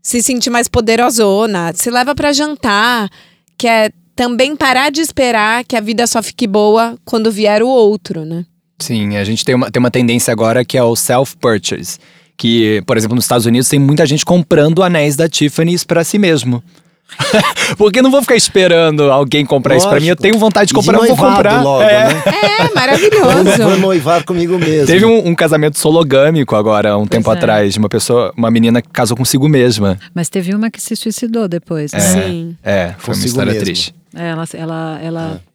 Se 0.03 0.23
sentir 0.23 0.51
mais 0.51 0.69
poderosona, 0.69 1.73
se 1.75 1.91
leva 1.91 2.15
para 2.15 2.35
jantar, 2.35 3.09
que 3.57 3.67
é 3.67 3.91
também 4.15 4.55
parar 4.55 4.91
de 4.91 5.01
esperar 5.01 5.65
que 5.65 5.75
a 5.75 5.81
vida 5.81 6.07
só 6.07 6.23
fique 6.23 6.47
boa 6.47 6.99
quando 7.03 7.33
vier 7.33 7.63
o 7.63 7.69
outro, 7.69 8.27
né? 8.27 8.45
Sim, 8.79 9.17
a 9.17 9.25
gente 9.25 9.43
tem 9.43 9.55
uma, 9.55 9.71
tem 9.71 9.81
uma 9.81 9.91
tendência 9.91 10.31
agora 10.31 10.67
que 10.67 10.77
é 10.77 10.83
o 10.83 10.95
self-purchase. 10.95 11.99
Que, 12.37 12.83
por 12.87 12.99
exemplo, 12.99 13.15
nos 13.15 13.25
Estados 13.25 13.47
Unidos 13.47 13.71
tem 13.71 13.79
muita 13.79 14.05
gente 14.05 14.23
comprando 14.23 14.83
anéis 14.83 15.17
da 15.17 15.31
Tiffany's 15.31 15.83
para 15.83 16.05
si 16.05 16.19
mesmo. 16.19 16.63
Porque 17.77 18.03
não 18.03 18.11
vou 18.11 18.21
ficar 18.23 18.37
esperando 18.37 19.11
alguém 19.11 19.45
comprar 19.45 19.75
Lógico. 19.75 19.89
isso 19.89 19.97
pra 19.97 20.01
mim. 20.01 20.09
Eu 20.09 20.17
tenho 20.17 20.39
vontade 20.39 20.69
de 20.69 20.75
comprar, 20.75 20.99
de 20.99 21.09
eu 21.09 21.17
vou 21.17 21.27
comprar. 21.31 21.63
Logo, 21.63 21.83
é. 21.83 22.13
Né? 22.13 22.23
é, 22.27 22.75
maravilhoso. 22.75 23.63
Vou 23.63 23.79
noivar 23.79 24.25
comigo 24.25 24.59
mesmo. 24.59 24.87
Teve 24.87 25.05
um, 25.05 25.29
um 25.29 25.35
casamento 25.35 25.79
sologâmico 25.79 26.55
agora, 26.57 26.97
um 26.97 27.01
pois 27.01 27.11
tempo 27.11 27.33
é. 27.33 27.37
atrás, 27.37 27.73
de 27.75 27.79
uma 27.79 27.89
pessoa, 27.89 28.33
uma 28.37 28.51
menina 28.51 28.83
que 28.83 28.89
casou 28.89 29.17
consigo 29.17 29.49
mesma. 29.49 29.99
Mas 30.15 30.29
teve 30.29 30.55
uma 30.55 30.71
que 30.71 30.81
se 30.81 30.95
suicidou 30.97 31.49
depois. 31.49 31.93
Né? 31.93 31.99
É, 31.99 32.03
Sim. 32.03 32.57
É, 32.63 32.95
foi 32.99 33.15
consigo 33.15 33.17
uma 33.17 33.27
história 33.27 33.53
mesmo. 33.53 33.65
triste. 33.65 33.95
É, 34.15 34.29
ela, 34.29 34.45
ela, 34.55 35.01
ela 35.03 35.41
é 35.49 35.52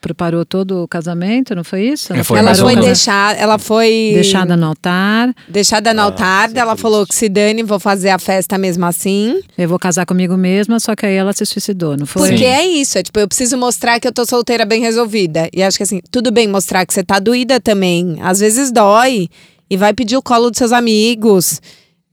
preparou 0.00 0.44
todo 0.44 0.82
o 0.82 0.88
casamento, 0.88 1.54
não 1.54 1.64
foi 1.64 1.88
isso? 1.88 2.12
Ela, 2.12 2.24
foi, 2.24 2.38
ela 2.38 2.54
foi 2.54 2.76
deixar, 2.76 3.38
ela 3.38 3.58
foi 3.58 4.10
deixada 4.14 4.56
no 4.56 4.66
altar. 4.66 5.34
Deixada 5.48 5.94
no 5.94 6.00
ah, 6.00 6.04
altar, 6.04 6.54
ela 6.54 6.76
falou 6.76 7.06
que 7.06 7.14
se 7.14 7.28
dane, 7.28 7.62
vou 7.62 7.80
fazer 7.80 8.10
a 8.10 8.18
festa 8.18 8.58
mesmo 8.58 8.84
assim. 8.84 9.40
Eu 9.56 9.68
vou 9.68 9.78
casar 9.78 10.04
comigo 10.04 10.36
mesma, 10.36 10.78
só 10.78 10.94
que 10.94 11.06
aí 11.06 11.14
ela 11.14 11.32
se 11.32 11.46
suicidou, 11.46 11.96
não 11.96 12.04
foi? 12.04 12.28
Porque 12.28 12.44
Sim. 12.44 12.50
é 12.50 12.66
isso, 12.66 12.98
é 12.98 13.02
tipo, 13.02 13.18
eu 13.18 13.26
preciso 13.26 13.56
mostrar 13.56 13.98
que 13.98 14.06
eu 14.06 14.12
tô 14.12 14.24
solteira 14.26 14.66
bem 14.66 14.82
resolvida. 14.82 15.48
E 15.52 15.62
acho 15.62 15.78
que 15.78 15.82
assim, 15.82 16.00
tudo 16.10 16.30
bem 16.30 16.46
mostrar 16.46 16.84
que 16.84 16.92
você 16.92 17.02
tá 17.02 17.18
doída 17.18 17.58
também. 17.58 18.18
Às 18.20 18.40
vezes 18.40 18.70
dói 18.70 19.28
e 19.70 19.76
vai 19.76 19.94
pedir 19.94 20.16
o 20.16 20.22
colo 20.22 20.50
dos 20.50 20.58
seus 20.58 20.72
amigos. 20.72 21.60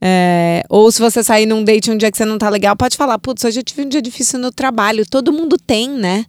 É, 0.00 0.62
ou 0.70 0.90
se 0.90 1.00
você 1.00 1.22
sair 1.22 1.44
num 1.44 1.62
date 1.62 1.90
um 1.90 1.96
dia 1.96 2.10
que 2.10 2.16
você 2.16 2.24
não 2.24 2.38
tá 2.38 2.48
legal, 2.48 2.74
pode 2.76 2.96
falar, 2.96 3.18
putz, 3.18 3.44
hoje 3.44 3.58
eu 3.60 3.64
tive 3.64 3.82
um 3.82 3.88
dia 3.88 4.00
difícil 4.00 4.38
no 4.38 4.50
trabalho. 4.50 5.04
Todo 5.04 5.32
mundo 5.32 5.58
tem, 5.58 5.90
né? 5.90 6.24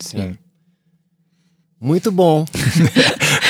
Sim. 0.00 0.36
Muito 1.84 2.10
bom. 2.10 2.46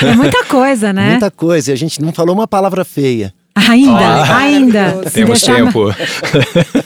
é 0.03 0.13
muita 0.17 0.45
coisa, 0.47 0.93
né? 0.93 1.11
Muita 1.11 1.31
coisa. 1.31 1.71
E 1.71 1.73
a 1.73 1.77
gente 1.77 2.03
não 2.03 2.13
falou 2.13 2.35
uma 2.35 2.49
palavra 2.49 2.85
feia. 2.85 3.33
Ainda, 3.55 3.93
ah, 3.93 4.37
ainda. 4.39 5.03
Temos 5.13 5.41
tempo. 5.41 5.95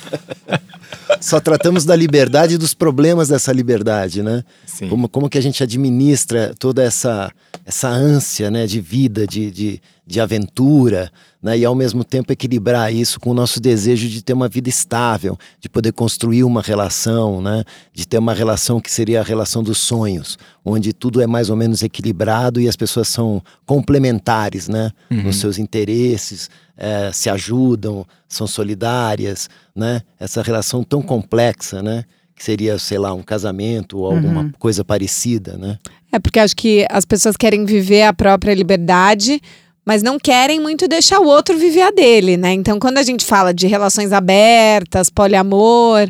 Só 1.23 1.41
tratamos 1.41 1.87
da 1.87 1.97
liberdade 1.97 2.57
e 2.57 2.59
dos 2.59 2.75
problemas 2.75 3.29
dessa 3.29 3.51
liberdade, 3.51 4.23
né? 4.23 4.45
Sim. 4.67 4.91
Como, 4.91 5.09
como 5.09 5.31
que 5.31 5.39
a 5.39 5.41
gente 5.41 5.63
administra 5.63 6.53
toda 6.59 6.83
essa, 6.83 7.33
essa 7.65 7.89
ânsia 7.89 8.51
né, 8.51 8.67
de 8.67 8.79
vida, 8.79 9.27
de, 9.27 9.51
de, 9.51 9.81
de 10.09 10.21
aventura, 10.21 11.13
né? 11.43 11.59
e 11.59 11.67
ao 11.67 11.75
mesmo 11.75 12.03
tempo 12.03 12.33
equilibrar 12.33 12.91
isso 12.91 13.21
com 13.21 13.31
o 13.31 13.35
nosso 13.35 13.61
desejo 13.61 14.09
de 14.09 14.25
ter 14.25 14.33
uma 14.33 14.49
vida 14.49 14.71
estável, 14.71 15.39
de 15.61 15.69
poder 15.69 15.93
construir 15.93 16.45
uma 16.45 16.63
relação, 16.63 17.43
né? 17.43 17.63
de 17.93 18.09
ter 18.09 18.17
uma 18.17 18.33
relação 18.33 18.81
que 18.81 18.91
seria 18.91 19.21
a 19.21 19.23
relação 19.23 19.63
dos 19.63 19.77
sonhos, 19.77 20.39
onde 20.65 20.95
tudo 20.95 21.21
é 21.21 21.27
mais 21.27 21.51
ou 21.51 21.57
menos 21.57 21.83
equilibrado 21.83 22.59
e 22.59 22.67
as 22.67 22.75
pessoas 22.75 23.09
são 23.09 23.43
complementares 23.67 24.67
né? 24.67 24.91
Uhum. 25.11 25.25
nos 25.25 25.37
seus 25.37 25.59
interesses, 25.59 26.49
é, 26.75 27.11
se 27.13 27.29
ajudam, 27.29 28.07
são 28.27 28.47
solidárias, 28.47 29.51
né? 29.77 30.01
Essa 30.19 30.41
relação 30.41 30.83
tão 30.83 31.03
complexa, 31.03 31.83
né? 31.83 32.05
Que 32.35 32.43
seria, 32.43 32.79
sei 32.79 32.99
lá, 32.99 33.13
um 33.13 33.23
casamento 33.23 33.99
ou 33.99 34.07
alguma 34.07 34.43
uhum. 34.43 34.53
coisa 34.59 34.83
parecida, 34.83 35.59
né? 35.59 35.77
É 36.11 36.19
porque 36.19 36.39
acho 36.39 36.57
que 36.57 36.87
as 36.91 37.05
pessoas 37.05 37.37
querem 37.37 37.65
viver 37.65 38.03
a 38.03 38.13
própria 38.13 38.55
liberdade, 38.55 39.41
mas 39.89 40.03
não 40.03 40.19
querem 40.19 40.61
muito 40.61 40.87
deixar 40.87 41.19
o 41.19 41.27
outro 41.27 41.57
viver 41.57 41.81
a 41.81 41.91
dele, 41.91 42.37
né? 42.37 42.53
Então, 42.53 42.79
quando 42.79 42.99
a 42.99 43.03
gente 43.03 43.25
fala 43.25 43.55
de 43.55 43.67
relações 43.67 44.13
abertas, 44.13 45.09
poliamor, 45.09 46.07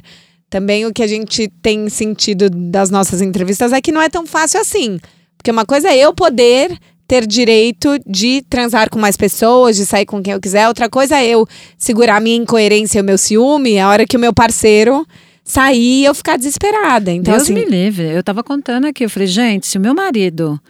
também 0.51 0.85
o 0.85 0.93
que 0.93 1.01
a 1.01 1.07
gente 1.07 1.47
tem 1.63 1.89
sentido 1.89 2.51
das 2.51 2.91
nossas 2.91 3.23
entrevistas 3.23 3.73
é 3.73 3.81
que 3.81 3.93
não 3.93 4.03
é 4.03 4.09
tão 4.09 4.27
fácil 4.27 4.61
assim. 4.61 4.99
Porque 5.37 5.53
uma 5.53 5.65
coisa 5.65 5.91
é 5.91 5.97
eu 5.97 6.13
poder 6.13 6.77
ter 7.07 7.25
direito 7.25 8.01
de 8.05 8.43
transar 8.51 8.91
com 8.91 8.99
mais 8.99 9.17
pessoas, 9.17 9.77
de 9.77 9.87
sair 9.87 10.07
com 10.07 10.21
quem 10.21 10.33
eu 10.33 10.41
quiser. 10.41 10.67
Outra 10.67 10.91
coisa 10.91 11.17
é 11.17 11.29
eu 11.29 11.47
segurar 11.79 12.17
a 12.17 12.21
minha 12.21 12.37
incoerência 12.37 12.99
e 12.99 13.03
o 13.03 13.05
meu 13.05 13.17
ciúme 13.17 13.79
a 13.79 13.89
hora 13.89 14.05
que 14.05 14.17
o 14.17 14.21
meu 14.21 14.35
parceiro 14.35 15.07
sair 15.45 16.01
e 16.01 16.05
eu 16.05 16.15
ficar 16.15 16.37
desesperada. 16.37 17.13
Então, 17.13 17.33
Deus 17.33 17.45
assim, 17.45 17.55
me 17.55 17.65
livre. 17.65 18.09
Eu 18.11 18.25
tava 18.25 18.43
contando 18.43 18.87
aqui, 18.87 19.05
eu 19.05 19.11
falei, 19.11 19.29
gente, 19.29 19.69
se 19.69 19.79
o 19.79 19.81
meu 19.81 19.95
marido 19.95 20.61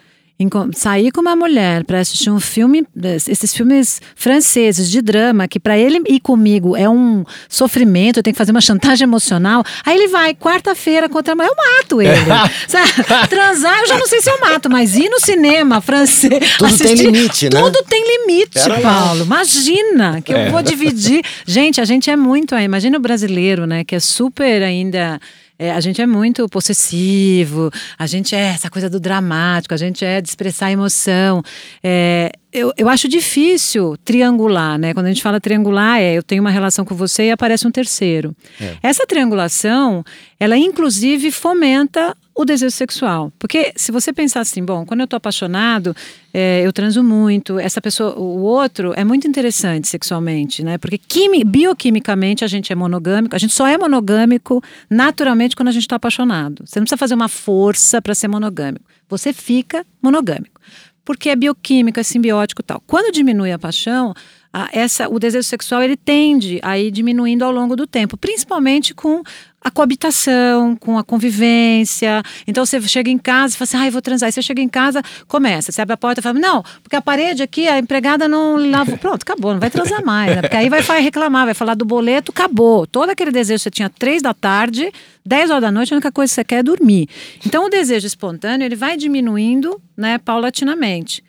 sair 0.75 1.11
com 1.11 1.21
uma 1.21 1.35
mulher 1.35 1.85
para 1.85 1.99
assistir 1.99 2.31
um 2.31 2.39
filme, 2.39 2.87
esses 3.29 3.53
filmes 3.53 4.01
franceses 4.15 4.89
de 4.89 5.03
drama, 5.03 5.49
que 5.49 5.59
para 5.59 5.77
ele 5.77 6.01
ir 6.09 6.21
comigo 6.21 6.77
é 6.77 6.89
um 6.89 7.25
sofrimento, 7.49 8.19
eu 8.19 8.23
tenho 8.23 8.35
que 8.35 8.39
fazer 8.39 8.53
uma 8.53 8.61
chantagem 8.61 9.05
emocional. 9.05 9.65
Aí 9.85 9.97
ele 9.97 10.09
vai, 10.09 10.35
quarta-feira 10.35 11.09
contra 11.09 11.33
a 11.33 11.37
mulher, 11.37 11.49
eu 11.49 11.57
mato 11.57 12.01
ele. 12.01 12.13
Transar, 13.29 13.81
eu 13.81 13.89
já 13.89 13.99
não 13.99 14.07
sei 14.07 14.21
se 14.21 14.31
eu 14.31 14.41
mato, 14.41 14.71
mas 14.71 14.97
ir 14.97 15.09
no 15.09 15.21
cinema 15.21 15.81
francês. 15.81 16.39
Tudo 16.57 16.67
assistir, 16.67 16.85
tem 16.85 17.11
limite, 17.11 17.51
né? 17.53 17.61
Tudo 17.61 17.83
tem 17.89 18.05
limite, 18.19 18.51
Pera 18.53 18.81
Paulo. 18.81 19.25
Imagina 19.25 20.23
que 20.23 20.33
é. 20.33 20.47
eu 20.47 20.53
vou 20.53 20.63
dividir. 20.63 21.25
Gente, 21.47 21.81
a 21.81 21.85
gente 21.85 22.11
é 22.11 22.17
muito 22.17 22.55
aí. 22.55 22.65
Imagina 22.65 22.97
o 22.97 23.01
brasileiro, 23.01 23.67
né? 23.67 23.83
Que 23.83 23.97
é 23.97 24.01
super 24.01 24.63
ainda 24.63 25.21
é, 25.59 25.73
a 25.73 25.81
gente 25.81 26.01
é 26.01 26.07
muito 26.07 26.49
possessivo, 26.49 27.71
a 27.99 28.07
gente 28.07 28.35
é 28.35 28.49
essa 28.49 28.71
coisa 28.71 28.89
do 28.89 29.01
dramático, 29.01 29.75
a 29.75 29.77
gente 29.77 30.05
é 30.05 30.21
de 30.21 30.29
expressar 30.29 30.71
emoção. 30.71 31.43
É, 31.83 32.31
eu, 32.53 32.73
eu 32.77 32.89
acho 32.89 33.09
difícil 33.09 33.97
triangular, 34.05 34.79
né? 34.79 34.95
Quando 34.95 35.07
a 35.07 35.09
gente 35.09 35.23
fala 35.23 35.41
triangular, 35.41 35.99
é 35.99 36.15
eu 36.15 36.23
tenho 36.23 36.41
uma 36.41 36.51
relação 36.51 36.85
com 36.85 36.95
você 36.95 37.25
e 37.25 37.31
aparece 37.31 37.67
um 37.67 37.71
terceiro. 37.71 38.35
É. 38.61 38.77
Essa 38.83 39.07
triangulação, 39.07 40.05
ela 40.39 40.57
inclusive 40.57 41.33
fomenta 41.33 42.17
o 42.39 42.45
desejo 42.45 42.71
sexual. 42.71 43.33
Porque 43.37 43.73
se 43.75 43.91
você 43.91 44.13
pensar 44.13 44.39
assim, 44.43 44.65
bom, 44.65 44.87
quando 44.87 45.01
eu 45.01 45.07
estou 45.07 45.17
apaixonado, 45.17 45.95
é, 46.33 46.65
eu 46.65 46.73
transo 46.73 47.03
muito, 47.03 47.59
essa 47.59 47.81
pessoa, 47.81 48.17
o 48.17 48.43
outro 48.43 48.93
é 48.95 49.03
muito 49.03 49.27
interessante 49.27 49.89
sexualmente, 49.89 50.63
né? 50.63 50.79
Porque 50.79 50.99
quimi, 50.99 51.43
bioquimicamente 51.43 52.45
a 52.45 52.47
gente 52.47 52.73
é 52.73 52.77
monogâmico, 52.77 53.35
a 53.35 53.39
gente 53.41 53.53
só 53.53 53.67
é 53.67 53.77
monogâmico 53.77 54.63
naturalmente 54.89 55.57
quando 55.57 55.67
a 55.67 55.73
gente 55.73 55.83
está 55.83 55.97
apaixonado. 55.97 56.63
Você 56.65 56.79
não 56.79 56.85
precisa 56.85 56.97
fazer 56.97 57.15
uma 57.17 57.27
força 57.29 58.01
para 58.01 58.15
ser 58.15 58.29
monogâmico. 58.29 58.85
Você 59.09 59.33
fica 59.33 59.85
monogâmico. 60.01 60.61
Porque 61.05 61.31
é 61.31 61.35
bioquímico, 61.35 61.99
é 61.99 62.05
simbiótico 62.05 62.63
tal. 62.63 62.81
Quando 62.87 63.13
diminui 63.13 63.51
a 63.51 63.59
paixão, 63.59 64.15
a, 64.53 64.69
essa, 64.73 65.09
o 65.09 65.19
desejo 65.19 65.47
sexual 65.47 65.83
ele 65.83 65.97
tende 65.97 66.59
a 66.63 66.79
ir 66.79 66.91
diminuindo 66.91 67.45
ao 67.45 67.53
longo 67.53 67.77
do 67.77 67.87
tempo, 67.87 68.17
principalmente 68.17 68.95
com 68.95 69.23
a 69.61 69.71
coabitação, 69.71 70.77
com 70.77 70.97
a 70.97 71.05
convivência. 71.05 72.23
Então 72.47 72.65
você 72.65 72.81
chega 72.83 73.11
em 73.11 73.19
casa 73.19 73.55
e 73.55 73.59
fala 73.59 73.65
assim, 73.65 73.77
ai, 73.77 73.89
ah, 73.89 73.91
vou 73.91 74.01
transar. 74.01 74.27
Aí 74.29 74.33
você 74.33 74.41
chega 74.41 74.63
em 74.63 74.69
casa, 74.69 75.03
começa, 75.27 75.71
você 75.71 75.83
abre 75.83 75.95
a 75.95 75.97
porta 75.97 76.21
e 76.21 76.23
fala, 76.23 76.39
não, 76.39 76.63
porque 76.83 76.97
a 76.97 77.03
parede 77.03 77.43
aqui, 77.43 77.69
a 77.69 77.79
empregada 77.79 78.27
não 78.29 78.57
lava. 78.71 78.97
Pronto, 78.99 79.23
acabou, 79.23 79.53
não 79.53 79.61
vai 79.61 79.71
transar 79.71 80.05
mais, 80.05 80.35
né? 80.35 80.43
Porque 80.43 80.57
aí 80.57 80.69
vai 80.69 81.03
reclamar, 81.03 81.45
vai 81.45 81.55
falar 81.55 81.75
do 81.75 81.85
boleto, 81.85 82.31
acabou. 82.31 82.87
Todo 82.87 83.11
aquele 83.11 83.31
desejo 83.31 83.59
que 83.59 83.65
você 83.65 83.71
tinha 83.71 83.91
três 83.91 84.23
da 84.23 84.33
tarde, 84.33 84.91
dez 85.25 85.51
horas 85.51 85.63
da 85.63 85.71
noite, 85.71 85.93
a 85.93 85.97
única 85.97 86.13
coisa 86.13 86.31
que 86.31 86.35
você 86.37 86.45
quer 86.45 86.61
é 86.61 86.63
dormir. 86.63 87.09
Então 87.45 87.67
o 87.67 87.69
desejo 87.69 88.07
espontâneo, 88.07 88.65
ele 88.65 88.77
vai 88.77 88.97
diminuindo, 88.97 89.81
né, 89.97 90.19
paulatinamente. 90.19 91.23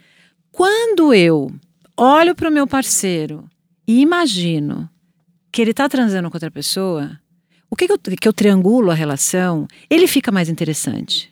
Quando 0.52 1.14
eu 1.14 1.52
olho 2.02 2.34
para 2.34 2.50
o 2.50 2.52
meu 2.52 2.66
parceiro 2.66 3.50
e 3.88 4.00
imagino 4.00 4.90
que 5.52 5.62
ele 5.62 5.72
está 5.72 5.90
transando 5.90 6.30
com 6.30 6.36
outra 6.36 6.52
pessoa, 6.52 7.20
o 7.70 7.76
que, 7.76 7.88
que, 7.88 7.94
eu, 7.94 8.00
que 8.00 8.28
eu 8.28 8.34
triangulo 8.34 8.92
a 8.92 8.94
relação, 8.94 9.68
ele 9.90 10.08
fica 10.08 10.32
mais 10.32 10.50
interessante. 10.50 11.32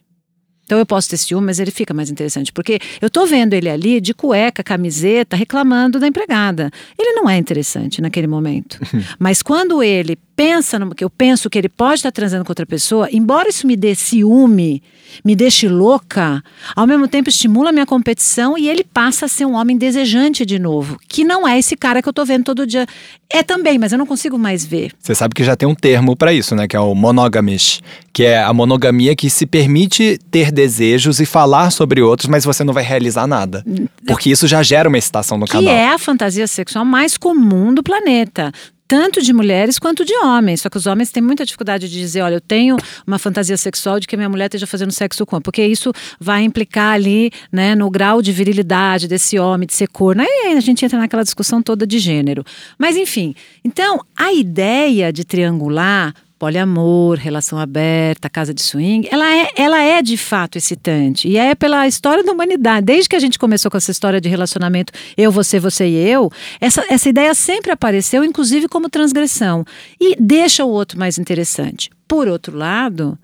Então 0.67 0.77
eu 0.77 0.85
posso 0.85 1.09
ter 1.09 1.15
ciúme, 1.15 1.45
mas 1.45 1.59
ele 1.59 1.71
fica 1.71 1.93
mais 1.93 2.11
interessante. 2.11 2.51
Porque 2.51 2.77
eu 2.99 3.09
tô 3.09 3.25
vendo 3.25 3.53
ele 3.53 3.69
ali 3.69 4.01
de 4.01 4.13
cueca, 4.13 4.61
camiseta, 4.61 5.37
reclamando 5.37 5.97
da 5.97 6.05
empregada. 6.05 6.69
Ele 6.99 7.13
não 7.13 7.29
é 7.29 7.37
interessante 7.37 8.01
naquele 8.01 8.27
momento. 8.27 8.77
mas 9.17 9.41
quando 9.41 9.81
ele 9.81 10.17
pensa 10.37 10.77
no 10.77 10.93
que 10.93 11.03
eu 11.03 11.09
penso 11.09 11.49
que 11.49 11.57
ele 11.57 11.67
pode 11.67 11.95
estar 11.95 12.11
transando 12.11 12.45
com 12.45 12.51
outra 12.51 12.65
pessoa, 12.65 13.09
embora 13.11 13.49
isso 13.49 13.65
me 13.65 13.75
dê 13.75 13.95
ciúme, 13.95 14.83
me 15.25 15.35
deixe 15.35 15.67
louca, 15.67 16.43
ao 16.75 16.85
mesmo 16.85 17.07
tempo 17.07 17.27
estimula 17.27 17.69
a 17.69 17.73
minha 17.73 17.87
competição 17.87 18.55
e 18.55 18.69
ele 18.69 18.83
passa 18.83 19.25
a 19.25 19.27
ser 19.27 19.45
um 19.45 19.55
homem 19.55 19.75
desejante 19.75 20.45
de 20.45 20.59
novo, 20.59 20.99
que 21.07 21.23
não 21.23 21.47
é 21.47 21.57
esse 21.57 21.75
cara 21.75 22.03
que 22.03 22.09
eu 22.09 22.13
tô 22.13 22.23
vendo 22.23 22.43
todo 22.43 22.67
dia. 22.67 22.85
É 23.29 23.41
também, 23.41 23.79
mas 23.79 23.91
eu 23.91 23.97
não 23.97 24.05
consigo 24.05 24.37
mais 24.37 24.63
ver. 24.63 24.91
Você 24.99 25.15
sabe 25.15 25.33
que 25.33 25.43
já 25.43 25.55
tem 25.55 25.67
um 25.67 25.75
termo 25.75 26.15
para 26.15 26.31
isso, 26.31 26.55
né? 26.55 26.67
Que 26.67 26.77
é 26.77 26.79
o 26.79 26.93
monogamish, 26.93 27.81
que 28.13 28.23
é 28.23 28.41
a 28.41 28.53
monogamia 28.53 29.15
que 29.15 29.29
se 29.29 29.45
permite 29.45 30.19
ter 30.31 30.51
desejos 30.57 31.19
e 31.19 31.25
falar 31.25 31.69
sobre 31.69 32.01
outros, 32.01 32.27
mas 32.27 32.43
você 32.43 32.63
não 32.63 32.73
vai 32.73 32.83
realizar 32.83 33.27
nada. 33.27 33.63
Porque 34.07 34.31
isso 34.31 34.47
já 34.47 34.63
gera 34.63 34.89
uma 34.89 34.97
excitação 34.97 35.37
no 35.37 35.45
que 35.45 35.51
canal. 35.51 35.71
é 35.71 35.89
a 35.89 35.99
fantasia 35.99 36.47
sexual 36.47 36.83
mais 36.83 37.15
comum 37.15 37.71
do 37.71 37.83
planeta. 37.83 38.51
Tanto 38.87 39.21
de 39.21 39.33
mulheres 39.33 39.77
quanto 39.77 40.05
de 40.05 40.13
homens. 40.15 40.61
Só 40.61 40.69
que 40.69 40.77
os 40.77 40.87
homens 40.87 41.11
têm 41.11 41.21
muita 41.21 41.45
dificuldade 41.45 41.89
de 41.89 41.99
dizer: 41.99 42.21
olha, 42.21 42.35
eu 42.35 42.41
tenho 42.41 42.77
uma 43.05 43.19
fantasia 43.19 43.57
sexual 43.57 43.99
de 43.99 44.07
que 44.07 44.15
minha 44.15 44.29
mulher 44.29 44.45
esteja 44.45 44.65
fazendo 44.65 44.93
sexo 44.93 45.25
com. 45.25 45.41
Porque 45.41 45.61
isso 45.63 45.91
vai 46.19 46.41
implicar 46.43 46.93
ali, 46.93 47.29
né, 47.51 47.75
no 47.75 47.89
grau 47.91 48.21
de 48.21 48.31
virilidade 48.31 49.07
desse 49.07 49.37
homem, 49.37 49.67
de 49.67 49.73
ser 49.73 49.89
corno. 49.89 50.21
Aí 50.23 50.55
a 50.55 50.59
gente 50.61 50.85
entra 50.85 50.97
naquela 50.97 51.23
discussão 51.23 51.61
toda 51.61 51.85
de 51.85 51.99
gênero. 51.99 52.45
Mas 52.79 52.95
enfim. 52.95 53.35
Então, 53.63 53.99
a 54.15 54.31
ideia 54.31 55.11
de 55.11 55.25
triangular 55.25 56.13
poliamor, 56.37 57.17
relação 57.17 57.57
aberta, 57.57 58.29
casa 58.29 58.53
de 58.53 58.61
swing, 58.61 59.07
ela 59.11 59.25
é, 59.33 59.49
ela 59.55 59.81
é 59.81 60.01
de 60.01 60.15
fato 60.17 60.57
excitante. 60.57 61.27
E 61.27 61.37
é 61.37 61.55
pela 61.55 61.87
história 61.87 62.23
da 62.23 62.31
humanidade. 62.31 62.85
Desde 62.85 63.09
que 63.09 63.15
a 63.15 63.19
gente 63.19 63.39
começou 63.39 63.71
com 63.71 63.77
essa 63.77 63.91
história 63.91 64.21
de 64.21 64.29
relacionamento 64.29 64.93
eu, 65.17 65.31
você, 65.31 65.59
você 65.59 65.87
e 65.87 65.95
eu, 65.95 66.31
essa, 66.61 66.85
essa 66.89 67.09
ideia 67.09 67.33
sempre 67.33 67.71
apareceu, 67.71 68.23
inclusive 68.23 68.67
como 68.67 68.89
transgressão. 68.89 69.65
E 69.99 70.15
deixa 70.19 70.63
o 70.63 70.69
outro 70.69 70.99
mais 70.99 71.17
interessante. 71.17 71.89
Por 72.07 72.27
outro 72.27 72.55
lado, 72.55 73.17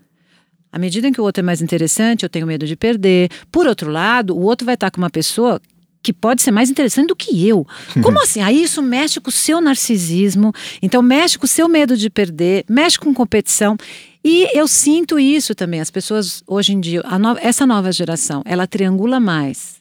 à 0.72 0.78
medida 0.78 1.06
em 1.06 1.12
que 1.12 1.20
o 1.20 1.24
outro 1.24 1.40
é 1.40 1.44
mais 1.44 1.62
interessante, 1.62 2.24
eu 2.24 2.28
tenho 2.28 2.46
medo 2.46 2.66
de 2.66 2.74
perder. 2.74 3.30
Por 3.50 3.66
outro 3.66 3.90
lado, 3.90 4.36
o 4.36 4.42
outro 4.42 4.66
vai 4.66 4.74
estar 4.74 4.90
com 4.90 4.98
uma 4.98 5.10
pessoa 5.10 5.60
que 6.04 6.12
pode 6.12 6.42
ser 6.42 6.50
mais 6.52 6.70
interessante 6.70 7.08
do 7.08 7.16
que 7.16 7.48
eu. 7.48 7.66
Como 8.02 8.22
assim? 8.22 8.40
Aí 8.42 8.62
isso 8.62 8.80
mexe 8.82 9.18
com 9.20 9.30
o 9.30 9.32
seu 9.32 9.60
narcisismo, 9.60 10.52
então 10.82 11.02
mexe 11.02 11.38
com 11.38 11.46
o 11.46 11.48
seu 11.48 11.68
medo 11.68 11.96
de 11.96 12.08
perder, 12.10 12.64
mexe 12.68 12.98
com 12.98 13.12
competição. 13.12 13.76
E 14.22 14.48
eu 14.56 14.68
sinto 14.68 15.18
isso 15.18 15.54
também. 15.54 15.80
As 15.80 15.90
pessoas, 15.90 16.42
hoje 16.46 16.72
em 16.74 16.80
dia, 16.80 17.02
no, 17.18 17.36
essa 17.38 17.66
nova 17.66 17.90
geração, 17.90 18.42
ela 18.44 18.66
triangula 18.66 19.18
mais. 19.18 19.76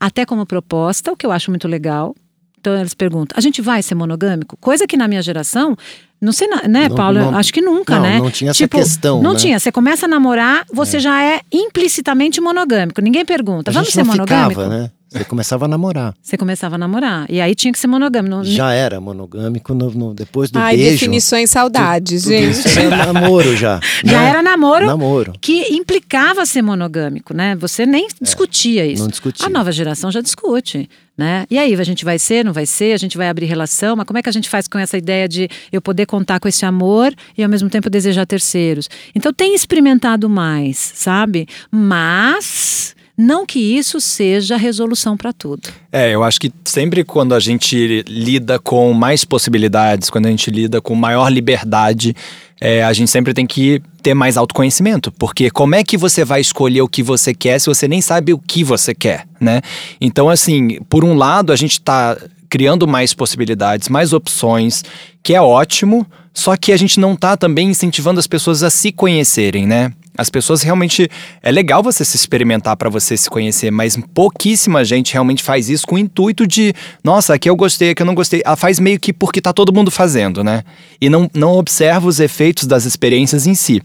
Até 0.00 0.24
como 0.26 0.44
proposta, 0.44 1.12
o 1.12 1.16
que 1.16 1.24
eu 1.24 1.32
acho 1.32 1.50
muito 1.50 1.68
legal. 1.68 2.14
Então 2.58 2.74
eles 2.78 2.94
perguntam: 2.94 3.36
a 3.38 3.40
gente 3.40 3.62
vai 3.62 3.82
ser 3.82 3.94
monogâmico? 3.94 4.56
Coisa 4.60 4.86
que 4.86 4.96
na 4.96 5.06
minha 5.06 5.22
geração 5.22 5.76
não 6.20 6.32
sei, 6.32 6.48
né, 6.48 6.88
Não- 6.88 6.96
Paulo? 6.96 7.18
não- 7.20 7.36
Acho 7.36 7.52
que 7.52 7.60
nunca, 7.62 7.94
não, 7.96 8.02
né? 8.02 8.18
não 8.18 8.30
tinha 8.30 8.50
essa 8.50 8.66
questão, 8.66 9.22
Não 9.22 9.34
né? 9.34 9.38
tinha. 9.38 9.58
Você 9.60 9.70
começa 9.70 10.06
a 10.06 10.08
namorar, 10.08 10.64
você 10.72 10.98
já 10.98 11.22
é 11.22 11.40
implicitamente 11.52 12.40
monogâmico. 12.40 13.00
Ninguém 13.00 13.24
pergunta, 13.24 13.70
A 13.70 13.74
vamos 13.74 13.90
ser 13.90 13.98
não 14.00 14.06
monogâmico? 14.12 14.60
ficava, 14.60 14.68
né? 14.82 14.90
Você 15.18 15.24
começava 15.24 15.64
a 15.64 15.68
namorar. 15.68 16.14
Você 16.22 16.36
começava 16.36 16.74
a 16.74 16.78
namorar. 16.78 17.26
E 17.30 17.40
aí 17.40 17.54
tinha 17.54 17.72
que 17.72 17.78
ser 17.78 17.86
monogâmico. 17.86 18.36
Não- 18.36 18.44
Já 18.44 18.72
era 18.72 19.00
monogâmico 19.00 19.74
no, 19.74 19.90
no- 19.90 20.14
depois 20.14 20.50
do 20.50 20.58
Ai, 20.58 20.76
beijo. 20.76 20.92
definições 20.92 21.50
saudades, 21.50 22.22
tudo 22.24 22.32
gente. 22.32 22.50
isso 22.52 22.78
era 22.78 23.12
namoro 23.12 23.56
já. 23.56 23.80
Já 24.04 24.20
né? 24.22 24.28
era 24.28 24.42
namoro, 24.42 24.86
Namoro. 24.86 25.32
que 25.40 25.72
implicava 25.74 26.44
ser 26.46 26.62
monogâmico, 26.62 27.34
né? 27.34 27.56
Você 27.56 27.86
nem 27.86 28.08
discutia 28.20 28.84
isso. 28.86 29.02
É, 29.02 29.04
não 29.04 29.10
discutia. 29.10 29.46
A 29.46 29.50
nova 29.50 29.72
geração 29.72 30.10
já 30.10 30.20
discute, 30.20 30.88
né? 31.16 31.46
E 31.50 31.58
aí, 31.58 31.74
a 31.74 31.84
gente 31.84 32.04
vai 32.04 32.18
ser, 32.18 32.44
não 32.44 32.52
vai 32.52 32.66
ser? 32.66 32.92
A 32.92 32.96
gente 32.98 33.16
vai 33.16 33.28
abrir 33.28 33.46
relação? 33.46 33.96
Mas 33.96 34.06
como 34.06 34.18
é 34.18 34.22
que 34.22 34.28
a 34.28 34.32
gente 34.32 34.48
faz 34.48 34.68
com 34.68 34.78
essa 34.78 34.96
ideia 34.98 35.28
de 35.28 35.48
eu 35.72 35.80
poder 35.80 36.06
contar 36.06 36.38
com 36.40 36.48
esse 36.48 36.64
amor 36.66 37.14
e 37.36 37.42
ao 37.42 37.48
mesmo 37.48 37.68
tempo 37.70 37.88
desejar 37.88 38.26
terceiros? 38.26 38.88
Então, 39.14 39.32
tem 39.32 39.54
experimentado 39.54 40.28
mais, 40.28 40.76
sabe? 40.94 41.46
Mas 41.70 42.94
não 43.16 43.46
que 43.46 43.58
isso 43.58 44.00
seja 44.00 44.56
a 44.56 44.58
resolução 44.58 45.16
para 45.16 45.32
tudo. 45.32 45.68
É, 45.90 46.14
eu 46.14 46.22
acho 46.22 46.38
que 46.38 46.52
sempre 46.64 47.02
quando 47.02 47.34
a 47.34 47.40
gente 47.40 48.04
lida 48.06 48.58
com 48.58 48.92
mais 48.92 49.24
possibilidades, 49.24 50.10
quando 50.10 50.26
a 50.26 50.30
gente 50.30 50.50
lida 50.50 50.80
com 50.82 50.94
maior 50.94 51.28
liberdade, 51.30 52.14
é, 52.60 52.84
a 52.84 52.92
gente 52.92 53.10
sempre 53.10 53.32
tem 53.32 53.46
que 53.46 53.80
ter 54.02 54.12
mais 54.12 54.36
autoconhecimento. 54.36 55.10
Porque 55.12 55.50
como 55.50 55.74
é 55.74 55.82
que 55.82 55.96
você 55.96 56.24
vai 56.24 56.40
escolher 56.40 56.82
o 56.82 56.88
que 56.88 57.02
você 57.02 57.32
quer 57.32 57.58
se 57.58 57.66
você 57.66 57.88
nem 57.88 58.02
sabe 58.02 58.32
o 58.32 58.38
que 58.38 58.62
você 58.62 58.94
quer, 58.94 59.26
né? 59.40 59.62
Então, 60.00 60.28
assim, 60.28 60.80
por 60.88 61.04
um 61.04 61.14
lado, 61.14 61.52
a 61.52 61.56
gente 61.56 61.80
tá 61.80 62.16
criando 62.48 62.86
mais 62.86 63.12
possibilidades, 63.12 63.88
mais 63.88 64.12
opções, 64.12 64.84
que 65.22 65.34
é 65.34 65.40
ótimo, 65.40 66.06
só 66.32 66.56
que 66.56 66.72
a 66.72 66.76
gente 66.76 67.00
não 67.00 67.16
tá 67.16 67.36
também 67.36 67.68
incentivando 67.68 68.20
as 68.20 68.26
pessoas 68.26 68.62
a 68.62 68.70
se 68.70 68.92
conhecerem, 68.92 69.66
né? 69.66 69.92
As 70.16 70.30
pessoas 70.30 70.62
realmente. 70.62 71.08
É 71.42 71.50
legal 71.50 71.82
você 71.82 72.04
se 72.04 72.16
experimentar 72.16 72.76
para 72.76 72.88
você 72.88 73.16
se 73.16 73.28
conhecer, 73.28 73.70
mas 73.70 73.98
pouquíssima 74.14 74.84
gente 74.84 75.12
realmente 75.12 75.42
faz 75.42 75.68
isso 75.68 75.86
com 75.86 75.96
o 75.96 75.98
intuito 75.98 76.46
de, 76.46 76.72
nossa, 77.02 77.34
aqui 77.34 77.48
eu 77.48 77.56
gostei, 77.56 77.90
aqui 77.90 78.02
eu 78.02 78.06
não 78.06 78.14
gostei. 78.14 78.42
Ela 78.44 78.56
faz 78.56 78.78
meio 78.78 78.98
que 78.98 79.12
porque 79.12 79.40
tá 79.40 79.52
todo 79.52 79.72
mundo 79.72 79.90
fazendo, 79.90 80.42
né? 80.42 80.62
E 81.00 81.08
não, 81.08 81.30
não 81.34 81.52
observa 81.56 82.06
os 82.06 82.20
efeitos 82.20 82.66
das 82.66 82.84
experiências 82.84 83.46
em 83.46 83.54
si. 83.54 83.82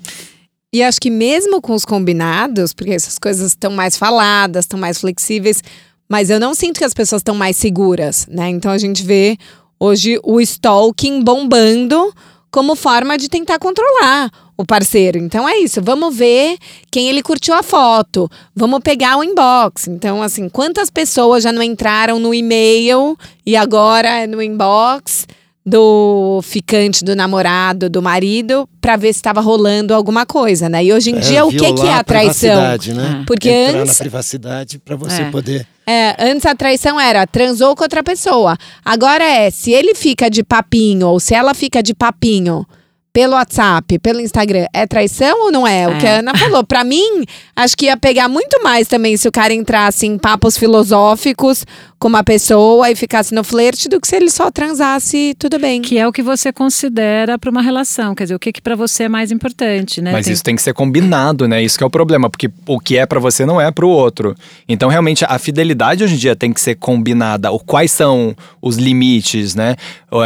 E 0.73 0.81
acho 0.81 1.01
que 1.01 1.09
mesmo 1.09 1.61
com 1.61 1.73
os 1.73 1.83
combinados, 1.83 2.73
porque 2.73 2.93
essas 2.93 3.19
coisas 3.19 3.47
estão 3.47 3.73
mais 3.73 3.97
faladas, 3.97 4.63
estão 4.63 4.79
mais 4.79 4.99
flexíveis, 4.99 5.61
mas 6.09 6.29
eu 6.29 6.39
não 6.39 6.53
sinto 6.53 6.77
que 6.77 6.85
as 6.85 6.93
pessoas 6.93 7.19
estão 7.19 7.35
mais 7.35 7.57
seguras, 7.57 8.25
né? 8.29 8.49
Então 8.49 8.71
a 8.71 8.77
gente 8.77 9.03
vê 9.03 9.37
hoje 9.79 10.17
o 10.23 10.39
stalking 10.39 11.23
bombando 11.23 12.13
como 12.49 12.75
forma 12.75 13.17
de 13.17 13.27
tentar 13.27 13.59
controlar 13.59 14.29
o 14.57 14.65
parceiro. 14.65 15.17
Então 15.17 15.47
é 15.47 15.57
isso, 15.57 15.81
vamos 15.81 16.15
ver 16.15 16.57
quem 16.91 17.09
ele 17.09 17.21
curtiu 17.23 17.53
a 17.53 17.63
foto, 17.63 18.29
vamos 18.55 18.79
pegar 18.83 19.17
o 19.17 19.23
inbox. 19.23 19.87
Então, 19.87 20.21
assim, 20.21 20.47
quantas 20.49 20.89
pessoas 20.89 21.43
já 21.43 21.51
não 21.51 21.63
entraram 21.63 22.19
no 22.19 22.33
e-mail 22.33 23.17
e 23.45 23.55
agora 23.55 24.21
é 24.21 24.27
no 24.27 24.41
inbox 24.41 25.25
do 25.65 26.41
ficante, 26.43 27.05
do 27.05 27.15
namorado, 27.15 27.87
do 27.89 28.01
marido, 28.01 28.67
pra 28.81 28.95
ver 28.95 29.13
se 29.13 29.19
estava 29.19 29.39
rolando 29.41 29.93
alguma 29.93 30.25
coisa, 30.25 30.67
né? 30.67 30.83
E 30.83 30.91
hoje 30.91 31.11
em 31.11 31.19
dia, 31.19 31.45
o 31.45 31.49
que, 31.51 31.73
que 31.73 31.85
é 31.87 31.93
a 31.93 32.03
traição? 32.03 32.49
privacidade, 32.49 32.93
né? 32.93 33.23
Porque 33.27 33.49
Entrar 33.49 33.81
antes- 33.81 33.93
na 33.97 33.99
privacidade 33.99 34.79
para 34.79 34.95
você 34.95 35.21
É. 35.21 35.29
poder. 35.29 35.67
É, 35.85 36.15
antes 36.19 36.45
a 36.45 36.55
traição 36.55 36.99
era 36.99 37.27
transou 37.27 37.75
com 37.75 37.83
outra 37.83 38.01
pessoa. 38.03 38.57
Agora 38.83 39.23
é, 39.23 39.49
se 39.51 39.71
ele 39.71 39.93
fica 39.93 40.29
de 40.29 40.43
papinho 40.43 41.07
ou 41.07 41.19
se 41.19 41.33
ela 41.35 41.53
fica 41.53 41.81
de 41.83 41.93
papinho 41.93 42.65
pelo 43.13 43.33
WhatsApp, 43.33 43.99
pelo 43.99 44.21
Instagram, 44.21 44.65
é 44.73 44.87
traição 44.87 45.45
ou 45.45 45.51
não 45.51 45.67
é? 45.67 45.87
O 45.87 45.91
É. 45.91 45.97
que 45.99 46.07
a 46.07 46.19
Ana 46.19 46.35
falou. 46.37 46.63
Pra 46.63 46.83
mim, 46.83 47.23
acho 47.55 47.75
que 47.75 47.85
ia 47.85 47.97
pegar 47.97 48.27
muito 48.29 48.63
mais 48.63 48.87
também 48.87 49.17
se 49.17 49.27
o 49.27 49.31
cara 49.31 49.53
entrasse 49.53 50.05
em 50.07 50.17
papos 50.17 50.57
filosóficos 50.57 51.65
com 52.01 52.07
uma 52.07 52.23
pessoa 52.23 52.89
e 52.89 52.95
ficasse 52.95 53.31
no 53.31 53.43
flerte 53.43 53.87
do 53.87 54.01
que 54.01 54.07
se 54.07 54.15
ele 54.15 54.31
só 54.31 54.49
transasse 54.49 55.35
tudo 55.37 55.59
bem. 55.59 55.83
Que 55.83 55.99
é 55.99 56.07
o 56.07 56.11
que 56.11 56.23
você 56.23 56.51
considera 56.51 57.37
para 57.37 57.51
uma 57.51 57.61
relação. 57.61 58.15
Quer 58.15 58.23
dizer, 58.23 58.35
o 58.35 58.39
que, 58.39 58.51
que 58.51 58.59
para 58.59 58.75
você 58.75 59.03
é 59.03 59.09
mais 59.09 59.31
importante, 59.31 60.01
né? 60.01 60.11
Mas 60.11 60.25
Tem- 60.25 60.33
isso 60.33 60.43
tem 60.43 60.55
que 60.55 60.63
ser 60.63 60.73
combinado, 60.73 61.47
né? 61.47 61.61
Isso 61.61 61.77
que 61.77 61.83
é 61.83 61.87
o 61.87 61.91
problema, 61.91 62.27
porque 62.27 62.49
o 62.65 62.79
que 62.79 62.97
é 62.97 63.05
pra 63.05 63.19
você 63.19 63.45
não 63.45 63.61
é 63.61 63.69
pro 63.69 63.87
outro. 63.87 64.35
Então, 64.67 64.89
realmente, 64.89 65.23
a 65.23 65.37
fidelidade 65.37 66.03
hoje 66.03 66.15
em 66.15 66.17
dia 66.17 66.35
tem 66.35 66.51
que 66.51 66.59
ser 66.59 66.73
combinada. 66.73 67.51
O 67.51 67.59
quais 67.59 67.91
são 67.91 68.35
os 68.59 68.77
limites, 68.77 69.53
né? 69.53 69.75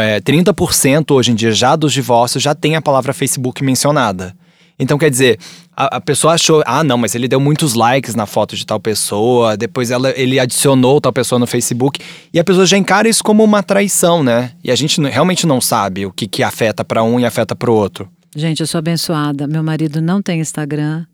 É, 0.00 0.18
30% 0.22 1.10
hoje 1.14 1.32
em 1.32 1.34
dia 1.34 1.52
já 1.52 1.76
dos 1.76 1.92
divórcios 1.92 2.42
já 2.42 2.54
tem 2.54 2.74
a 2.74 2.80
palavra 2.80 3.12
Facebook 3.12 3.62
mencionada. 3.62 4.34
Então, 4.78 4.98
quer 4.98 5.10
dizer, 5.10 5.38
a, 5.74 5.96
a 5.96 6.00
pessoa 6.00 6.34
achou, 6.34 6.62
ah, 6.66 6.84
não, 6.84 6.98
mas 6.98 7.14
ele 7.14 7.28
deu 7.28 7.40
muitos 7.40 7.74
likes 7.74 8.14
na 8.14 8.26
foto 8.26 8.54
de 8.54 8.66
tal 8.66 8.78
pessoa, 8.78 9.56
depois 9.56 9.90
ela, 9.90 10.12
ele 10.16 10.38
adicionou 10.38 11.00
tal 11.00 11.12
pessoa 11.12 11.38
no 11.38 11.46
Facebook, 11.46 12.00
e 12.32 12.38
a 12.38 12.44
pessoa 12.44 12.66
já 12.66 12.76
encara 12.76 13.08
isso 13.08 13.24
como 13.24 13.42
uma 13.42 13.62
traição, 13.62 14.22
né? 14.22 14.52
E 14.62 14.70
a 14.70 14.76
gente 14.76 15.00
realmente 15.00 15.46
não 15.46 15.60
sabe 15.60 16.04
o 16.04 16.12
que, 16.12 16.26
que 16.26 16.42
afeta 16.42 16.84
pra 16.84 17.02
um 17.02 17.18
e 17.18 17.24
afeta 17.24 17.56
pro 17.56 17.72
outro. 17.72 18.08
Gente, 18.34 18.60
eu 18.60 18.66
sou 18.66 18.78
abençoada. 18.78 19.46
Meu 19.46 19.62
marido 19.62 20.02
não 20.02 20.20
tem 20.20 20.40
Instagram. 20.40 21.06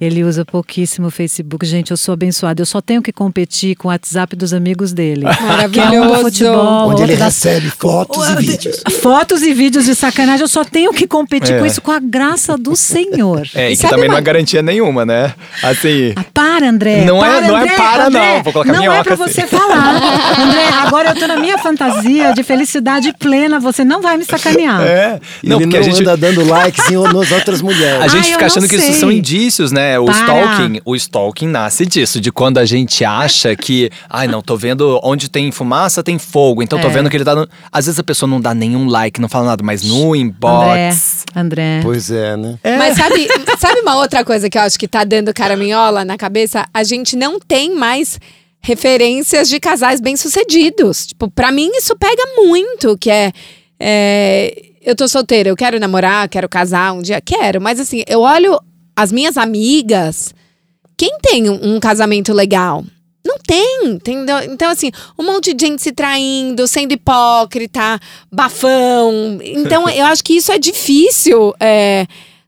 Ele 0.00 0.24
usa 0.24 0.44
pouquíssimo 0.44 1.08
Facebook. 1.10 1.64
Gente, 1.64 1.90
eu 1.90 1.96
sou 1.96 2.12
abençoada. 2.12 2.60
Eu 2.60 2.66
só 2.66 2.80
tenho 2.80 3.00
que 3.00 3.12
competir 3.12 3.76
com 3.76 3.88
o 3.88 3.90
WhatsApp 3.90 4.34
dos 4.36 4.52
amigos 4.52 4.92
dele. 4.92 5.24
Que 5.70 5.80
é 5.80 5.84
um 5.84 5.90
do 5.90 5.98
Maravilhoso. 6.10 6.22
futebol, 6.22 6.90
Onde 6.90 7.02
ele 7.02 7.16
da- 7.16 7.24
recebe 7.26 7.70
fotos 7.70 8.28
e 8.28 8.34
vídeos. 8.36 8.82
Fotos 9.00 9.42
e 9.42 9.52
vídeos 9.54 9.84
de 9.86 9.94
sacanagem. 9.94 10.42
Eu 10.42 10.48
só 10.48 10.64
tenho 10.64 10.92
que 10.92 11.06
competir 11.06 11.54
É. 11.54 11.58
com 11.58 11.66
isso 11.66 11.80
com 11.80 11.90
a 11.90 11.98
graça 11.98 12.56
do 12.56 12.74
Senhor. 12.76 13.46
É, 13.54 13.70
e 13.72 13.76
que 13.76 13.88
também 13.88 14.06
não 14.08 14.14
uma- 14.14 14.18
é 14.18 14.22
garantia 14.22 14.62
nenhuma, 14.62 15.04
né? 15.06 15.32
Assim. 15.62 16.12
Ah, 16.16 16.24
para, 16.34 16.68
André. 16.68 17.04
Não 17.04 17.24
é- 17.24 17.28
para, 17.40 17.46
não 17.48 17.58
é 17.58 17.66
para, 17.76 18.06
André. 18.06 18.34
não. 18.36 18.42
Vou 18.42 18.52
colocar 18.52 18.72
Não 18.72 18.78
é 18.78 18.88
minhoca 18.88 19.16
pra 19.16 19.24
assim. 19.24 19.32
você 19.34 19.46
falar. 19.46 19.94
André, 20.40 20.68
agora 20.82 21.10
eu 21.10 21.14
tô 21.14 21.26
na 21.26 21.36
minha 21.36 21.56
fantasia 21.58 22.32
de 22.34 22.42
felicidade 22.42 23.12
plena. 23.18 23.58
Você 23.60 23.84
não 23.84 24.02
vai 24.02 24.16
me 24.16 24.24
sacanear. 24.24 24.82
É. 24.82 25.20
Não, 25.42 25.56
Ele 25.58 25.66
porque 25.66 25.78
não 25.78 25.86
a 25.86 25.88
gente. 25.90 26.00
anda 26.02 26.16
dando 26.16 26.44
likes 26.46 26.90
em 26.90 26.94
nas 26.94 27.30
outras 27.32 27.60
mulheres. 27.62 28.02
A 28.02 28.08
gente 28.08 28.24
Ai, 28.24 28.28
eu 28.30 28.32
fica 28.34 28.46
achando 28.46 28.62
não 28.62 28.68
que 28.68 28.76
isso 28.76 28.86
sei. 28.86 28.94
são 28.94 29.10
indícios, 29.12 29.70
né? 29.72 29.83
O 29.98 30.06
Para. 30.06 30.14
stalking, 30.18 30.80
o 30.84 30.96
stalking 30.96 31.46
nasce 31.48 31.86
disso, 31.86 32.20
de 32.20 32.30
quando 32.32 32.58
a 32.58 32.64
gente 32.64 33.04
acha 33.04 33.54
que, 33.56 33.90
ai, 34.08 34.26
não, 34.26 34.40
tô 34.42 34.56
vendo 34.56 34.98
onde 35.02 35.28
tem 35.28 35.50
fumaça, 35.52 36.02
tem 36.02 36.18
fogo, 36.18 36.62
então 36.62 36.78
tô 36.80 36.88
É. 36.88 36.90
vendo 36.90 37.08
que 37.10 37.16
ele 37.16 37.24
tá. 37.24 37.34
No... 37.34 37.48
Às 37.70 37.86
vezes 37.86 37.98
a 37.98 38.04
pessoa 38.04 38.28
não 38.28 38.40
dá 38.40 38.54
nenhum 38.54 38.86
like, 38.88 39.20
não 39.20 39.28
fala 39.28 39.46
nada, 39.46 39.62
mas 39.62 39.82
no 39.82 40.08
André, 40.14 40.18
inbox. 40.20 41.24
André. 41.34 41.80
Pois 41.82 42.10
é, 42.10 42.36
né? 42.36 42.58
Mas 42.78 42.96
sabe, 42.96 43.28
sabe 43.58 43.80
uma 43.80 43.96
outra 43.96 44.24
coisa 44.24 44.48
que 44.50 44.56
eu 44.58 44.62
acho 44.62 44.78
que 44.78 44.88
tá 44.88 45.04
dando 45.04 45.32
caraminhola 45.34 46.04
na 46.04 46.16
cabeça? 46.16 46.64
A 46.72 46.82
gente 46.84 47.16
não 47.16 47.38
tem 47.38 47.74
mais 47.74 48.18
referências 48.60 49.48
de 49.48 49.60
casais 49.60 50.00
bem-sucedidos. 50.00 51.06
Tipo, 51.08 51.30
pra 51.30 51.52
mim 51.52 51.70
isso 51.74 51.94
pega 51.96 52.22
muito, 52.36 52.96
que 52.98 53.10
é, 53.10 53.30
é, 53.78 54.54
eu 54.82 54.96
tô 54.96 55.06
solteira, 55.06 55.48
eu 55.50 55.56
quero 55.56 55.78
namorar, 55.78 56.28
quero 56.28 56.48
casar 56.48 56.92
um 56.92 57.02
dia, 57.02 57.20
quero, 57.20 57.60
mas 57.60 57.78
assim, 57.78 58.02
eu 58.06 58.20
olho 58.20 58.58
as 58.96 59.10
minhas 59.12 59.36
amigas, 59.36 60.34
quem 60.96 61.18
tem 61.20 61.48
um, 61.48 61.80
casamento 61.80 62.32
legal? 62.32 62.84
Não 63.26 63.38
tem, 63.38 63.86
entendeu? 63.86 64.38
Então, 64.44 64.70
assim, 64.70 64.90
um 65.18 65.24
monte 65.24 65.54
de 65.54 65.66
gente 65.66 65.82
se 65.82 65.92
traindo, 65.92 66.68
sendo 66.68 66.92
hipócrita, 66.92 67.98
bafão. 68.30 69.38
Então, 69.42 69.88
eu 69.90 70.04
acho 70.06 70.22
que 70.22 70.34
isso 70.34 70.52
é 70.52 70.58
difícil. 70.58 71.54
é, 71.58 72.06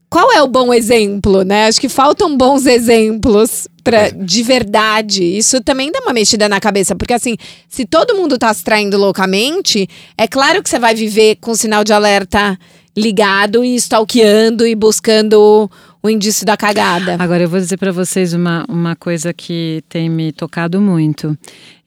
qual 0.09 0.33
é 0.33 0.43
o 0.43 0.47
bom 0.47 0.73
exemplo, 0.73 1.43
né? 1.43 1.67
Acho 1.67 1.81
que 1.81 1.89
faltam 1.89 2.37
bons 2.37 2.67
exemplos 2.67 3.67
pra, 3.83 4.11
de 4.11 4.43
verdade. 4.43 5.25
Isso 5.25 5.61
também 5.61 5.91
dá 5.91 6.01
uma 6.01 6.13
mexida 6.13 6.49
na 6.49 6.61
cabeça, 6.61 6.95
porque 6.95 7.15
assim, 7.15 7.37
se 7.69 7.85
todo 7.85 8.15
mundo 8.15 8.39
tá 8.39 8.53
se 8.55 8.63
traindo 8.63 8.97
loucamente, 8.97 9.89
é 10.17 10.29
claro 10.29 10.63
que 10.63 10.71
você 10.71 10.79
vai 10.79 10.95
viver 10.95 11.37
com 11.41 11.51
o 11.51 11.57
sinal 11.57 11.83
de 11.83 11.93
alerta 11.93 12.59
ligado 12.97 13.65
e 13.65 13.75
stalkeando 13.77 14.67
e 14.67 14.75
buscando 14.75 15.71
o 16.07 16.11
indício 16.11 16.47
da 16.47 16.57
cagada. 16.57 17.17
Agora 17.19 17.43
eu 17.43 17.49
vou 17.49 17.59
dizer 17.59 17.77
para 17.77 17.91
vocês 17.91 18.33
uma, 18.33 18.65
uma 18.69 18.95
coisa 18.95 19.33
que 19.33 19.83
tem 19.89 20.09
me 20.09 20.33
tocado 20.33 20.81
muito. 20.81 21.37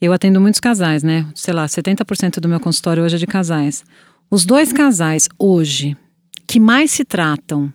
Eu 0.01 0.11
atendo 0.11 0.41
muitos 0.41 0.59
casais, 0.59 1.03
né? 1.03 1.26
Sei 1.34 1.53
lá, 1.53 1.65
70% 1.65 2.39
do 2.39 2.49
meu 2.49 2.59
consultório 2.59 3.03
hoje 3.03 3.15
é 3.15 3.20
de 3.20 3.26
casais. 3.26 3.84
Os 4.30 4.45
dois 4.45 4.74
casais 4.74 5.28
hoje 5.38 5.95
que 6.45 6.59
mais 6.59 6.91
se 6.91 7.05
tratam, 7.05 7.72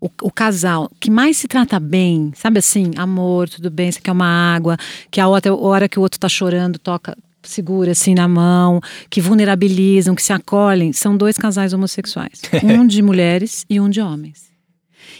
o, 0.00 0.08
o 0.22 0.30
casal 0.30 0.90
que 0.98 1.10
mais 1.10 1.36
se 1.36 1.48
trata 1.48 1.78
bem, 1.78 2.32
sabe 2.34 2.60
assim, 2.60 2.92
amor, 2.96 3.48
tudo 3.48 3.70
bem, 3.70 3.92
você 3.92 4.00
quer 4.00 4.12
uma 4.12 4.54
água, 4.54 4.76
que 5.10 5.20
a 5.20 5.28
outra 5.28 5.52
a 5.52 5.56
hora 5.56 5.88
que 5.88 5.98
o 5.98 6.02
outro 6.02 6.18
tá 6.18 6.28
chorando, 6.28 6.78
toca 6.78 7.16
segura 7.42 7.92
assim 7.92 8.14
na 8.14 8.26
mão, 8.26 8.80
que 9.10 9.20
vulnerabilizam, 9.20 10.14
que 10.14 10.22
se 10.22 10.32
acolhem, 10.32 10.92
são 10.92 11.14
dois 11.16 11.36
casais 11.36 11.72
homossexuais, 11.72 12.40
um 12.64 12.86
de 12.86 13.02
mulheres 13.02 13.66
e 13.68 13.78
um 13.78 13.90
de 13.90 14.00
homens. 14.00 14.53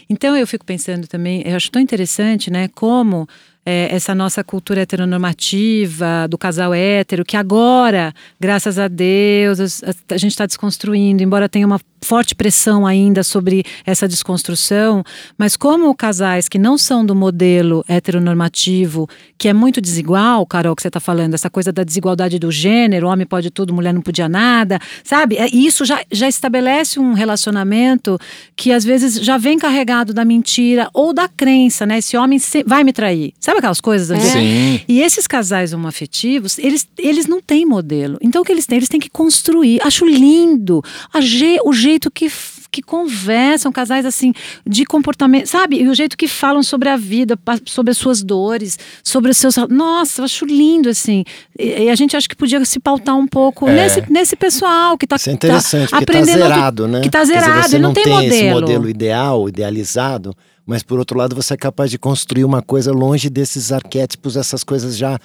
Então 0.09 0.35
eu 0.35 0.45
fico 0.45 0.65
pensando 0.65 1.07
também, 1.07 1.43
eu 1.45 1.55
acho 1.55 1.71
tão 1.71 1.81
interessante, 1.81 2.51
né, 2.51 2.67
como 2.69 3.27
é, 3.65 3.93
essa 3.93 4.13
nossa 4.13 4.43
cultura 4.43 4.81
heteronormativa 4.81 6.27
do 6.29 6.37
casal 6.37 6.73
hétero, 6.73 7.25
que 7.25 7.35
agora, 7.35 8.13
graças 8.39 8.77
a 8.77 8.87
Deus, 8.87 9.59
a, 9.83 10.13
a 10.13 10.17
gente 10.17 10.31
está 10.31 10.45
desconstruindo, 10.45 11.23
embora 11.23 11.49
tenha 11.49 11.65
uma 11.65 11.79
forte 12.01 12.35
pressão 12.35 12.85
ainda 12.85 13.23
sobre 13.23 13.63
essa 13.85 14.07
desconstrução, 14.07 15.03
mas 15.37 15.55
como 15.57 15.93
casais 15.95 16.47
que 16.47 16.59
não 16.59 16.77
são 16.77 17.05
do 17.05 17.15
modelo 17.15 17.83
heteronormativo, 17.87 19.07
que 19.37 19.47
é 19.47 19.53
muito 19.53 19.81
desigual, 19.81 20.45
Carol, 20.45 20.75
que 20.75 20.81
você 20.81 20.87
está 20.87 20.99
falando, 20.99 21.33
essa 21.33 21.49
coisa 21.49 21.71
da 21.71 21.83
desigualdade 21.83 22.37
do 22.39 22.51
gênero, 22.51 23.07
homem 23.07 23.25
pode 23.25 23.49
tudo, 23.49 23.73
mulher 23.73 23.93
não 23.93 24.01
podia 24.01 24.29
nada, 24.29 24.79
sabe? 25.03 25.35
É, 25.37 25.47
E 25.51 25.65
isso 25.65 25.85
já, 25.85 26.03
já 26.11 26.27
estabelece 26.27 26.99
um 26.99 27.13
relacionamento 27.13 28.17
que 28.55 28.71
às 28.71 28.83
vezes 28.83 29.15
já 29.15 29.37
vem 29.37 29.57
carregado 29.57 30.13
da 30.13 30.23
mentira 30.25 30.89
ou 30.93 31.13
da 31.13 31.27
crença, 31.27 31.85
né? 31.85 31.97
Esse 31.99 32.17
homem 32.17 32.39
vai 32.65 32.83
me 32.83 32.93
trair. 32.93 33.33
Sabe 33.39 33.59
aquelas 33.59 33.81
coisas? 33.81 34.11
André? 34.11 34.23
Sim. 34.29 34.81
E 34.87 35.01
esses 35.01 35.27
casais 35.27 35.73
homoafetivos, 35.73 36.57
eles, 36.59 36.87
eles 36.97 37.27
não 37.27 37.41
têm 37.41 37.65
modelo. 37.65 38.17
Então 38.21 38.41
o 38.41 38.45
que 38.45 38.51
eles 38.51 38.65
têm? 38.65 38.77
Eles 38.77 38.89
têm 38.89 38.99
que 38.99 39.09
construir. 39.09 39.79
Acho 39.83 40.05
lindo 40.05 40.81
a 41.13 41.21
je- 41.21 41.59
o 41.63 41.73
jeito 41.95 42.11
que, 42.11 42.31
que 42.71 42.81
conversam, 42.81 43.71
casais 43.71 44.05
assim, 44.05 44.33
de 44.65 44.85
comportamento, 44.85 45.47
sabe? 45.47 45.81
E 45.81 45.87
o 45.87 45.95
jeito 45.95 46.17
que 46.17 46.27
falam 46.27 46.61
sobre 46.61 46.89
a 46.89 46.97
vida, 46.97 47.37
sobre 47.65 47.91
as 47.91 47.97
suas 47.97 48.21
dores, 48.21 48.77
sobre 49.03 49.31
os 49.31 49.37
seus. 49.37 49.55
Nossa, 49.69 50.21
eu 50.21 50.25
acho 50.25 50.45
lindo, 50.45 50.89
assim. 50.89 51.23
E, 51.57 51.83
e 51.83 51.89
a 51.89 51.95
gente 51.95 52.15
acha 52.15 52.27
que 52.27 52.35
podia 52.35 52.63
se 52.65 52.79
pautar 52.79 53.15
um 53.15 53.27
pouco 53.27 53.67
nesse, 53.67 54.03
nesse 54.11 54.35
pessoal 54.35 54.97
que 54.97 55.05
está 55.05 55.15
Isso 55.15 55.29
é 55.29 55.33
interessante, 55.33 55.89
tá 55.89 55.97
aprendendo 55.97 56.41
outro- 56.41 56.53
zerado, 56.55 56.87
né? 56.87 56.99
Que 57.01 57.07
está 57.07 57.19
Quer 57.19 57.25
dizer, 57.25 57.39
zerado, 57.41 57.69
você 57.69 57.75
ele 57.77 57.83
não, 57.83 57.93
tem, 57.93 58.03
esse 58.03 58.11
modelo. 58.11 58.61
modelo 58.61 58.89
ideal, 58.89 59.47
idealizado, 59.49 60.35
mas 60.65 60.83
por 60.83 60.99
outro 60.99 61.17
lado 61.17 61.35
você 61.35 61.53
é 61.53 61.57
capaz 61.57 61.89
de 61.89 61.97
construir 61.97 62.43
uma 62.43 62.61
coisa 62.61 62.91
longe 62.91 63.29
desses 63.29 63.71
arquétipos, 63.71 64.35
essas 64.35 64.63
coisas 64.63 64.97
já 64.97 65.17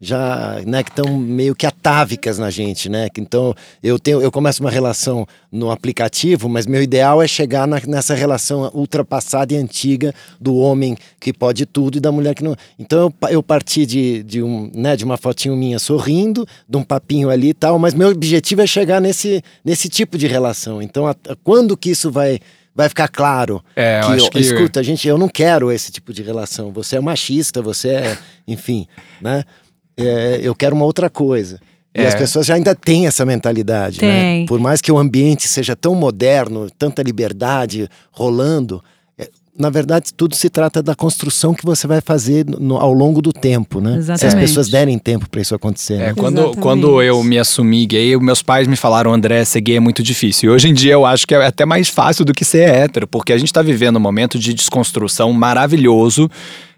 já, 0.00 0.60
né, 0.64 0.82
que 0.84 0.90
estão 0.90 1.18
meio 1.18 1.54
que 1.54 1.66
atávicas 1.66 2.38
na 2.38 2.50
gente, 2.50 2.88
né? 2.88 3.08
Então, 3.18 3.54
eu 3.82 3.98
tenho 3.98 4.20
eu 4.22 4.30
começo 4.30 4.62
uma 4.62 4.70
relação 4.70 5.26
no 5.50 5.70
aplicativo, 5.70 6.48
mas 6.48 6.66
meu 6.66 6.80
ideal 6.82 7.20
é 7.22 7.26
chegar 7.26 7.66
na- 7.66 7.80
nessa 7.86 8.14
relação 8.14 8.70
ultrapassada 8.72 9.52
e 9.52 9.56
antiga 9.56 10.14
do 10.40 10.54
homem 10.56 10.96
que 11.18 11.32
pode 11.32 11.66
tudo 11.66 11.98
e 11.98 12.00
da 12.00 12.12
mulher 12.12 12.34
que 12.34 12.44
não. 12.44 12.54
Então, 12.78 13.12
eu, 13.22 13.28
eu 13.30 13.42
parti 13.42 13.84
de, 13.84 14.22
de 14.22 14.42
um, 14.42 14.70
né, 14.74 14.94
de 14.94 15.04
uma 15.04 15.16
fotinho 15.16 15.56
minha 15.56 15.78
sorrindo, 15.80 16.46
de 16.68 16.76
um 16.76 16.84
papinho 16.84 17.28
ali 17.28 17.48
e 17.48 17.54
tal, 17.54 17.78
mas 17.78 17.92
meu 17.94 18.08
objetivo 18.10 18.62
é 18.62 18.66
chegar 18.66 19.00
nesse 19.00 19.42
nesse 19.64 19.88
tipo 19.88 20.16
de 20.16 20.26
relação. 20.28 20.80
Então, 20.80 21.06
a- 21.06 21.16
a- 21.28 21.36
quando 21.42 21.76
que 21.76 21.90
isso 21.90 22.10
vai 22.10 22.38
vai 22.74 22.88
ficar 22.88 23.08
claro 23.08 23.60
É, 23.74 23.98
eu 23.98 24.06
que, 24.06 24.12
acho 24.12 24.30
que- 24.30 24.38
escuta, 24.38 24.84
gente, 24.84 25.08
eu 25.08 25.18
não 25.18 25.28
quero 25.28 25.72
esse 25.72 25.90
tipo 25.90 26.12
de 26.12 26.22
relação. 26.22 26.70
Você 26.70 26.94
é 26.94 27.00
machista, 27.00 27.60
você 27.60 27.88
é, 27.88 28.18
enfim, 28.46 28.86
né? 29.20 29.42
É, 29.98 30.40
eu 30.42 30.54
quero 30.54 30.74
uma 30.76 30.84
outra 30.84 31.10
coisa. 31.10 31.58
E 31.94 32.00
É. 32.00 32.06
as 32.06 32.14
pessoas 32.14 32.46
já 32.46 32.54
ainda 32.54 32.74
têm 32.74 33.06
essa 33.06 33.24
mentalidade, 33.24 34.00
né? 34.02 34.44
Por 34.46 34.60
mais 34.60 34.80
que 34.80 34.92
o 34.92 34.98
ambiente 34.98 35.48
seja 35.48 35.74
tão 35.74 35.94
moderno, 35.94 36.68
tanta 36.78 37.02
liberdade 37.02 37.88
rolando, 38.12 38.80
é, 39.18 39.28
na 39.58 39.68
verdade 39.70 40.12
tudo 40.14 40.36
se 40.36 40.48
trata 40.50 40.80
da 40.82 40.94
construção 40.94 41.52
que 41.54 41.64
você 41.64 41.86
vai 41.88 42.00
fazer 42.00 42.44
no- 42.46 42.76
ao 42.76 42.92
longo 42.92 43.20
do 43.20 43.32
tempo, 43.32 43.80
né? 43.80 43.92
Se 43.94 43.98
as 43.98 44.08
Exatamente. 44.22 44.46
pessoas 44.46 44.68
derem 44.68 44.96
tempo 44.98 45.28
para 45.28 45.40
isso 45.40 45.54
acontecer. 45.54 45.94
É, 45.94 45.98
né? 46.08 46.14
quando, 46.16 46.36
Exatamente. 46.38 46.60
quando 46.60 47.02
eu 47.02 47.24
me 47.24 47.38
assumi 47.38 47.84
gay, 47.86 48.16
meus 48.18 48.42
pais 48.42 48.68
me 48.68 48.76
falaram, 48.76 49.12
André, 49.12 49.44
ser 49.44 49.60
gay 49.62 49.76
é 49.76 49.80
muito 49.80 50.02
difícil. 50.02 50.50
E 50.50 50.54
hoje 50.54 50.68
em 50.68 50.74
dia 50.74 50.92
eu 50.92 51.04
acho 51.06 51.26
que 51.26 51.34
é 51.34 51.44
até 51.44 51.64
mais 51.64 51.88
fácil 51.88 52.24
do 52.24 52.32
que 52.34 52.44
ser 52.44 52.68
hétero, 52.68 53.08
porque 53.08 53.32
a 53.32 53.38
gente 53.38 53.52
tá 53.52 53.62
vivendo 53.62 53.96
um 53.96 54.00
momento 54.00 54.38
de 54.38 54.54
desconstrução 54.54 55.32
maravilhoso. 55.32 56.30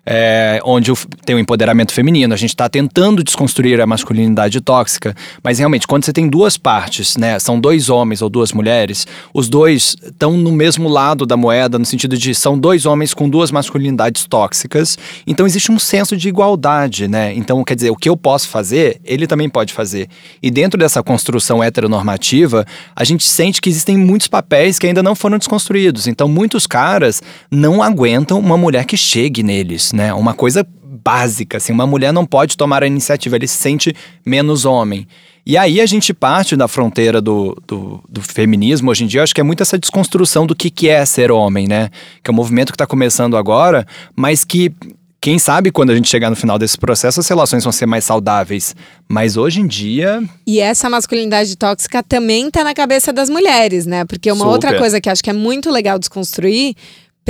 É, 0.05 0.61
onde 0.65 0.93
tem 1.25 1.37
o 1.37 1.39
empoderamento 1.39 1.93
feminino, 1.93 2.33
a 2.35 2.37
gente 2.37 2.51
está 2.51 2.69
tentando 2.69 3.23
desconstruir 3.23 3.81
a 3.81 3.87
masculinidade 3.87 4.61
tóxica, 4.61 5.15
mas 5.43 5.59
realmente 5.59 5.87
quando 5.87 6.05
você 6.05 6.13
tem 6.13 6.29
duas 6.29 6.57
partes, 6.57 7.17
né, 7.17 7.39
são 7.39 7.61
dois 7.61 7.89
homens 7.89 8.23
ou 8.23 8.29
duas 8.29 8.53
mulheres, 8.53 9.07
os 9.33 9.49
dois 9.49 9.97
estão 10.03 10.37
no 10.37 10.53
mesmo 10.53 10.89
lado 10.89 11.27
da 11.27 11.37
moeda, 11.37 11.79
no 11.79 11.85
sentido 11.85 12.17
de 12.17 12.35
são 12.35 12.59
dois 12.59 12.87
homens 12.87 13.15
com 13.15 13.29
duas 13.29 13.51
masculinidades 13.51 14.25
tóxicas, 14.27 14.99
então 15.27 15.47
existe 15.47 15.71
um 15.71 15.79
senso 15.79 16.17
de 16.17 16.29
igualdade, 16.29 17.07
né? 17.09 17.35
Então, 17.35 17.63
quer 17.65 17.75
dizer, 17.75 17.91
o 17.91 17.97
que 17.97 18.09
eu 18.09 18.17
posso 18.17 18.49
fazer, 18.49 19.01
ele 19.05 19.27
também 19.27 19.49
pode 19.49 19.73
fazer. 19.73 20.09
E 20.43 20.51
dentro 20.51 20.79
dessa 20.79 21.03
construção 21.03 21.63
heteronormativa, 21.63 22.67
a 22.95 23.05
gente 23.05 23.25
sente 23.25 23.61
que 23.61 23.69
existem 23.69 23.97
muitos 23.97 24.29
papéis 24.29 24.79
que 24.79 24.87
ainda 24.87 25.03
não 25.03 25.15
foram 25.15 25.39
desconstruídos. 25.39 26.07
Então, 26.07 26.29
muitos 26.29 26.67
caras 26.67 27.23
não 27.51 27.83
aguentam 27.83 28.39
uma 28.39 28.57
mulher 28.57 28.85
que 28.85 28.97
chegue 28.97 29.43
neles, 29.43 29.90
né? 29.93 30.13
Uma 30.15 30.35
coisa 30.35 30.67
básica, 31.03 31.57
assim, 31.57 31.73
uma 31.73 31.87
mulher 31.87 32.13
não 32.13 32.27
pode 32.27 32.57
tomar 32.57 32.83
a 32.83 32.87
iniciativa, 32.87 33.37
ele 33.37 33.47
se 33.47 33.57
sente 33.57 33.95
menos 34.25 34.65
homem. 34.65 35.07
E 35.47 35.57
aí 35.57 35.81
a 35.81 35.87
gente 35.87 36.13
parte 36.13 36.55
da 36.55 36.69
fronteira 36.69 37.21
do, 37.21 37.57
do, 37.67 38.03
do 38.09 38.21
feminismo 38.21 38.91
hoje 38.91 39.05
em 39.05 39.07
dia, 39.07 39.21
eu 39.21 39.25
acho 39.25 39.35
que 39.35 39.41
é 39.41 39.45
muito 39.45 39.63
essa 39.63 39.79
desconstrução 39.79 40.47
do 40.47 40.55
que, 40.55 40.71
que 40.71 40.89
é 40.89 41.05
ser 41.05 41.31
homem, 41.31 41.67
né? 41.67 41.91
Que 42.23 42.31
é 42.31 42.33
um 42.33 42.37
movimento 42.37 42.69
que 42.69 42.75
está 42.75 42.87
começando 42.87 43.37
agora, 43.37 43.87
mas 44.15 44.45
que 44.45 44.73
quem 45.21 45.39
sabe 45.39 45.71
quando 45.71 45.91
a 45.91 45.95
gente 45.95 46.09
chegar 46.09 46.31
no 46.31 46.37
final 46.37 46.59
desse 46.59 46.79
processo 46.79 47.21
as 47.21 47.29
relações 47.29 47.63
vão 47.63 47.73
ser 47.73 47.87
mais 47.87 48.05
saudáveis. 48.05 48.75
Mas 49.09 49.37
hoje 49.37 49.61
em 49.61 49.67
dia, 49.67 50.23
E 50.47 50.61
essa 50.61 50.89
masculinidade 50.89 51.57
tóxica 51.57 52.03
também 52.03 52.51
tá 52.51 52.63
na 52.63 52.75
cabeça 52.75 53.13
das 53.13 53.29
mulheres, 53.29 53.87
né? 53.87 54.05
Porque 54.05 54.31
uma 54.31 54.39
Super. 54.39 54.51
outra 54.51 54.79
coisa 54.79 55.01
que 55.01 55.11
acho 55.11 55.23
que 55.23 55.31
é 55.31 55.35
muito 55.35 55.71
legal 55.71 55.99
desconstruir, 55.99 56.75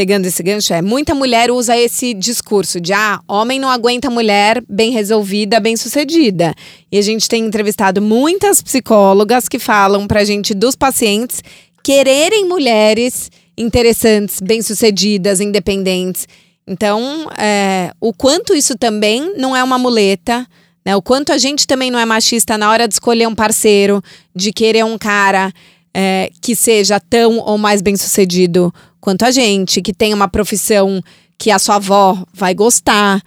pegando 0.01 0.25
esse 0.25 0.43
gancho, 0.43 0.73
é 0.73 0.81
muita 0.81 1.15
mulher 1.15 1.51
usa 1.51 1.77
esse 1.77 2.15
discurso 2.15 2.81
de 2.81 2.91
ah, 2.91 3.21
homem 3.29 3.61
não 3.61 3.69
aguenta 3.69 4.09
mulher 4.09 4.65
bem 4.67 4.93
resolvida, 4.93 5.61
bem 5.61 5.77
sucedida. 5.77 6.55
E 6.91 6.97
a 6.97 7.03
gente 7.03 7.29
tem 7.29 7.45
entrevistado 7.45 8.01
muitas 8.01 8.63
psicólogas 8.63 9.47
que 9.47 9.59
falam 9.59 10.07
pra 10.07 10.25
gente 10.25 10.55
dos 10.55 10.75
pacientes 10.75 11.43
quererem 11.85 12.49
mulheres 12.49 13.31
interessantes, 13.59 14.41
bem-sucedidas, 14.41 15.39
independentes. 15.39 16.27
Então, 16.67 17.29
é, 17.37 17.93
o 18.01 18.15
quanto 18.15 18.55
isso 18.55 18.79
também 18.79 19.35
não 19.37 19.55
é 19.55 19.63
uma 19.63 19.77
muleta, 19.77 20.47
né? 20.83 20.97
O 20.97 21.03
quanto 21.03 21.31
a 21.31 21.37
gente 21.37 21.67
também 21.67 21.91
não 21.91 21.99
é 21.99 22.07
machista 22.07 22.57
na 22.57 22.71
hora 22.71 22.89
de 22.89 22.95
escolher 22.95 23.29
um 23.29 23.35
parceiro, 23.35 24.03
de 24.35 24.51
querer 24.51 24.83
um 24.83 24.97
cara 24.97 25.53
é, 25.95 26.31
que 26.41 26.57
seja 26.57 26.99
tão 26.99 27.37
ou 27.37 27.59
mais 27.59 27.83
bem 27.83 27.99
sucedido 27.99 28.73
quanto 29.01 29.25
a 29.25 29.31
gente, 29.31 29.81
que 29.81 29.93
tenha 29.93 30.15
uma 30.15 30.29
profissão 30.29 31.03
que 31.39 31.51
a 31.51 31.59
sua 31.59 31.77
avó 31.77 32.25
vai 32.33 32.55
gostar. 32.55 33.23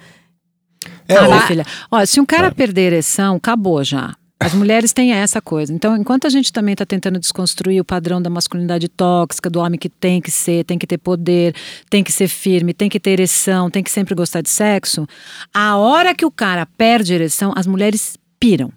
É, 1.08 1.18
ah, 1.18 1.48
filha, 1.48 1.66
olha, 1.92 2.06
se 2.06 2.20
um 2.20 2.26
cara 2.26 2.48
é. 2.48 2.52
perder 2.52 2.94
ereção, 2.94 3.36
acabou 3.36 3.84
já. 3.84 4.16
As 4.40 4.54
mulheres 4.54 4.92
têm 4.92 5.14
essa 5.14 5.42
coisa. 5.42 5.72
Então, 5.74 5.96
enquanto 5.96 6.28
a 6.28 6.30
gente 6.30 6.52
também 6.52 6.74
está 6.74 6.86
tentando 6.86 7.18
desconstruir 7.18 7.80
o 7.80 7.86
padrão 7.86 8.22
da 8.22 8.30
masculinidade 8.30 8.90
tóxica, 8.90 9.50
do 9.50 9.60
homem 9.60 9.80
que 9.80 9.88
tem 9.88 10.20
que 10.20 10.30
ser, 10.30 10.66
tem 10.66 10.78
que 10.78 10.86
ter 10.86 10.98
poder, 10.98 11.56
tem 11.90 12.04
que 12.04 12.12
ser 12.12 12.28
firme, 12.28 12.74
tem 12.74 12.90
que 12.90 13.00
ter 13.00 13.12
ereção, 13.12 13.70
tem 13.70 13.82
que 13.82 13.90
sempre 13.90 14.14
gostar 14.14 14.42
de 14.42 14.50
sexo, 14.50 15.08
a 15.54 15.78
hora 15.78 16.14
que 16.14 16.26
o 16.26 16.32
cara 16.32 16.66
perde 16.66 17.14
ereção, 17.14 17.54
as 17.56 17.66
mulheres 17.66 18.18
piram. 18.38 18.70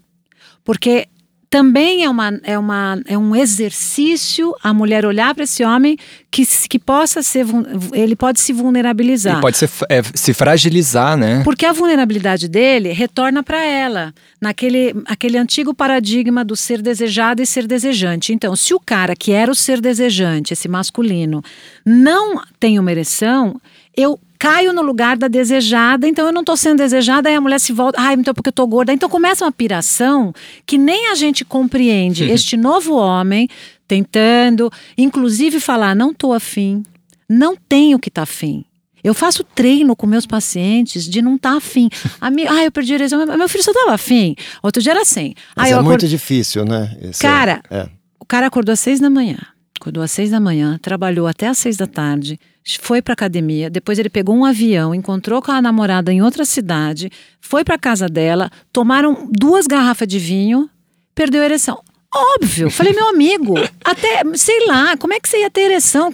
Porque 0.64 1.08
também 1.48 2.04
é, 2.04 2.10
uma, 2.10 2.40
é, 2.42 2.58
uma, 2.58 3.00
é 3.06 3.16
um 3.16 3.34
exercício 3.34 4.54
a 4.62 4.74
mulher 4.74 5.06
olhar 5.06 5.34
para 5.34 5.44
esse 5.44 5.64
homem 5.64 5.96
que, 6.30 6.44
que 6.68 6.78
possa 6.78 7.22
ser. 7.22 7.46
Ele 7.92 8.16
pode 8.16 8.40
se 8.40 8.52
vulnerabilizar. 8.52 9.34
Ele 9.34 9.42
pode 9.42 9.56
se, 9.56 9.68
é, 9.88 10.02
se 10.14 10.34
fragilizar, 10.34 11.16
né? 11.16 11.42
Porque 11.44 11.64
a 11.64 11.72
vulnerabilidade 11.72 12.48
dele 12.48 12.92
retorna 12.92 13.42
para 13.42 13.64
ela, 13.64 14.12
naquele 14.40 14.94
aquele 15.06 15.38
antigo 15.38 15.72
paradigma 15.72 16.44
do 16.44 16.56
ser 16.56 16.82
desejado 16.82 17.40
e 17.40 17.46
ser 17.46 17.66
desejante. 17.66 18.32
Então, 18.32 18.56
se 18.56 18.74
o 18.74 18.80
cara 18.80 19.14
que 19.14 19.32
era 19.32 19.50
o 19.50 19.54
ser 19.54 19.80
desejante, 19.80 20.52
esse 20.52 20.68
masculino, 20.68 21.42
não 21.84 22.42
tem 22.58 22.78
uma 22.78 22.90
ereção, 22.90 23.60
eu 23.96 24.18
caio 24.38 24.72
no 24.72 24.82
lugar 24.82 25.16
da 25.16 25.28
desejada, 25.28 26.06
então 26.06 26.26
eu 26.26 26.32
não 26.32 26.40
estou 26.40 26.56
sendo 26.56 26.78
desejada, 26.78 27.28
aí 27.28 27.34
a 27.34 27.40
mulher 27.40 27.58
se 27.58 27.72
volta, 27.72 28.00
ai, 28.00 28.14
então 28.14 28.34
porque 28.34 28.48
eu 28.48 28.50
estou 28.52 28.66
gorda. 28.66 28.92
Então 28.92 29.08
começa 29.08 29.44
uma 29.44 29.52
piração 29.52 30.32
que 30.64 30.78
nem 30.78 31.10
a 31.10 31.14
gente 31.14 31.44
compreende. 31.44 32.24
Este 32.24 32.56
novo 32.56 32.94
homem 32.94 33.48
tentando, 33.86 34.70
inclusive 34.96 35.60
falar, 35.60 35.94
não 35.94 36.10
estou 36.10 36.32
afim, 36.32 36.82
não 37.28 37.56
tenho 37.56 37.98
que 37.98 38.08
estar 38.08 38.20
tá 38.20 38.24
afim. 38.24 38.64
Eu 39.02 39.14
faço 39.14 39.44
treino 39.44 39.94
com 39.94 40.04
meus 40.04 40.26
pacientes 40.26 41.08
de 41.08 41.22
não 41.22 41.36
estar 41.36 41.52
tá 41.52 41.56
afim. 41.56 41.88
ah, 42.20 42.64
eu 42.64 42.72
perdi 42.72 42.92
a 42.92 42.96
ereção, 42.96 43.24
meu 43.24 43.48
filho 43.48 43.62
só 43.62 43.70
estava 43.70 43.94
afim. 43.94 44.34
Outro 44.62 44.82
dia 44.82 44.92
era 44.92 45.02
assim. 45.02 45.34
Mas 45.54 45.70
é 45.70 45.80
muito 45.80 46.08
difícil, 46.08 46.64
né? 46.64 46.96
Esse 47.00 47.24
é- 47.24 47.28
cara, 47.28 47.62
é. 47.70 47.88
o 48.18 48.24
cara 48.24 48.48
acordou 48.48 48.72
às 48.72 48.80
seis 48.80 48.98
da 48.98 49.08
manhã. 49.08 49.38
Acordou 49.86 50.02
às 50.02 50.10
seis 50.10 50.32
da 50.32 50.40
manhã, 50.40 50.80
trabalhou 50.82 51.28
até 51.28 51.46
às 51.46 51.58
seis 51.58 51.76
da 51.76 51.86
tarde, 51.86 52.40
foi 52.80 53.00
para 53.00 53.12
academia, 53.12 53.70
depois 53.70 54.00
ele 54.00 54.10
pegou 54.10 54.34
um 54.34 54.44
avião, 54.44 54.92
encontrou 54.92 55.40
com 55.40 55.52
a 55.52 55.62
namorada 55.62 56.12
em 56.12 56.20
outra 56.20 56.44
cidade, 56.44 57.08
foi 57.40 57.62
para 57.62 57.78
casa 57.78 58.08
dela, 58.08 58.50
tomaram 58.72 59.28
duas 59.30 59.68
garrafas 59.68 60.08
de 60.08 60.18
vinho, 60.18 60.68
perdeu 61.14 61.40
a 61.40 61.44
ereção. 61.44 61.80
Óbvio. 62.16 62.70
Falei, 62.70 62.94
meu 62.94 63.08
amigo, 63.08 63.54
até, 63.84 64.22
sei 64.34 64.66
lá, 64.66 64.96
como 64.96 65.12
é 65.12 65.20
que 65.20 65.28
você 65.28 65.40
ia 65.40 65.50
ter 65.50 65.62
ereção? 65.62 66.10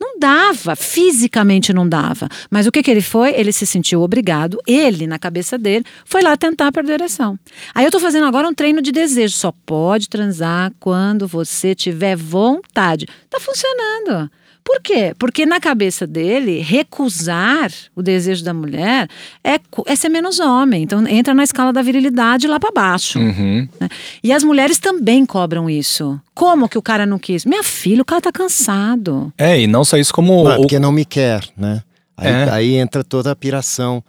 Não 0.00 0.18
dava, 0.18 0.74
fisicamente 0.74 1.72
não 1.72 1.86
dava. 1.86 2.28
Mas 2.50 2.66
o 2.66 2.72
que, 2.72 2.82
que 2.82 2.90
ele 2.90 3.02
foi? 3.02 3.34
Ele 3.34 3.52
se 3.52 3.66
sentiu 3.66 4.00
obrigado, 4.00 4.58
ele, 4.66 5.06
na 5.06 5.18
cabeça 5.18 5.58
dele, 5.58 5.84
foi 6.06 6.22
lá 6.22 6.36
tentar 6.36 6.72
perder 6.72 6.92
a 6.92 6.94
ereção. 6.94 7.38
Aí 7.74 7.84
eu 7.84 7.90
tô 7.90 8.00
fazendo 8.00 8.26
agora 8.26 8.48
um 8.48 8.54
treino 8.54 8.80
de 8.80 8.90
desejo. 8.90 9.36
Só 9.36 9.52
pode 9.66 10.08
transar 10.08 10.72
quando 10.80 11.26
você 11.28 11.74
tiver 11.74 12.16
vontade. 12.16 13.06
Tá 13.28 13.38
funcionando. 13.38 14.30
Por 14.64 14.80
quê? 14.80 15.14
Porque 15.18 15.44
na 15.44 15.60
cabeça 15.60 16.06
dele, 16.06 16.60
recusar 16.60 17.70
o 17.94 18.02
desejo 18.02 18.44
da 18.44 18.54
mulher 18.54 19.08
é, 19.42 19.58
é 19.86 19.96
ser 19.96 20.08
menos 20.08 20.38
homem. 20.38 20.82
Então 20.82 21.06
entra 21.06 21.34
na 21.34 21.42
escala 21.42 21.72
da 21.72 21.82
virilidade 21.82 22.46
lá 22.46 22.60
para 22.60 22.70
baixo. 22.70 23.18
Uhum. 23.18 23.68
Né? 23.80 23.88
E 24.22 24.32
as 24.32 24.44
mulheres 24.44 24.78
também 24.78 25.26
cobram 25.26 25.68
isso. 25.68 26.20
Como 26.34 26.68
que 26.68 26.78
o 26.78 26.82
cara 26.82 27.04
não 27.04 27.18
quis? 27.18 27.44
Minha 27.44 27.62
filha, 27.62 28.02
o 28.02 28.04
cara 28.04 28.20
tá 28.20 28.32
cansado. 28.32 29.32
É, 29.36 29.60
e 29.60 29.66
não 29.66 29.84
só 29.84 29.96
isso 29.96 30.14
como. 30.14 30.44
Não, 30.44 30.56
porque 30.56 30.78
não 30.78 30.92
me 30.92 31.04
quer, 31.04 31.44
né? 31.56 31.82
Aí, 32.16 32.30
é. 32.30 32.50
aí 32.50 32.74
entra 32.74 33.02
toda 33.02 33.32
a 33.32 33.36
piração 33.36 34.02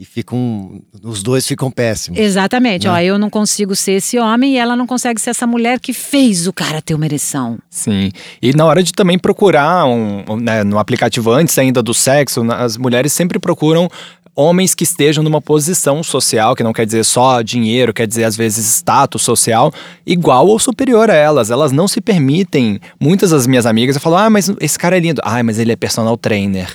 e 0.00 0.04
ficam 0.06 0.80
os 1.02 1.22
dois 1.22 1.46
ficam 1.46 1.70
péssimos. 1.70 2.18
Exatamente. 2.18 2.86
Né? 2.86 2.92
Ó, 2.92 2.98
eu 3.00 3.18
não 3.18 3.28
consigo 3.28 3.76
ser 3.76 3.92
esse 3.92 4.18
homem 4.18 4.54
e 4.54 4.56
ela 4.56 4.74
não 4.74 4.86
consegue 4.86 5.20
ser 5.20 5.28
essa 5.28 5.46
mulher 5.46 5.78
que 5.78 5.92
fez 5.92 6.46
o 6.46 6.54
cara 6.54 6.80
ter 6.80 6.94
uma 6.94 7.04
ereção. 7.04 7.58
Sim. 7.68 8.10
E 8.40 8.56
na 8.56 8.64
hora 8.64 8.82
de 8.82 8.94
também 8.94 9.18
procurar 9.18 9.84
um, 9.84 10.24
né, 10.40 10.64
no 10.64 10.78
aplicativo 10.78 11.30
antes 11.30 11.58
ainda 11.58 11.82
do 11.82 11.92
sexo, 11.92 12.40
as 12.50 12.78
mulheres 12.78 13.12
sempre 13.12 13.38
procuram 13.38 13.90
homens 14.34 14.74
que 14.74 14.84
estejam 14.84 15.22
numa 15.22 15.42
posição 15.42 16.02
social, 16.02 16.56
que 16.56 16.62
não 16.62 16.72
quer 16.72 16.86
dizer 16.86 17.04
só 17.04 17.42
dinheiro, 17.42 17.92
quer 17.92 18.06
dizer 18.06 18.24
às 18.24 18.34
vezes 18.34 18.64
status 18.64 19.20
social, 19.20 19.70
igual 20.06 20.46
ou 20.46 20.58
superior 20.58 21.10
a 21.10 21.14
elas. 21.14 21.50
Elas 21.50 21.72
não 21.72 21.86
se 21.86 22.00
permitem. 22.00 22.80
Muitas 22.98 23.32
das 23.32 23.46
minhas 23.46 23.66
amigas 23.66 23.98
falam: 23.98 24.18
"Ah, 24.18 24.30
mas 24.30 24.50
esse 24.60 24.78
cara 24.78 24.96
é 24.96 25.00
lindo. 25.00 25.20
Ah, 25.22 25.42
mas 25.42 25.58
ele 25.58 25.72
é 25.72 25.76
personal 25.76 26.16
trainer." 26.16 26.74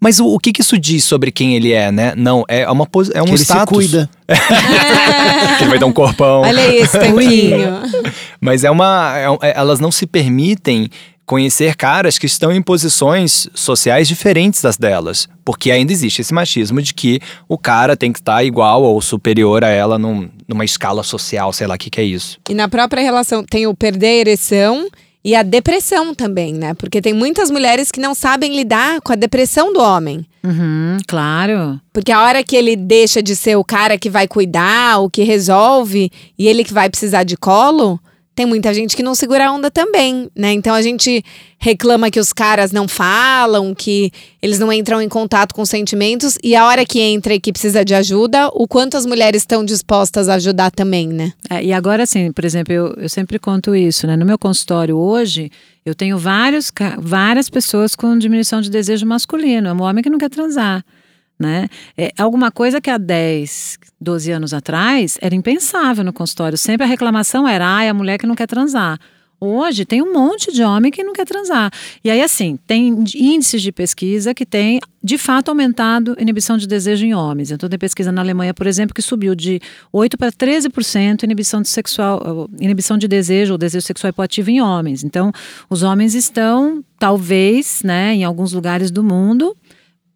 Mas 0.00 0.20
o, 0.20 0.26
o 0.26 0.38
que, 0.38 0.52
que, 0.52 0.60
isso 0.60 0.78
diz 0.78 1.04
sobre 1.04 1.30
quem 1.30 1.56
ele 1.56 1.72
é, 1.72 1.90
né? 1.90 2.14
Não, 2.16 2.44
é 2.48 2.70
uma 2.70 2.88
é 3.14 3.22
um 3.22 3.26
que 3.26 3.34
status. 3.34 3.78
Ele 3.78 3.88
se 3.88 3.90
cuida. 3.90 4.10
que 5.58 5.64
ele 5.64 5.70
vai 5.70 5.78
dar 5.78 5.86
um 5.86 5.92
corpão. 5.92 6.42
Olha 6.42 6.82
isso, 6.82 6.92
tanquinho. 6.98 7.82
Mas 8.40 8.64
é 8.64 8.70
uma. 8.70 9.14
É, 9.16 9.48
é, 9.48 9.58
elas 9.58 9.80
não 9.80 9.90
se 9.90 10.06
permitem 10.06 10.88
conhecer 11.28 11.76
caras 11.76 12.18
que 12.18 12.24
estão 12.24 12.50
em 12.50 12.62
posições 12.62 13.48
sociais 13.52 14.08
diferentes 14.08 14.62
das 14.62 14.78
delas. 14.78 15.28
Porque 15.44 15.70
ainda 15.70 15.92
existe 15.92 16.22
esse 16.22 16.32
machismo 16.32 16.80
de 16.80 16.94
que 16.94 17.20
o 17.46 17.58
cara 17.58 17.94
tem 17.96 18.10
que 18.10 18.18
estar 18.18 18.42
igual 18.42 18.82
ou 18.82 19.00
superior 19.02 19.62
a 19.62 19.68
ela 19.68 19.98
num, 19.98 20.30
numa 20.48 20.64
escala 20.64 21.02
social, 21.02 21.52
sei 21.52 21.66
lá 21.66 21.74
o 21.74 21.78
que, 21.78 21.90
que 21.90 22.00
é 22.00 22.04
isso. 22.04 22.38
E 22.48 22.54
na 22.54 22.66
própria 22.66 23.02
relação 23.02 23.44
tem 23.44 23.66
o 23.66 23.74
perder 23.74 24.06
a 24.06 24.20
ereção 24.20 24.88
e 25.28 25.34
a 25.34 25.42
depressão 25.42 26.14
também, 26.14 26.54
né? 26.54 26.72
Porque 26.72 27.02
tem 27.02 27.12
muitas 27.12 27.50
mulheres 27.50 27.90
que 27.90 28.00
não 28.00 28.14
sabem 28.14 28.56
lidar 28.56 29.02
com 29.02 29.12
a 29.12 29.14
depressão 29.14 29.74
do 29.74 29.78
homem. 29.78 30.24
Uhum, 30.42 30.96
claro. 31.06 31.78
Porque 31.92 32.10
a 32.10 32.22
hora 32.22 32.42
que 32.42 32.56
ele 32.56 32.74
deixa 32.74 33.22
de 33.22 33.36
ser 33.36 33.54
o 33.54 33.62
cara 33.62 33.98
que 33.98 34.08
vai 34.08 34.26
cuidar, 34.26 35.00
o 35.00 35.10
que 35.10 35.22
resolve, 35.24 36.10
e 36.38 36.48
ele 36.48 36.64
que 36.64 36.72
vai 36.72 36.88
precisar 36.88 37.24
de 37.24 37.36
colo, 37.36 38.00
tem 38.38 38.46
muita 38.46 38.72
gente 38.72 38.94
que 38.94 39.02
não 39.02 39.16
segura 39.16 39.48
a 39.48 39.52
onda 39.52 39.68
também, 39.68 40.30
né? 40.32 40.52
Então 40.52 40.72
a 40.72 40.80
gente 40.80 41.24
reclama 41.58 42.08
que 42.08 42.20
os 42.20 42.32
caras 42.32 42.70
não 42.70 42.86
falam, 42.86 43.74
que 43.74 44.12
eles 44.40 44.60
não 44.60 44.72
entram 44.72 45.02
em 45.02 45.08
contato 45.08 45.52
com 45.52 45.66
sentimentos, 45.66 46.38
e 46.40 46.54
a 46.54 46.64
hora 46.64 46.86
que 46.86 47.00
entra 47.00 47.34
e 47.34 47.40
que 47.40 47.50
precisa 47.50 47.84
de 47.84 47.96
ajuda, 47.96 48.46
o 48.52 48.68
quanto 48.68 48.96
as 48.96 49.04
mulheres 49.04 49.42
estão 49.42 49.64
dispostas 49.64 50.28
a 50.28 50.34
ajudar 50.34 50.70
também, 50.70 51.08
né? 51.08 51.32
É, 51.50 51.64
e 51.64 51.72
agora, 51.72 52.04
assim, 52.04 52.30
por 52.30 52.44
exemplo, 52.44 52.72
eu, 52.72 52.94
eu 52.96 53.08
sempre 53.08 53.40
conto 53.40 53.74
isso, 53.74 54.06
né? 54.06 54.16
No 54.16 54.24
meu 54.24 54.38
consultório 54.38 54.96
hoje, 54.96 55.50
eu 55.84 55.92
tenho 55.92 56.16
vários, 56.16 56.70
várias 56.96 57.50
pessoas 57.50 57.96
com 57.96 58.16
diminuição 58.16 58.60
de 58.60 58.70
desejo 58.70 59.04
masculino. 59.04 59.66
É 59.66 59.72
um 59.72 59.82
homem 59.82 60.00
que 60.00 60.08
não 60.08 60.18
quer 60.18 60.30
transar 60.30 60.84
né? 61.38 61.68
É 61.96 62.12
alguma 62.18 62.50
coisa 62.50 62.80
que 62.80 62.90
há 62.90 62.98
10, 62.98 63.78
12 64.00 64.32
anos 64.32 64.52
atrás 64.52 65.18
era 65.20 65.34
impensável 65.34 66.04
no 66.04 66.12
consultório. 66.12 66.58
Sempre 66.58 66.84
a 66.84 66.88
reclamação 66.88 67.46
era, 67.46 67.76
ah, 67.76 67.84
é 67.84 67.88
a 67.88 67.94
mulher 67.94 68.18
que 68.18 68.26
não 68.26 68.34
quer 68.34 68.46
transar. 68.46 68.98
Hoje 69.40 69.84
tem 69.84 70.02
um 70.02 70.12
monte 70.12 70.52
de 70.52 70.64
homem 70.64 70.90
que 70.90 71.04
não 71.04 71.12
quer 71.12 71.24
transar. 71.24 71.70
E 72.02 72.10
aí, 72.10 72.20
assim, 72.20 72.58
tem 72.66 72.88
índices 73.14 73.62
de 73.62 73.70
pesquisa 73.70 74.34
que 74.34 74.44
tem, 74.44 74.80
de 75.02 75.16
fato, 75.16 75.48
aumentado 75.48 76.16
inibição 76.18 76.56
de 76.56 76.66
desejo 76.66 77.06
em 77.06 77.14
homens. 77.14 77.52
Então, 77.52 77.68
tem 77.68 77.78
pesquisa 77.78 78.10
na 78.10 78.20
Alemanha, 78.20 78.52
por 78.52 78.66
exemplo, 78.66 78.92
que 78.92 79.00
subiu 79.00 79.36
de 79.36 79.60
8% 79.94 80.16
para 80.16 80.32
13% 80.32 81.22
inibição 81.22 81.62
de 81.62 81.68
sexual, 81.68 82.50
inibição 82.58 82.98
de 82.98 83.06
desejo 83.06 83.52
ou 83.52 83.58
desejo 83.58 83.86
sexual 83.86 84.10
hipoativo 84.10 84.50
em 84.50 84.60
homens. 84.60 85.04
Então, 85.04 85.30
os 85.70 85.84
homens 85.84 86.16
estão, 86.16 86.84
talvez, 86.98 87.80
né, 87.84 88.14
em 88.14 88.24
alguns 88.24 88.52
lugares 88.52 88.90
do 88.90 89.04
mundo, 89.04 89.56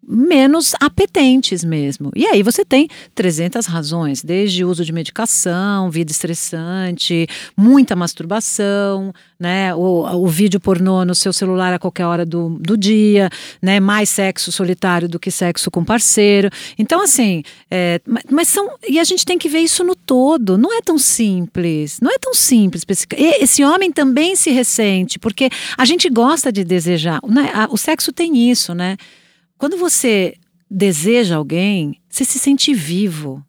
menos 0.07 0.73
apetentes 0.79 1.63
mesmo. 1.63 2.11
E 2.15 2.25
aí 2.25 2.43
você 2.43 2.65
tem 2.65 2.87
300 3.15 3.65
razões, 3.65 4.23
desde 4.23 4.65
uso 4.65 4.83
de 4.83 4.91
medicação, 4.91 5.89
vida 5.89 6.11
estressante, 6.11 7.27
muita 7.55 7.95
masturbação, 7.95 9.13
né, 9.39 9.73
o, 9.75 10.23
o 10.23 10.27
vídeo 10.27 10.59
pornô 10.59 11.03
no 11.03 11.15
seu 11.15 11.33
celular 11.33 11.73
a 11.73 11.79
qualquer 11.79 12.05
hora 12.05 12.25
do, 12.25 12.57
do 12.59 12.77
dia, 12.77 13.29
né, 13.61 13.79
mais 13.79 14.09
sexo 14.09 14.51
solitário 14.51 15.07
do 15.07 15.19
que 15.19 15.31
sexo 15.31 15.69
com 15.71 15.83
parceiro. 15.83 16.49
Então, 16.77 17.01
assim, 17.01 17.43
é, 17.69 17.99
mas 18.29 18.47
são. 18.47 18.69
E 18.87 18.99
a 18.99 19.03
gente 19.03 19.25
tem 19.25 19.37
que 19.37 19.49
ver 19.49 19.59
isso 19.59 19.83
no 19.83 19.95
todo. 19.95 20.57
Não 20.57 20.75
é 20.77 20.81
tão 20.81 20.97
simples. 20.97 21.99
Não 22.01 22.11
é 22.11 22.17
tão 22.17 22.33
simples. 22.33 22.83
Esse 23.17 23.63
homem 23.63 23.91
também 23.91 24.35
se 24.35 24.51
ressente, 24.51 25.19
porque 25.19 25.49
a 25.77 25.85
gente 25.85 26.09
gosta 26.09 26.51
de 26.51 26.63
desejar. 26.63 27.19
Né, 27.27 27.51
o 27.69 27.77
sexo 27.77 28.11
tem 28.11 28.49
isso, 28.49 28.73
né? 28.73 28.97
Quando 29.57 29.77
você 29.77 30.35
deseja 30.69 31.35
alguém, 31.37 31.99
você 32.09 32.25
se 32.25 32.39
sente 32.39 32.73
vivo. 32.73 33.43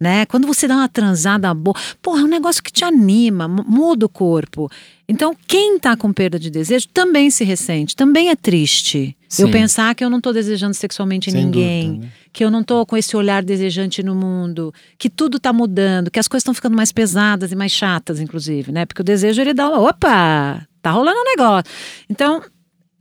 né? 0.00 0.24
Quando 0.26 0.46
você 0.46 0.68
dá 0.68 0.76
uma 0.76 0.88
transada 0.88 1.52
boa, 1.52 1.74
porra, 2.00 2.20
é 2.20 2.24
um 2.24 2.28
negócio 2.28 2.62
que 2.62 2.70
te 2.70 2.84
anima, 2.84 3.48
muda 3.48 4.06
o 4.06 4.08
corpo. 4.08 4.70
Então, 5.08 5.34
quem 5.46 5.76
tá 5.76 5.96
com 5.96 6.12
perda 6.12 6.38
de 6.38 6.50
desejo 6.50 6.86
também 6.94 7.30
se 7.30 7.42
ressente, 7.42 7.96
também 7.96 8.28
é 8.28 8.36
triste. 8.36 9.16
Sim. 9.28 9.42
Eu 9.42 9.50
pensar 9.50 9.92
que 9.96 10.04
eu 10.04 10.08
não 10.08 10.20
tô 10.20 10.32
desejando 10.32 10.74
sexualmente 10.74 11.30
Sem 11.32 11.44
ninguém, 11.44 11.86
dúvida, 11.86 12.06
né? 12.06 12.12
que 12.32 12.44
eu 12.44 12.50
não 12.50 12.62
tô 12.62 12.86
com 12.86 12.96
esse 12.96 13.16
olhar 13.16 13.42
desejante 13.42 14.00
no 14.02 14.14
mundo, 14.14 14.72
que 14.96 15.10
tudo 15.10 15.40
tá 15.40 15.52
mudando, 15.52 16.10
que 16.12 16.20
as 16.20 16.28
coisas 16.28 16.42
estão 16.42 16.54
ficando 16.54 16.76
mais 16.76 16.92
pesadas 16.92 17.50
e 17.50 17.56
mais 17.56 17.72
chatas, 17.72 18.20
inclusive, 18.20 18.70
né? 18.70 18.86
Porque 18.86 19.00
o 19.02 19.04
desejo 19.04 19.40
ele 19.40 19.52
dá 19.52 19.68
uma, 19.68 19.80
opa, 19.80 20.64
tá 20.80 20.90
rolando 20.92 21.18
um 21.18 21.24
negócio. 21.24 21.64
Então, 22.08 22.40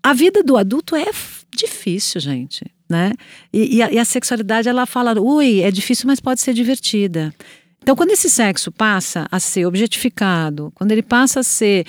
a 0.01 0.13
vida 0.13 0.41
do 0.41 0.57
adulto 0.57 0.95
é 0.95 1.11
difícil, 1.55 2.21
gente 2.21 2.65
né? 2.89 3.11
E, 3.51 3.77
e, 3.77 3.81
a, 3.81 3.91
e, 3.91 3.99
a, 3.99 4.05
sexualidade, 4.05 4.69
ela 4.69 4.85
fala, 4.85 5.19
ui, 5.19 5.61
é 5.61 5.69
difícil, 5.69 6.07
mas 6.07 6.19
pode 6.19 6.41
ser 6.41 6.53
divertida. 6.53 7.33
Então, 7.81 7.95
quando 7.95 8.11
esse 8.11 8.29
sexo 8.29 8.71
passa 8.71 9.27
a 9.31 9.39
ser 9.39 9.65
objetificado, 9.65 10.71
quando 10.75 10.91
ele 10.91 11.01
passa 11.01 11.41
a 11.41 11.43
ser 11.43 11.85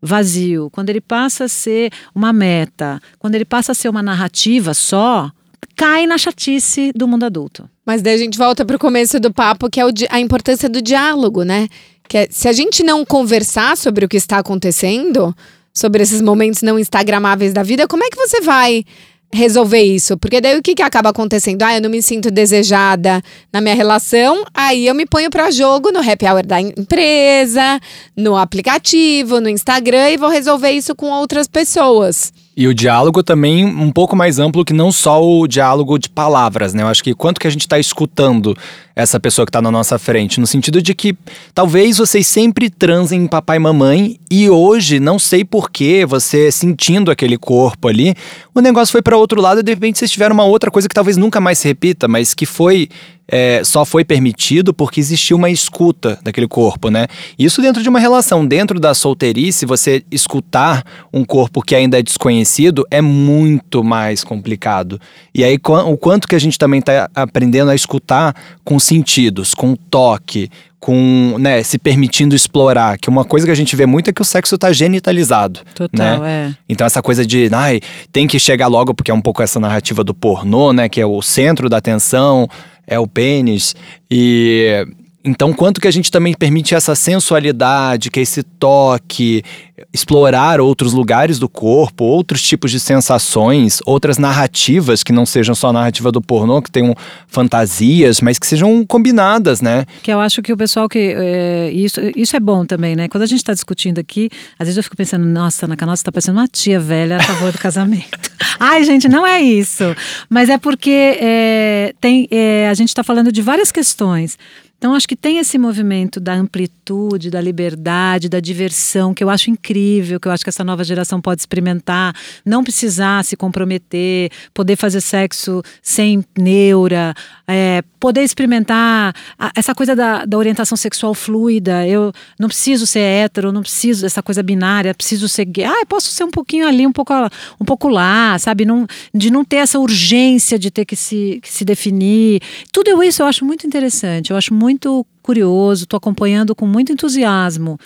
vazio, 0.00 0.68
quando 0.70 0.90
ele 0.90 1.00
passa 1.00 1.44
a 1.44 1.48
ser 1.48 1.92
uma 2.14 2.32
meta, 2.32 3.00
quando 3.18 3.34
ele 3.34 3.44
passa 3.44 3.72
a 3.72 3.74
ser 3.74 3.88
uma 3.88 4.02
narrativa 4.02 4.74
só, 4.74 5.30
cai 5.76 6.06
na 6.06 6.18
chatice 6.18 6.92
do 6.94 7.06
mundo 7.06 7.24
adulto. 7.24 7.68
Mas 7.84 8.02
daí 8.02 8.14
a 8.14 8.18
gente 8.18 8.38
volta 8.38 8.64
para 8.64 8.76
o 8.76 8.78
começo 8.78 9.20
do 9.20 9.32
papo, 9.32 9.70
que 9.70 9.80
é 9.80 9.84
a 10.10 10.20
importância 10.20 10.68
do 10.68 10.80
diálogo, 10.80 11.44
né? 11.44 11.68
Que 12.08 12.18
é, 12.18 12.28
se 12.30 12.48
a 12.48 12.52
gente 12.52 12.82
não 12.82 13.04
conversar 13.04 13.76
sobre 13.76 14.04
o 14.04 14.08
que 14.08 14.16
está 14.16 14.38
acontecendo, 14.38 15.34
sobre 15.72 16.02
esses 16.02 16.20
momentos 16.20 16.62
não 16.62 16.78
instagramáveis 16.78 17.52
da 17.52 17.62
vida, 17.62 17.88
como 17.88 18.04
é 18.04 18.10
que 18.10 18.16
você 18.16 18.40
vai 18.40 18.84
resolver 19.32 19.80
isso. 19.80 20.16
Porque 20.18 20.40
daí 20.40 20.58
o 20.58 20.62
que, 20.62 20.74
que 20.74 20.82
acaba 20.82 21.08
acontecendo? 21.08 21.62
Ah, 21.62 21.74
eu 21.74 21.80
não 21.80 21.88
me 21.88 22.02
sinto 22.02 22.30
desejada 22.30 23.22
na 23.52 23.60
minha 23.60 23.74
relação, 23.74 24.44
aí 24.52 24.86
eu 24.86 24.94
me 24.94 25.06
ponho 25.06 25.30
para 25.30 25.50
jogo 25.50 25.90
no 25.90 26.00
happy 26.00 26.26
hour 26.26 26.44
da 26.44 26.60
empresa, 26.60 27.80
no 28.16 28.36
aplicativo, 28.36 29.40
no 29.40 29.48
Instagram 29.48 30.10
e 30.10 30.16
vou 30.18 30.28
resolver 30.28 30.70
isso 30.70 30.94
com 30.94 31.10
outras 31.10 31.48
pessoas. 31.48 32.32
E 32.54 32.68
o 32.68 32.74
diálogo 32.74 33.22
também 33.22 33.64
um 33.64 33.90
pouco 33.90 34.14
mais 34.14 34.38
amplo 34.38 34.62
que 34.62 34.74
não 34.74 34.92
só 34.92 35.24
o 35.24 35.46
diálogo 35.48 35.98
de 35.98 36.10
palavras, 36.10 36.74
né? 36.74 36.82
Eu 36.82 36.88
acho 36.88 37.02
que 37.02 37.14
quanto 37.14 37.40
que 37.40 37.46
a 37.46 37.50
gente 37.50 37.62
está 37.62 37.78
escutando 37.78 38.54
essa 38.94 39.18
pessoa 39.18 39.46
que 39.46 39.50
está 39.50 39.62
na 39.62 39.70
nossa 39.70 39.98
frente, 39.98 40.40
no 40.40 40.46
sentido 40.46 40.82
de 40.82 40.94
que 40.94 41.16
talvez 41.54 41.98
vocês 41.98 42.26
sempre 42.26 42.68
transem 42.68 43.26
papai 43.26 43.56
e 43.56 43.60
mamãe 43.60 44.18
e 44.30 44.48
hoje, 44.48 45.00
não 45.00 45.18
sei 45.18 45.44
porquê, 45.44 46.04
você 46.06 46.50
sentindo 46.50 47.10
aquele 47.10 47.38
corpo 47.38 47.88
ali, 47.88 48.14
o 48.54 48.60
negócio 48.60 48.92
foi 48.92 49.02
para 49.02 49.16
outro 49.16 49.40
lado 49.40 49.60
e 49.60 49.62
de 49.62 49.72
repente 49.72 49.98
vocês 49.98 50.10
tiveram 50.10 50.34
uma 50.34 50.44
outra 50.44 50.70
coisa 50.70 50.88
que 50.88 50.94
talvez 50.94 51.16
nunca 51.16 51.40
mais 51.40 51.58
se 51.58 51.68
repita, 51.68 52.06
mas 52.08 52.34
que 52.34 52.46
foi 52.46 52.88
é, 53.28 53.62
só 53.64 53.84
foi 53.84 54.04
permitido 54.04 54.74
porque 54.74 55.00
existiu 55.00 55.36
uma 55.36 55.48
escuta 55.48 56.18
daquele 56.22 56.46
corpo, 56.46 56.90
né? 56.90 57.06
Isso 57.38 57.62
dentro 57.62 57.82
de 57.82 57.88
uma 57.88 57.98
relação, 57.98 58.46
dentro 58.46 58.78
da 58.78 58.94
solteirice, 58.94 59.64
você 59.64 60.04
escutar 60.10 60.84
um 61.12 61.24
corpo 61.24 61.62
que 61.62 61.74
ainda 61.74 61.98
é 61.98 62.02
desconhecido 62.02 62.86
é 62.90 63.00
muito 63.00 63.82
mais 63.82 64.22
complicado. 64.22 65.00
E 65.34 65.44
aí, 65.44 65.58
o 65.86 65.96
quanto 65.96 66.28
que 66.28 66.34
a 66.34 66.38
gente 66.38 66.58
também 66.58 66.80
está 66.80 67.08
aprendendo 67.14 67.70
a 67.70 67.74
escutar 67.74 68.34
com 68.64 68.78
sentidos, 68.82 69.54
com 69.54 69.74
toque, 69.74 70.50
com, 70.78 71.36
né, 71.38 71.62
se 71.62 71.78
permitindo 71.78 72.34
explorar, 72.34 72.98
que 72.98 73.08
uma 73.08 73.24
coisa 73.24 73.46
que 73.46 73.52
a 73.52 73.54
gente 73.54 73.76
vê 73.76 73.86
muito 73.86 74.10
é 74.10 74.12
que 74.12 74.20
o 74.20 74.24
sexo 74.24 74.58
tá 74.58 74.72
genitalizado, 74.72 75.60
Total, 75.74 76.20
né? 76.20 76.48
É. 76.50 76.54
Então 76.68 76.84
essa 76.84 77.00
coisa 77.00 77.24
de, 77.24 77.48
ai, 77.52 77.80
tem 78.10 78.26
que 78.26 78.38
chegar 78.38 78.66
logo 78.66 78.92
porque 78.92 79.10
é 79.10 79.14
um 79.14 79.20
pouco 79.20 79.42
essa 79.42 79.60
narrativa 79.60 80.02
do 80.02 80.12
pornô, 80.12 80.72
né, 80.72 80.88
que 80.88 81.00
é 81.00 81.06
o 81.06 81.22
centro 81.22 81.68
da 81.68 81.76
atenção, 81.76 82.48
é 82.84 82.98
o 82.98 83.06
pênis 83.06 83.76
e 84.10 84.84
então, 85.24 85.52
quanto 85.52 85.80
que 85.80 85.86
a 85.86 85.90
gente 85.90 86.10
também 86.10 86.34
permite 86.34 86.74
essa 86.74 86.96
sensualidade, 86.96 88.10
que 88.10 88.18
é 88.18 88.22
esse 88.22 88.42
toque, 88.42 89.44
explorar 89.92 90.60
outros 90.60 90.92
lugares 90.92 91.38
do 91.38 91.48
corpo, 91.48 92.04
outros 92.04 92.42
tipos 92.42 92.72
de 92.72 92.80
sensações, 92.80 93.80
outras 93.86 94.18
narrativas 94.18 95.04
que 95.04 95.12
não 95.12 95.24
sejam 95.24 95.54
só 95.54 95.68
a 95.68 95.72
narrativa 95.72 96.10
do 96.10 96.20
pornô, 96.20 96.60
que 96.60 96.70
tenham 96.70 96.94
fantasias, 97.28 98.20
mas 98.20 98.36
que 98.36 98.46
sejam 98.46 98.84
combinadas, 98.84 99.60
né? 99.60 99.84
Que 100.02 100.12
eu 100.12 100.20
acho 100.20 100.42
que 100.42 100.52
o 100.52 100.56
pessoal 100.56 100.88
que. 100.88 101.14
É, 101.16 101.70
isso, 101.72 102.00
isso 102.16 102.36
é 102.36 102.40
bom 102.40 102.66
também, 102.66 102.96
né? 102.96 103.08
Quando 103.08 103.22
a 103.22 103.26
gente 103.26 103.38
está 103.38 103.52
discutindo 103.52 104.00
aqui, 104.00 104.28
às 104.58 104.66
vezes 104.66 104.76
eu 104.76 104.82
fico 104.82 104.96
pensando, 104.96 105.24
nossa, 105.24 105.68
na 105.68 105.76
Canossa 105.76 106.00
está 106.00 106.10
parecendo 106.10 106.40
uma 106.40 106.48
tia 106.48 106.80
velha 106.80 107.18
a 107.18 107.22
favor 107.22 107.52
do 107.52 107.58
casamento. 107.58 108.18
Ai, 108.58 108.82
gente, 108.82 109.08
não 109.08 109.24
é 109.24 109.40
isso. 109.40 109.84
Mas 110.28 110.48
é 110.48 110.58
porque 110.58 111.16
é, 111.20 111.94
tem, 112.00 112.26
é, 112.30 112.68
a 112.68 112.74
gente 112.74 112.88
está 112.88 113.04
falando 113.04 113.30
de 113.30 113.40
várias 113.40 113.70
questões. 113.70 114.36
Então, 114.82 114.96
acho 114.96 115.06
que 115.06 115.14
tem 115.14 115.38
esse 115.38 115.56
movimento 115.58 116.18
da 116.18 116.34
amplitude, 116.34 117.30
da 117.30 117.40
liberdade, 117.40 118.28
da 118.28 118.40
diversão, 118.40 119.14
que 119.14 119.22
eu 119.22 119.30
acho 119.30 119.48
incrível, 119.48 120.18
que 120.18 120.26
eu 120.26 120.32
acho 120.32 120.42
que 120.42 120.48
essa 120.48 120.64
nova 120.64 120.82
geração 120.82 121.20
pode 121.20 121.40
experimentar, 121.40 122.12
não 122.44 122.64
precisar 122.64 123.24
se 123.24 123.36
comprometer, 123.36 124.32
poder 124.52 124.74
fazer 124.74 125.00
sexo 125.00 125.62
sem 125.80 126.24
neura, 126.36 127.14
é, 127.46 127.84
poder 128.00 128.24
experimentar 128.24 129.14
a, 129.38 129.52
essa 129.54 129.72
coisa 129.72 129.94
da, 129.94 130.24
da, 130.24 130.36
orientação 130.36 130.76
sexual 130.76 131.14
fluida. 131.14 131.86
Eu 131.86 132.12
não 132.36 132.48
preciso 132.48 132.84
ser 132.84 132.98
hétero, 132.98 133.52
não 133.52 133.62
preciso 133.62 134.02
dessa 134.02 134.20
coisa 134.20 134.42
binária, 134.42 134.92
preciso 134.92 135.28
ser 135.28 135.44
gay. 135.44 135.64
Ah, 135.64 135.78
eu 135.82 135.86
posso 135.86 136.08
ser 136.08 136.24
um 136.24 136.30
pouquinho 136.32 136.66
ali, 136.66 136.84
um 136.84 136.92
pouco, 136.92 137.14
um 137.60 137.64
pouco 137.64 137.86
lá, 137.86 138.36
sabe? 138.40 138.64
Não, 138.64 138.84
de 139.14 139.30
não 139.30 139.44
ter 139.44 139.58
essa 139.58 139.78
urgência 139.78 140.58
de 140.58 140.72
ter 140.72 140.84
que 140.84 140.96
se, 140.96 141.38
que 141.40 141.52
se 141.52 141.64
definir. 141.64 142.42
Tudo 142.72 143.00
isso 143.04 143.22
eu 143.22 143.26
acho 143.26 143.44
muito 143.44 143.64
interessante, 143.64 144.32
eu 144.32 144.36
acho 144.36 144.52
muito 144.52 144.71
muito 144.72 145.06
curioso, 145.22 145.84
estou 145.84 145.98
acompanhando 145.98 146.54
com 146.54 146.66
muito 146.66 146.92
entusiasmo 146.92 147.78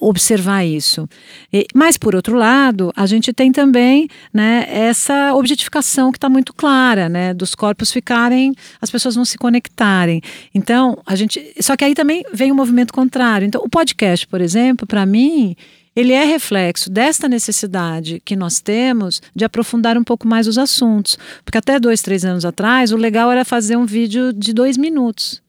observar 0.00 0.64
isso. 0.64 1.06
E, 1.52 1.66
mas, 1.74 1.98
por 1.98 2.14
outro 2.14 2.36
lado, 2.36 2.90
a 2.96 3.04
gente 3.04 3.34
tem 3.34 3.52
também 3.52 4.08
né, 4.32 4.66
essa 4.66 5.34
objetificação 5.34 6.10
que 6.10 6.16
está 6.16 6.28
muito 6.28 6.54
clara, 6.54 7.06
né, 7.06 7.34
dos 7.34 7.54
corpos 7.54 7.92
ficarem, 7.92 8.54
as 8.80 8.90
pessoas 8.90 9.14
não 9.14 9.26
se 9.26 9.36
conectarem. 9.36 10.22
Então, 10.54 10.96
a 11.04 11.14
gente. 11.14 11.52
Só 11.60 11.76
que 11.76 11.84
aí 11.84 11.94
também 11.94 12.24
vem 12.32 12.50
o 12.50 12.54
um 12.54 12.56
movimento 12.56 12.94
contrário. 12.94 13.46
Então, 13.46 13.60
o 13.62 13.68
podcast, 13.68 14.26
por 14.26 14.40
exemplo, 14.40 14.86
para 14.86 15.04
mim, 15.04 15.54
ele 15.94 16.12
é 16.12 16.24
reflexo 16.24 16.90
desta 16.90 17.28
necessidade 17.28 18.22
que 18.24 18.34
nós 18.34 18.60
temos 18.60 19.20
de 19.36 19.44
aprofundar 19.44 19.98
um 19.98 20.04
pouco 20.04 20.26
mais 20.26 20.48
os 20.48 20.56
assuntos. 20.56 21.18
Porque 21.44 21.58
até 21.58 21.78
dois, 21.78 22.00
três 22.00 22.24
anos 22.24 22.46
atrás, 22.46 22.90
o 22.90 22.96
legal 22.96 23.30
era 23.30 23.44
fazer 23.44 23.76
um 23.76 23.84
vídeo 23.84 24.32
de 24.32 24.54
dois 24.54 24.78
minutos. 24.78 25.43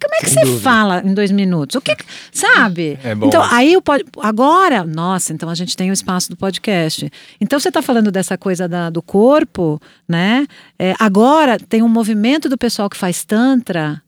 Como 0.00 0.14
é 0.14 0.18
que 0.20 0.30
Sem 0.30 0.42
você 0.42 0.44
dúvida. 0.44 0.62
fala 0.62 1.02
em 1.04 1.14
dois 1.14 1.30
minutos? 1.30 1.76
O 1.76 1.80
que, 1.80 1.96
sabe? 2.32 2.98
É 3.02 3.14
bom. 3.14 3.26
Então, 3.26 3.42
aí 3.50 3.76
o 3.76 3.82
pod... 3.82 4.04
agora, 4.20 4.84
nossa, 4.84 5.32
então 5.32 5.48
a 5.48 5.54
gente 5.54 5.76
tem 5.76 5.90
o 5.90 5.92
espaço 5.92 6.30
do 6.30 6.36
podcast. 6.36 7.10
Então 7.40 7.58
você 7.58 7.68
está 7.68 7.82
falando 7.82 8.10
dessa 8.10 8.36
coisa 8.38 8.68
da, 8.68 8.90
do 8.90 9.02
corpo, 9.02 9.80
né? 10.08 10.46
É, 10.78 10.94
agora 10.98 11.58
tem 11.58 11.82
um 11.82 11.88
movimento 11.88 12.48
do 12.48 12.58
pessoal 12.58 12.88
que 12.88 12.96
faz 12.96 13.24
tantra 13.24 14.02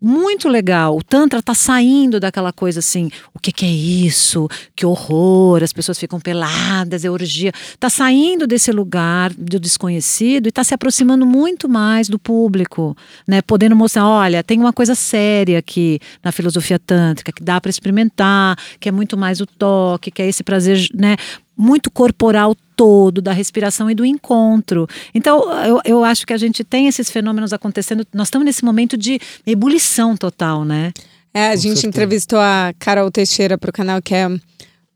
muito 0.00 0.48
legal. 0.48 0.96
O 0.96 1.02
Tantra 1.02 1.42
tá 1.42 1.54
saindo 1.54 2.20
daquela 2.20 2.52
coisa 2.52 2.78
assim, 2.78 3.10
o 3.34 3.38
que, 3.38 3.52
que 3.52 3.64
é 3.64 3.70
isso? 3.70 4.48
Que 4.74 4.86
horror, 4.86 5.62
as 5.62 5.72
pessoas 5.72 5.98
ficam 5.98 6.20
peladas, 6.20 7.04
é 7.04 7.10
orgia. 7.10 7.52
Tá 7.78 7.90
saindo 7.90 8.46
desse 8.46 8.70
lugar 8.70 9.32
do 9.34 9.58
desconhecido 9.58 10.46
e 10.48 10.52
tá 10.52 10.62
se 10.62 10.74
aproximando 10.74 11.26
muito 11.26 11.68
mais 11.68 12.08
do 12.08 12.18
público, 12.18 12.96
né? 13.26 13.42
Podendo 13.42 13.74
mostrar, 13.74 14.06
olha, 14.06 14.42
tem 14.42 14.58
uma 14.58 14.72
coisa 14.72 14.94
séria 14.94 15.58
aqui 15.58 15.98
na 16.22 16.32
filosofia 16.32 16.78
tântrica 16.78 17.32
que 17.32 17.42
dá 17.42 17.60
para 17.60 17.70
experimentar, 17.70 18.56
que 18.78 18.88
é 18.88 18.92
muito 18.92 19.16
mais 19.16 19.40
o 19.40 19.46
toque, 19.46 20.10
que 20.10 20.22
é 20.22 20.28
esse 20.28 20.44
prazer, 20.44 20.88
né? 20.94 21.16
Muito 21.58 21.90
corporal 21.90 22.56
todo, 22.76 23.20
da 23.20 23.32
respiração 23.32 23.90
e 23.90 23.94
do 23.94 24.06
encontro. 24.06 24.86
Então, 25.12 25.52
eu, 25.64 25.80
eu 25.84 26.04
acho 26.04 26.24
que 26.24 26.32
a 26.32 26.36
gente 26.36 26.62
tem 26.62 26.86
esses 26.86 27.10
fenômenos 27.10 27.52
acontecendo. 27.52 28.06
Nós 28.14 28.28
estamos 28.28 28.44
nesse 28.44 28.64
momento 28.64 28.96
de 28.96 29.20
ebulição 29.44 30.16
total, 30.16 30.64
né? 30.64 30.92
É, 31.34 31.48
a 31.48 31.56
gente 31.56 31.80
certeza. 31.80 31.86
entrevistou 31.88 32.38
a 32.38 32.72
Carol 32.78 33.10
Teixeira 33.10 33.58
para 33.58 33.70
o 33.70 33.72
canal, 33.72 34.00
que 34.00 34.14
é 34.14 34.28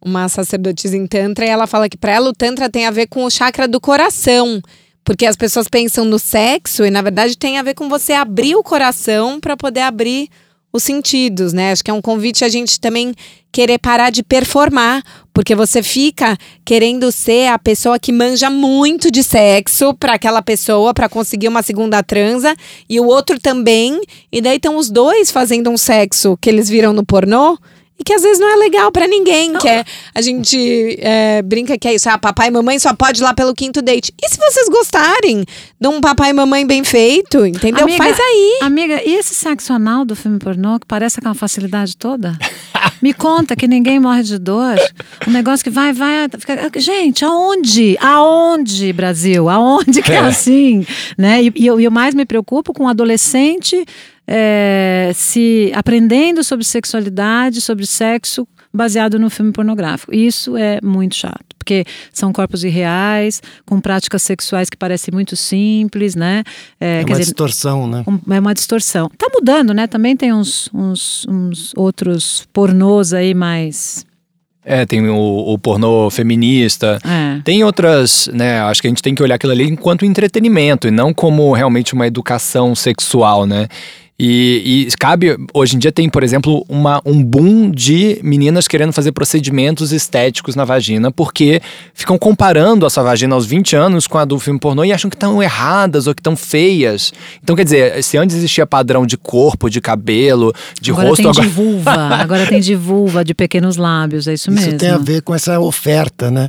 uma 0.00 0.28
sacerdotisa 0.28 0.96
em 0.96 1.06
Tantra, 1.06 1.44
e 1.44 1.48
ela 1.48 1.66
fala 1.66 1.88
que 1.88 1.96
para 1.96 2.12
ela 2.12 2.30
o 2.30 2.32
Tantra 2.32 2.70
tem 2.70 2.86
a 2.86 2.90
ver 2.90 3.08
com 3.08 3.24
o 3.24 3.30
chakra 3.30 3.66
do 3.66 3.80
coração. 3.80 4.62
Porque 5.04 5.26
as 5.26 5.34
pessoas 5.34 5.66
pensam 5.66 6.04
no 6.04 6.16
sexo 6.16 6.84
e, 6.84 6.90
na 6.90 7.02
verdade, 7.02 7.36
tem 7.36 7.58
a 7.58 7.62
ver 7.62 7.74
com 7.74 7.88
você 7.88 8.12
abrir 8.12 8.54
o 8.54 8.62
coração 8.62 9.40
para 9.40 9.56
poder 9.56 9.80
abrir 9.80 10.28
os 10.72 10.82
sentidos, 10.82 11.52
né? 11.52 11.72
Acho 11.72 11.84
que 11.84 11.90
é 11.90 11.94
um 11.94 12.00
convite 12.00 12.44
a 12.44 12.48
gente 12.48 12.80
também 12.80 13.12
querer 13.50 13.78
parar 13.78 14.10
de 14.10 14.22
performar, 14.22 15.02
porque 15.32 15.54
você 15.54 15.82
fica 15.82 16.36
querendo 16.64 17.10
ser 17.10 17.48
a 17.48 17.58
pessoa 17.58 17.98
que 17.98 18.12
manja 18.12 18.50
muito 18.50 19.10
de 19.10 19.22
sexo 19.22 19.94
para 19.94 20.14
aquela 20.14 20.42
pessoa 20.42 20.92
para 20.92 21.08
conseguir 21.08 21.48
uma 21.48 21.62
segunda 21.62 22.02
transa 22.02 22.54
e 22.88 23.00
o 23.00 23.06
outro 23.06 23.40
também, 23.40 24.00
e 24.30 24.40
daí 24.40 24.56
estão 24.56 24.76
os 24.76 24.90
dois 24.90 25.30
fazendo 25.30 25.70
um 25.70 25.76
sexo 25.76 26.36
que 26.40 26.50
eles 26.50 26.68
viram 26.68 26.92
no 26.92 27.04
pornô 27.04 27.58
e 28.02 28.04
que 28.04 28.12
às 28.12 28.22
vezes 28.22 28.40
não 28.40 28.52
é 28.52 28.56
legal 28.56 28.90
pra 28.90 29.06
ninguém. 29.06 29.54
Que 29.54 29.68
é, 29.68 29.84
a 30.12 30.20
gente 30.20 30.98
é, 31.00 31.40
brinca 31.42 31.78
que 31.78 31.86
é 31.86 31.94
isso, 31.94 32.10
ah, 32.10 32.18
papai 32.18 32.48
e 32.48 32.50
mamãe 32.50 32.76
só 32.80 32.92
pode 32.92 33.20
ir 33.20 33.24
lá 33.24 33.32
pelo 33.32 33.54
quinto 33.54 33.80
date. 33.80 34.12
E 34.20 34.28
se 34.28 34.36
vocês 34.36 34.68
gostarem 34.68 35.44
de 35.80 35.88
um 35.88 36.00
papai 36.00 36.30
e 36.30 36.32
mamãe 36.32 36.66
bem 36.66 36.82
feito, 36.82 37.46
entendeu? 37.46 37.84
Amiga, 37.84 38.02
Faz 38.02 38.18
aí. 38.18 38.58
Amiga, 38.62 39.00
e 39.04 39.14
esse 39.14 39.34
sexo 39.34 39.72
anal 39.72 40.04
do 40.04 40.16
filme 40.16 40.38
pornô 40.40 40.80
que 40.80 40.86
parece 40.86 41.20
aquela 41.20 41.34
facilidade 41.34 41.96
toda? 41.96 42.36
Me 43.00 43.12
conta 43.12 43.54
que 43.56 43.66
ninguém 43.68 43.98
morre 44.00 44.22
de 44.22 44.38
dor. 44.38 44.76
Um 45.26 45.30
negócio 45.30 45.62
que 45.64 45.70
vai, 45.70 45.92
vai. 45.92 46.28
fica- 46.38 46.70
gente, 46.80 47.24
aonde? 47.24 47.96
Aonde, 48.00 48.92
Brasil? 48.92 49.48
Aonde 49.48 50.02
que 50.02 50.12
é, 50.12 50.16
É. 50.16 50.18
assim? 50.18 50.84
Né? 51.16 51.44
E, 51.44 51.52
e 51.56 51.66
eu, 51.66 51.80
e 51.80 51.84
eu 51.84 51.90
mais 51.90 52.14
me 52.14 52.24
preocupo 52.24 52.72
com 52.72 52.84
um 52.84 52.88
adolescente 52.88 53.84
é, 54.26 55.10
se 55.14 55.72
aprendendo 55.74 56.42
sobre 56.44 56.64
sexualidade, 56.64 57.60
sobre 57.60 57.86
sexo, 57.86 58.46
baseado 58.72 59.18
no 59.18 59.28
filme 59.28 59.52
pornográfico. 59.52 60.14
Isso 60.14 60.56
é 60.56 60.78
muito 60.82 61.14
chato, 61.14 61.44
porque 61.58 61.84
são 62.12 62.32
corpos 62.32 62.64
irreais, 62.64 63.42
com 63.66 63.80
práticas 63.80 64.22
sexuais 64.22 64.70
que 64.70 64.76
parecem 64.76 65.12
muito 65.12 65.36
simples, 65.36 66.14
né? 66.14 66.42
É, 66.80 67.00
quer 67.04 67.10
uma 67.12 67.18
dizer, 67.18 67.24
distorção, 67.24 67.86
né? 67.86 68.04
um- 68.06 68.32
é 68.32 68.40
uma 68.40 68.54
distorção. 68.54 69.10
Tá 69.18 69.26
mudando, 69.32 69.74
né? 69.74 69.86
Também 69.86 70.16
tem 70.16 70.32
uns, 70.32 70.70
uns, 70.72 71.26
uns 71.28 71.72
outros 71.76 72.46
pornôs 72.52 73.12
aí 73.12 73.34
mais. 73.34 74.06
É, 74.64 74.86
tem 74.86 75.06
o, 75.08 75.16
o 75.52 75.58
pornô 75.58 76.08
feminista. 76.08 76.98
É. 77.04 77.40
Tem 77.42 77.64
outras, 77.64 78.30
né? 78.32 78.60
Acho 78.60 78.80
que 78.80 78.86
a 78.86 78.90
gente 78.90 79.02
tem 79.02 79.12
que 79.14 79.20
olhar 79.22 79.34
aquilo 79.34 79.52
ali 79.52 79.64
enquanto 79.64 80.06
entretenimento 80.06 80.86
e 80.86 80.90
não 80.92 81.12
como 81.12 81.52
realmente 81.52 81.92
uma 81.94 82.06
educação 82.06 82.72
sexual, 82.74 83.44
né? 83.44 83.66
E, 84.24 84.86
e 84.86 84.96
cabe, 84.96 85.36
hoje 85.52 85.74
em 85.74 85.80
dia 85.80 85.90
tem, 85.90 86.08
por 86.08 86.22
exemplo, 86.22 86.64
uma, 86.68 87.02
um 87.04 87.20
boom 87.24 87.72
de 87.72 88.20
meninas 88.22 88.68
querendo 88.68 88.92
fazer 88.92 89.10
procedimentos 89.10 89.90
estéticos 89.90 90.54
na 90.54 90.64
vagina, 90.64 91.10
porque 91.10 91.60
ficam 91.92 92.16
comparando 92.16 92.86
a 92.86 92.90
sua 92.90 93.02
vagina 93.02 93.34
aos 93.34 93.44
20 93.44 93.74
anos 93.74 94.06
com 94.06 94.18
a 94.18 94.24
do 94.24 94.38
filme 94.38 94.60
pornô 94.60 94.84
e 94.84 94.92
acham 94.92 95.10
que 95.10 95.16
estão 95.16 95.42
erradas 95.42 96.06
ou 96.06 96.14
que 96.14 96.20
estão 96.20 96.36
feias. 96.36 97.12
Então, 97.42 97.56
quer 97.56 97.64
dizer, 97.64 98.00
se 98.04 98.16
antes 98.16 98.36
existia 98.36 98.64
padrão 98.64 99.04
de 99.04 99.16
corpo, 99.16 99.68
de 99.68 99.80
cabelo, 99.80 100.54
de 100.80 100.92
agora 100.92 101.08
rosto, 101.08 101.22
tem 101.22 101.30
agora. 101.32 101.48
de 101.48 101.52
vulva, 101.52 101.90
agora 102.14 102.46
tem 102.46 102.60
de 102.60 102.76
vulva, 102.76 103.24
de 103.24 103.34
pequenos 103.34 103.76
lábios, 103.76 104.28
é 104.28 104.34
isso, 104.34 104.52
Isso 104.52 104.66
mesmo. 104.66 104.78
tem 104.78 104.90
a 104.90 104.98
ver 104.98 105.22
com 105.22 105.34
essa 105.34 105.58
oferta, 105.58 106.30
né? 106.30 106.48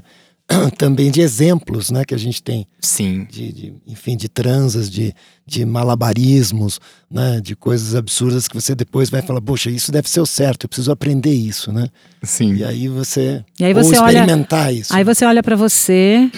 Também 0.78 1.10
de 1.10 1.22
exemplos, 1.22 1.90
né? 1.90 2.04
Que 2.06 2.14
a 2.14 2.18
gente 2.18 2.44
tem 2.44 2.68
Sim. 2.82 3.26
de, 3.32 3.52
de, 3.54 3.74
enfim, 3.88 4.16
de 4.18 4.28
transas, 4.28 4.90
de, 4.90 5.14
de 5.46 5.66
malabarismos, 5.66 6.80
né? 7.10 7.40
De 7.42 7.56
coisas 7.56 7.96
absurdas 7.96 8.48
que 8.48 8.56
você 8.56 8.76
depois 8.76 9.10
vai 9.10 9.22
falar, 9.22 9.42
poxa, 9.42 9.70
isso 9.70 9.92
deve 9.92 10.10
ser 10.10 10.20
o 10.20 10.26
certo, 10.26 10.66
eu 10.66 10.70
preciso 10.70 10.92
aprender 10.92 11.34
isso, 11.34 11.72
né? 11.72 11.88
Sim. 12.22 12.56
E 12.56 12.64
aí 12.64 12.88
você, 12.88 13.44
E 13.60 13.64
aí 13.66 13.74
você 13.74 13.96
ou 13.98 14.04
olha- 14.04 14.20
experimentar 14.20 14.74
isso. 14.74 14.94
Aí 14.96 15.04
você 15.04 15.26
olha 15.26 15.42
pra 15.42 15.56
você, 15.56 16.30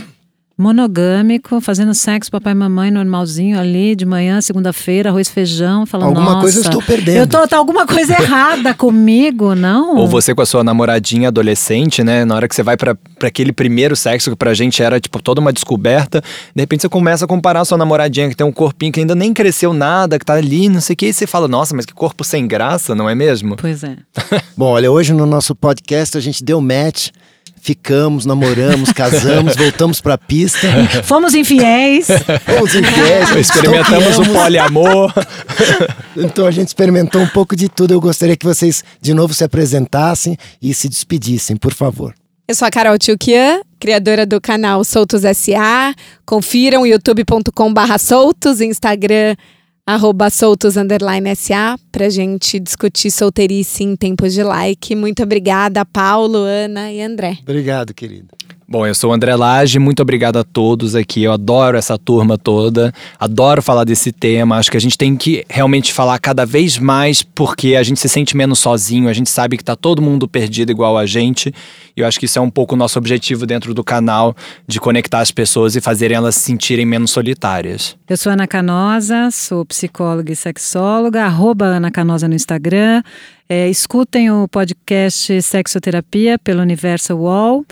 monogâmico, 0.58 1.60
fazendo 1.60 1.94
sexo, 1.94 2.32
papai 2.32 2.54
e 2.54 2.56
mamãe 2.56 2.90
normalzinho 2.90 3.60
ali, 3.60 3.96
de 3.96 4.06
manhã, 4.06 4.40
segunda-feira, 4.42 5.10
arroz, 5.10 5.30
feijão, 5.30 5.86
falando, 5.86 6.08
Alguma 6.08 6.32
nossa, 6.32 6.42
coisa 6.42 6.60
eu 6.60 6.64
estou 6.64 6.82
perdendo." 6.82 7.18
Eu 7.18 7.28
tô, 7.28 7.48
tá 7.48 7.58
alguma 7.58 7.86
coisa 7.86 8.14
errada 8.14 8.74
comigo, 8.76 9.54
não? 9.56 9.98
Ou 9.98 10.08
você 10.08 10.34
com 10.34 10.42
a 10.42 10.46
sua 10.46 10.64
namoradinha 10.64 11.28
adolescente, 11.28 12.04
né? 12.04 12.24
Na 12.26 12.36
hora 12.36 12.48
que 12.48 12.56
você 12.56 12.64
vai 12.64 12.78
pra 12.78 12.96
pra 13.18 13.30
aquele 13.30 13.52
primeiro 13.52 13.96
sexo 13.96 14.30
que 14.30 14.36
pra 14.36 14.54
gente 14.54 14.84
era, 14.84 15.00
tipo, 15.00 15.22
toda 15.22 15.42
uma 15.42 15.52
descoberta. 15.52 16.22
De 16.54 16.62
repente 16.62 16.82
você 16.82 16.90
começa 16.90 17.26
a 17.26 17.28
comparar 17.28 17.62
a 17.62 17.66
sua 17.66 17.78
namoradinha 17.78 18.30
que 18.30 18.36
tem 18.36 18.46
um 18.46 18.52
corpinho 18.52 18.92
que 18.92 19.00
ainda 19.00 19.16
nem 19.16 19.34
cresceu 19.34 19.74
nada, 19.74 20.20
que 20.20 20.26
tá 20.26 20.34
ali, 20.34 20.70
não 20.70 20.82
sei 20.82 20.94
o 20.94 20.98
que. 20.98 21.08
E 21.08 21.14
você 21.14 21.26
fala, 21.26 21.48
nossa, 21.48 21.76
mas 21.76 21.86
que 21.86 21.94
corpo 21.94 22.24
sem 22.24 22.48
graça, 22.48 22.94
não 22.94 23.10
é 23.10 23.16
mesmo? 23.16 23.56
Pois 23.56 23.84
é. 23.84 23.96
Bom, 24.56 24.68
olha, 24.72 24.92
hoje 24.92 25.14
no 25.14 25.26
nosso 25.26 25.56
podcast 25.56 26.18
a 26.18 26.22
gente 26.22 26.44
deu 26.44 26.60
match, 26.62 27.10
ficamos, 27.66 28.28
namoramos, 28.28 28.94
casamos, 28.94 29.56
voltamos 29.58 30.00
pra 30.00 30.20
pista, 30.20 30.68
Fomos 31.04 31.34
infiéis. 31.34 32.06
fomos 32.46 32.76
infiéis, 32.76 33.32
Experimentamos 33.36 34.20
o 34.20 34.26
poliamor. 34.32 35.12
Então 36.16 36.46
a 36.46 36.52
gente 36.52 36.68
experimentou 36.68 37.20
um 37.20 37.28
pouco 37.28 37.56
de 37.56 37.68
tudo. 37.68 37.92
Eu 37.92 38.00
gostaria 38.00 38.38
que 38.38 38.46
vocês 38.46 38.84
de 39.02 39.16
novo 39.16 39.34
se 39.34 39.44
apresentassem 39.44 40.38
e 40.62 40.76
se 40.76 40.88
despedissem, 40.88 41.58
por 41.58 41.74
favor. 41.74 42.14
Eu 42.48 42.54
sou 42.54 42.68
a 42.68 42.70
Carol 42.70 43.00
Tchukian, 43.00 43.62
criadora 43.80 44.28
do 44.28 44.40
canal 44.40 44.84
Soltos 44.84 45.24
SA. 45.36 45.96
Confiram 46.24 46.86
youtube.com 46.86 47.74
barra 47.74 47.98
soltos, 47.98 48.62
Instagram 48.62 49.36
arroba 49.86 50.30
soltos 50.30 50.78
underline 50.78 51.36
SA 51.36 51.78
pra 51.92 52.10
gente 52.10 52.60
discutir 52.60 53.12
solteirice 53.12 53.84
em 53.84 53.96
tempos 53.96 54.34
de 54.34 54.42
like. 54.42 54.96
Muito 54.96 55.22
obrigada, 55.22 55.86
Paulo, 55.86 56.40
Ana 56.40 56.92
e 56.92 57.02
André. 57.02 57.38
Obrigado, 57.42 57.94
querido. 57.94 58.30
Bom, 58.68 58.88
eu 58.88 58.96
sou 58.96 59.12
o 59.12 59.14
André 59.14 59.36
Lage, 59.36 59.78
muito 59.78 60.02
obrigado 60.02 60.38
a 60.38 60.44
todos 60.44 60.96
aqui. 60.96 61.22
Eu 61.22 61.32
adoro 61.32 61.78
essa 61.78 62.00
turma 62.00 62.36
toda, 62.36 62.92
adoro 63.20 63.62
falar 63.62 63.84
desse 63.84 64.12
tema. 64.12 64.58
Acho 64.58 64.72
que 64.72 64.78
a 64.78 64.82
gente 64.82 64.98
tem 64.98 65.16
que 65.16 65.46
realmente 65.48 65.94
falar 65.94 66.18
cada 66.18 66.48
vez 66.48 66.80
mais 66.80 67.22
porque 67.22 67.76
a 67.76 67.84
gente 67.84 68.00
se 68.00 68.10
sente 68.10 68.36
menos 68.36 68.58
sozinho, 68.58 69.08
a 69.08 69.14
gente 69.14 69.30
sabe 69.30 69.56
que 69.56 69.64
tá 69.64 69.76
todo 69.76 70.02
mundo 70.02 70.28
perdido 70.28 70.72
igual 70.72 70.98
a 70.98 71.06
gente. 71.06 71.54
E 71.96 72.02
eu 72.02 72.08
acho 72.08 72.20
que 72.20 72.26
isso 72.26 72.40
é 72.40 72.42
um 72.42 72.50
pouco 72.50 72.74
o 72.74 72.78
nosso 72.78 72.98
objetivo 72.98 73.46
dentro 73.46 73.72
do 73.72 73.84
canal, 73.84 74.36
de 74.68 74.80
conectar 74.80 75.20
as 75.20 75.30
pessoas 75.30 75.76
e 75.76 75.82
fazerem 75.82 76.18
elas 76.18 76.34
se 76.34 76.42
sentirem 76.42 76.88
menos 76.88 77.12
solitárias. 77.12 77.96
Eu 78.10 78.18
sou 78.18 78.32
Ana 78.32 78.48
Canosa, 78.48 79.30
sou 79.30 79.64
psicóloga 79.64 80.34
e 80.34 80.36
sexóloga, 80.36 81.24
arroba 81.24 81.66
Ana 81.66 81.92
Canosa 81.92 82.28
no 82.28 82.34
Instagram. 82.34 83.04
É, 83.48 83.70
escutem 83.70 84.32
o 84.32 84.48
podcast 84.48 85.40
Sexoterapia 85.40 86.40
pelo 86.40 86.64
Universal 86.64 87.20
Wall. 87.20 87.64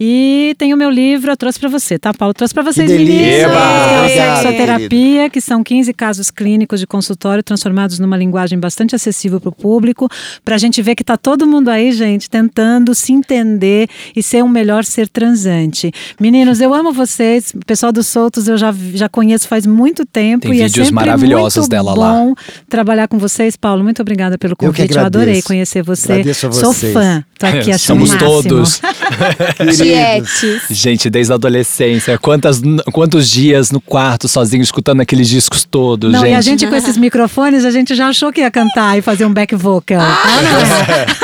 E 0.00 0.54
tem 0.58 0.72
o 0.72 0.76
meu 0.76 0.90
livro, 0.90 1.32
eu 1.32 1.36
trouxe 1.36 1.58
para 1.58 1.68
você, 1.68 1.98
tá, 1.98 2.14
Paulo? 2.14 2.32
Trouxe 2.32 2.54
para 2.54 2.62
vocês, 2.62 2.88
é 2.88 2.94
Obrigado, 2.94 4.42
Sexoterapia, 4.42 5.28
que 5.28 5.40
são 5.40 5.64
15 5.64 5.92
casos 5.92 6.30
clínicos 6.30 6.78
de 6.78 6.86
consultório 6.86 7.42
transformados 7.42 7.98
numa 7.98 8.16
linguagem 8.16 8.58
bastante 8.60 8.94
acessível 8.94 9.40
para 9.40 9.48
o 9.48 9.52
público, 9.52 10.08
para 10.44 10.54
a 10.54 10.58
gente 10.58 10.80
ver 10.82 10.94
que 10.94 11.02
tá 11.02 11.16
todo 11.16 11.46
mundo 11.46 11.68
aí, 11.68 11.90
gente, 11.90 12.30
tentando 12.30 12.94
se 12.94 13.12
entender 13.12 13.88
e 14.14 14.22
ser 14.22 14.44
um 14.44 14.48
melhor 14.48 14.84
ser 14.84 15.08
transante. 15.08 15.90
Meninos, 16.20 16.60
eu 16.60 16.72
amo 16.72 16.92
vocês. 16.92 17.52
O 17.54 17.64
pessoal 17.66 17.90
dos 17.90 18.06
Soltos 18.06 18.46
eu 18.46 18.56
já, 18.56 18.72
já 18.94 19.08
conheço 19.08 19.48
faz 19.48 19.66
muito 19.66 20.06
tempo. 20.06 20.42
Tem 20.42 20.52
e 20.52 20.62
vídeos 20.62 20.74
é 20.78 20.84
sempre 20.84 20.94
maravilhosos 20.94 21.62
muito 21.62 21.70
dela 21.70 21.94
lá. 21.98 22.12
bom 22.12 22.34
trabalhar 22.68 23.08
com 23.08 23.18
vocês, 23.18 23.56
Paulo. 23.56 23.82
Muito 23.82 24.00
obrigada 24.00 24.38
pelo 24.38 24.52
Eu 24.52 24.56
que 24.56 24.66
convite. 24.66 24.94
Eu, 24.94 25.04
adorei 25.04 25.24
agradeço. 25.24 25.46
conhecer 25.48 25.82
você. 25.82 26.12
Agradeço 26.12 26.46
a 26.46 26.52
Sou 26.52 26.72
vocês. 26.72 26.92
fã. 26.92 27.24
Tô 27.38 27.46
aqui 27.46 27.72
achando 27.72 27.78
Somos 28.06 28.10
o 28.10 28.14
máximo. 28.14 28.30
todos. 28.30 28.80
Tietes. 29.92 30.62
Gente, 30.70 31.10
desde 31.10 31.32
a 31.32 31.36
adolescência, 31.36 32.18
quantas, 32.18 32.60
quantos 32.92 33.30
dias 33.30 33.70
no 33.70 33.80
quarto 33.80 34.28
sozinho 34.28 34.62
escutando 34.62 35.00
aqueles 35.00 35.28
discos 35.28 35.64
todos, 35.64 36.12
Não, 36.12 36.20
gente. 36.20 36.30
e 36.30 36.34
a 36.34 36.40
gente 36.40 36.66
com 36.66 36.74
esses 36.74 36.96
microfones, 36.96 37.64
a 37.64 37.70
gente 37.70 37.94
já 37.94 38.08
achou 38.08 38.32
que 38.32 38.40
ia 38.40 38.50
cantar 38.50 38.98
e 38.98 39.02
fazer 39.02 39.24
um 39.24 39.32
back 39.32 39.54
vocal. 39.54 40.00
Ah, 40.00 40.16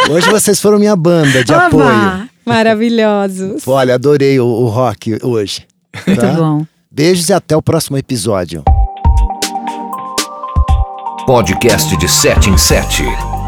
não. 0.08 0.14
Hoje 0.14 0.28
vocês 0.30 0.60
foram 0.60 0.78
minha 0.78 0.96
banda 0.96 1.44
de 1.44 1.52
Oba! 1.52 1.66
apoio. 1.66 2.28
Maravilhosos. 2.44 3.66
Olha, 3.66 3.94
adorei 3.94 4.38
o, 4.38 4.44
o 4.44 4.68
rock 4.68 5.18
hoje. 5.22 5.66
Muito 6.06 6.20
tá? 6.20 6.32
bom. 6.32 6.66
Beijos 6.90 7.28
e 7.28 7.32
até 7.32 7.56
o 7.56 7.62
próximo 7.62 7.96
episódio. 7.96 8.62
Podcast 11.26 11.96
de 11.96 12.06
7 12.06 12.50
em 12.50 12.58
7. 12.58 13.02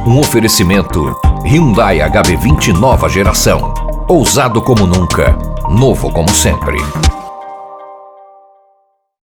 Um 0.07 0.19
oferecimento 0.19 1.15
Hyundai 1.45 1.99
HB20 1.99 2.69
nova 2.73 3.09
geração. 3.09 3.96
Ousado 4.09 4.63
como 4.63 4.87
nunca, 4.87 5.37
novo 5.69 6.13
como 6.13 6.29
sempre. 6.29 6.77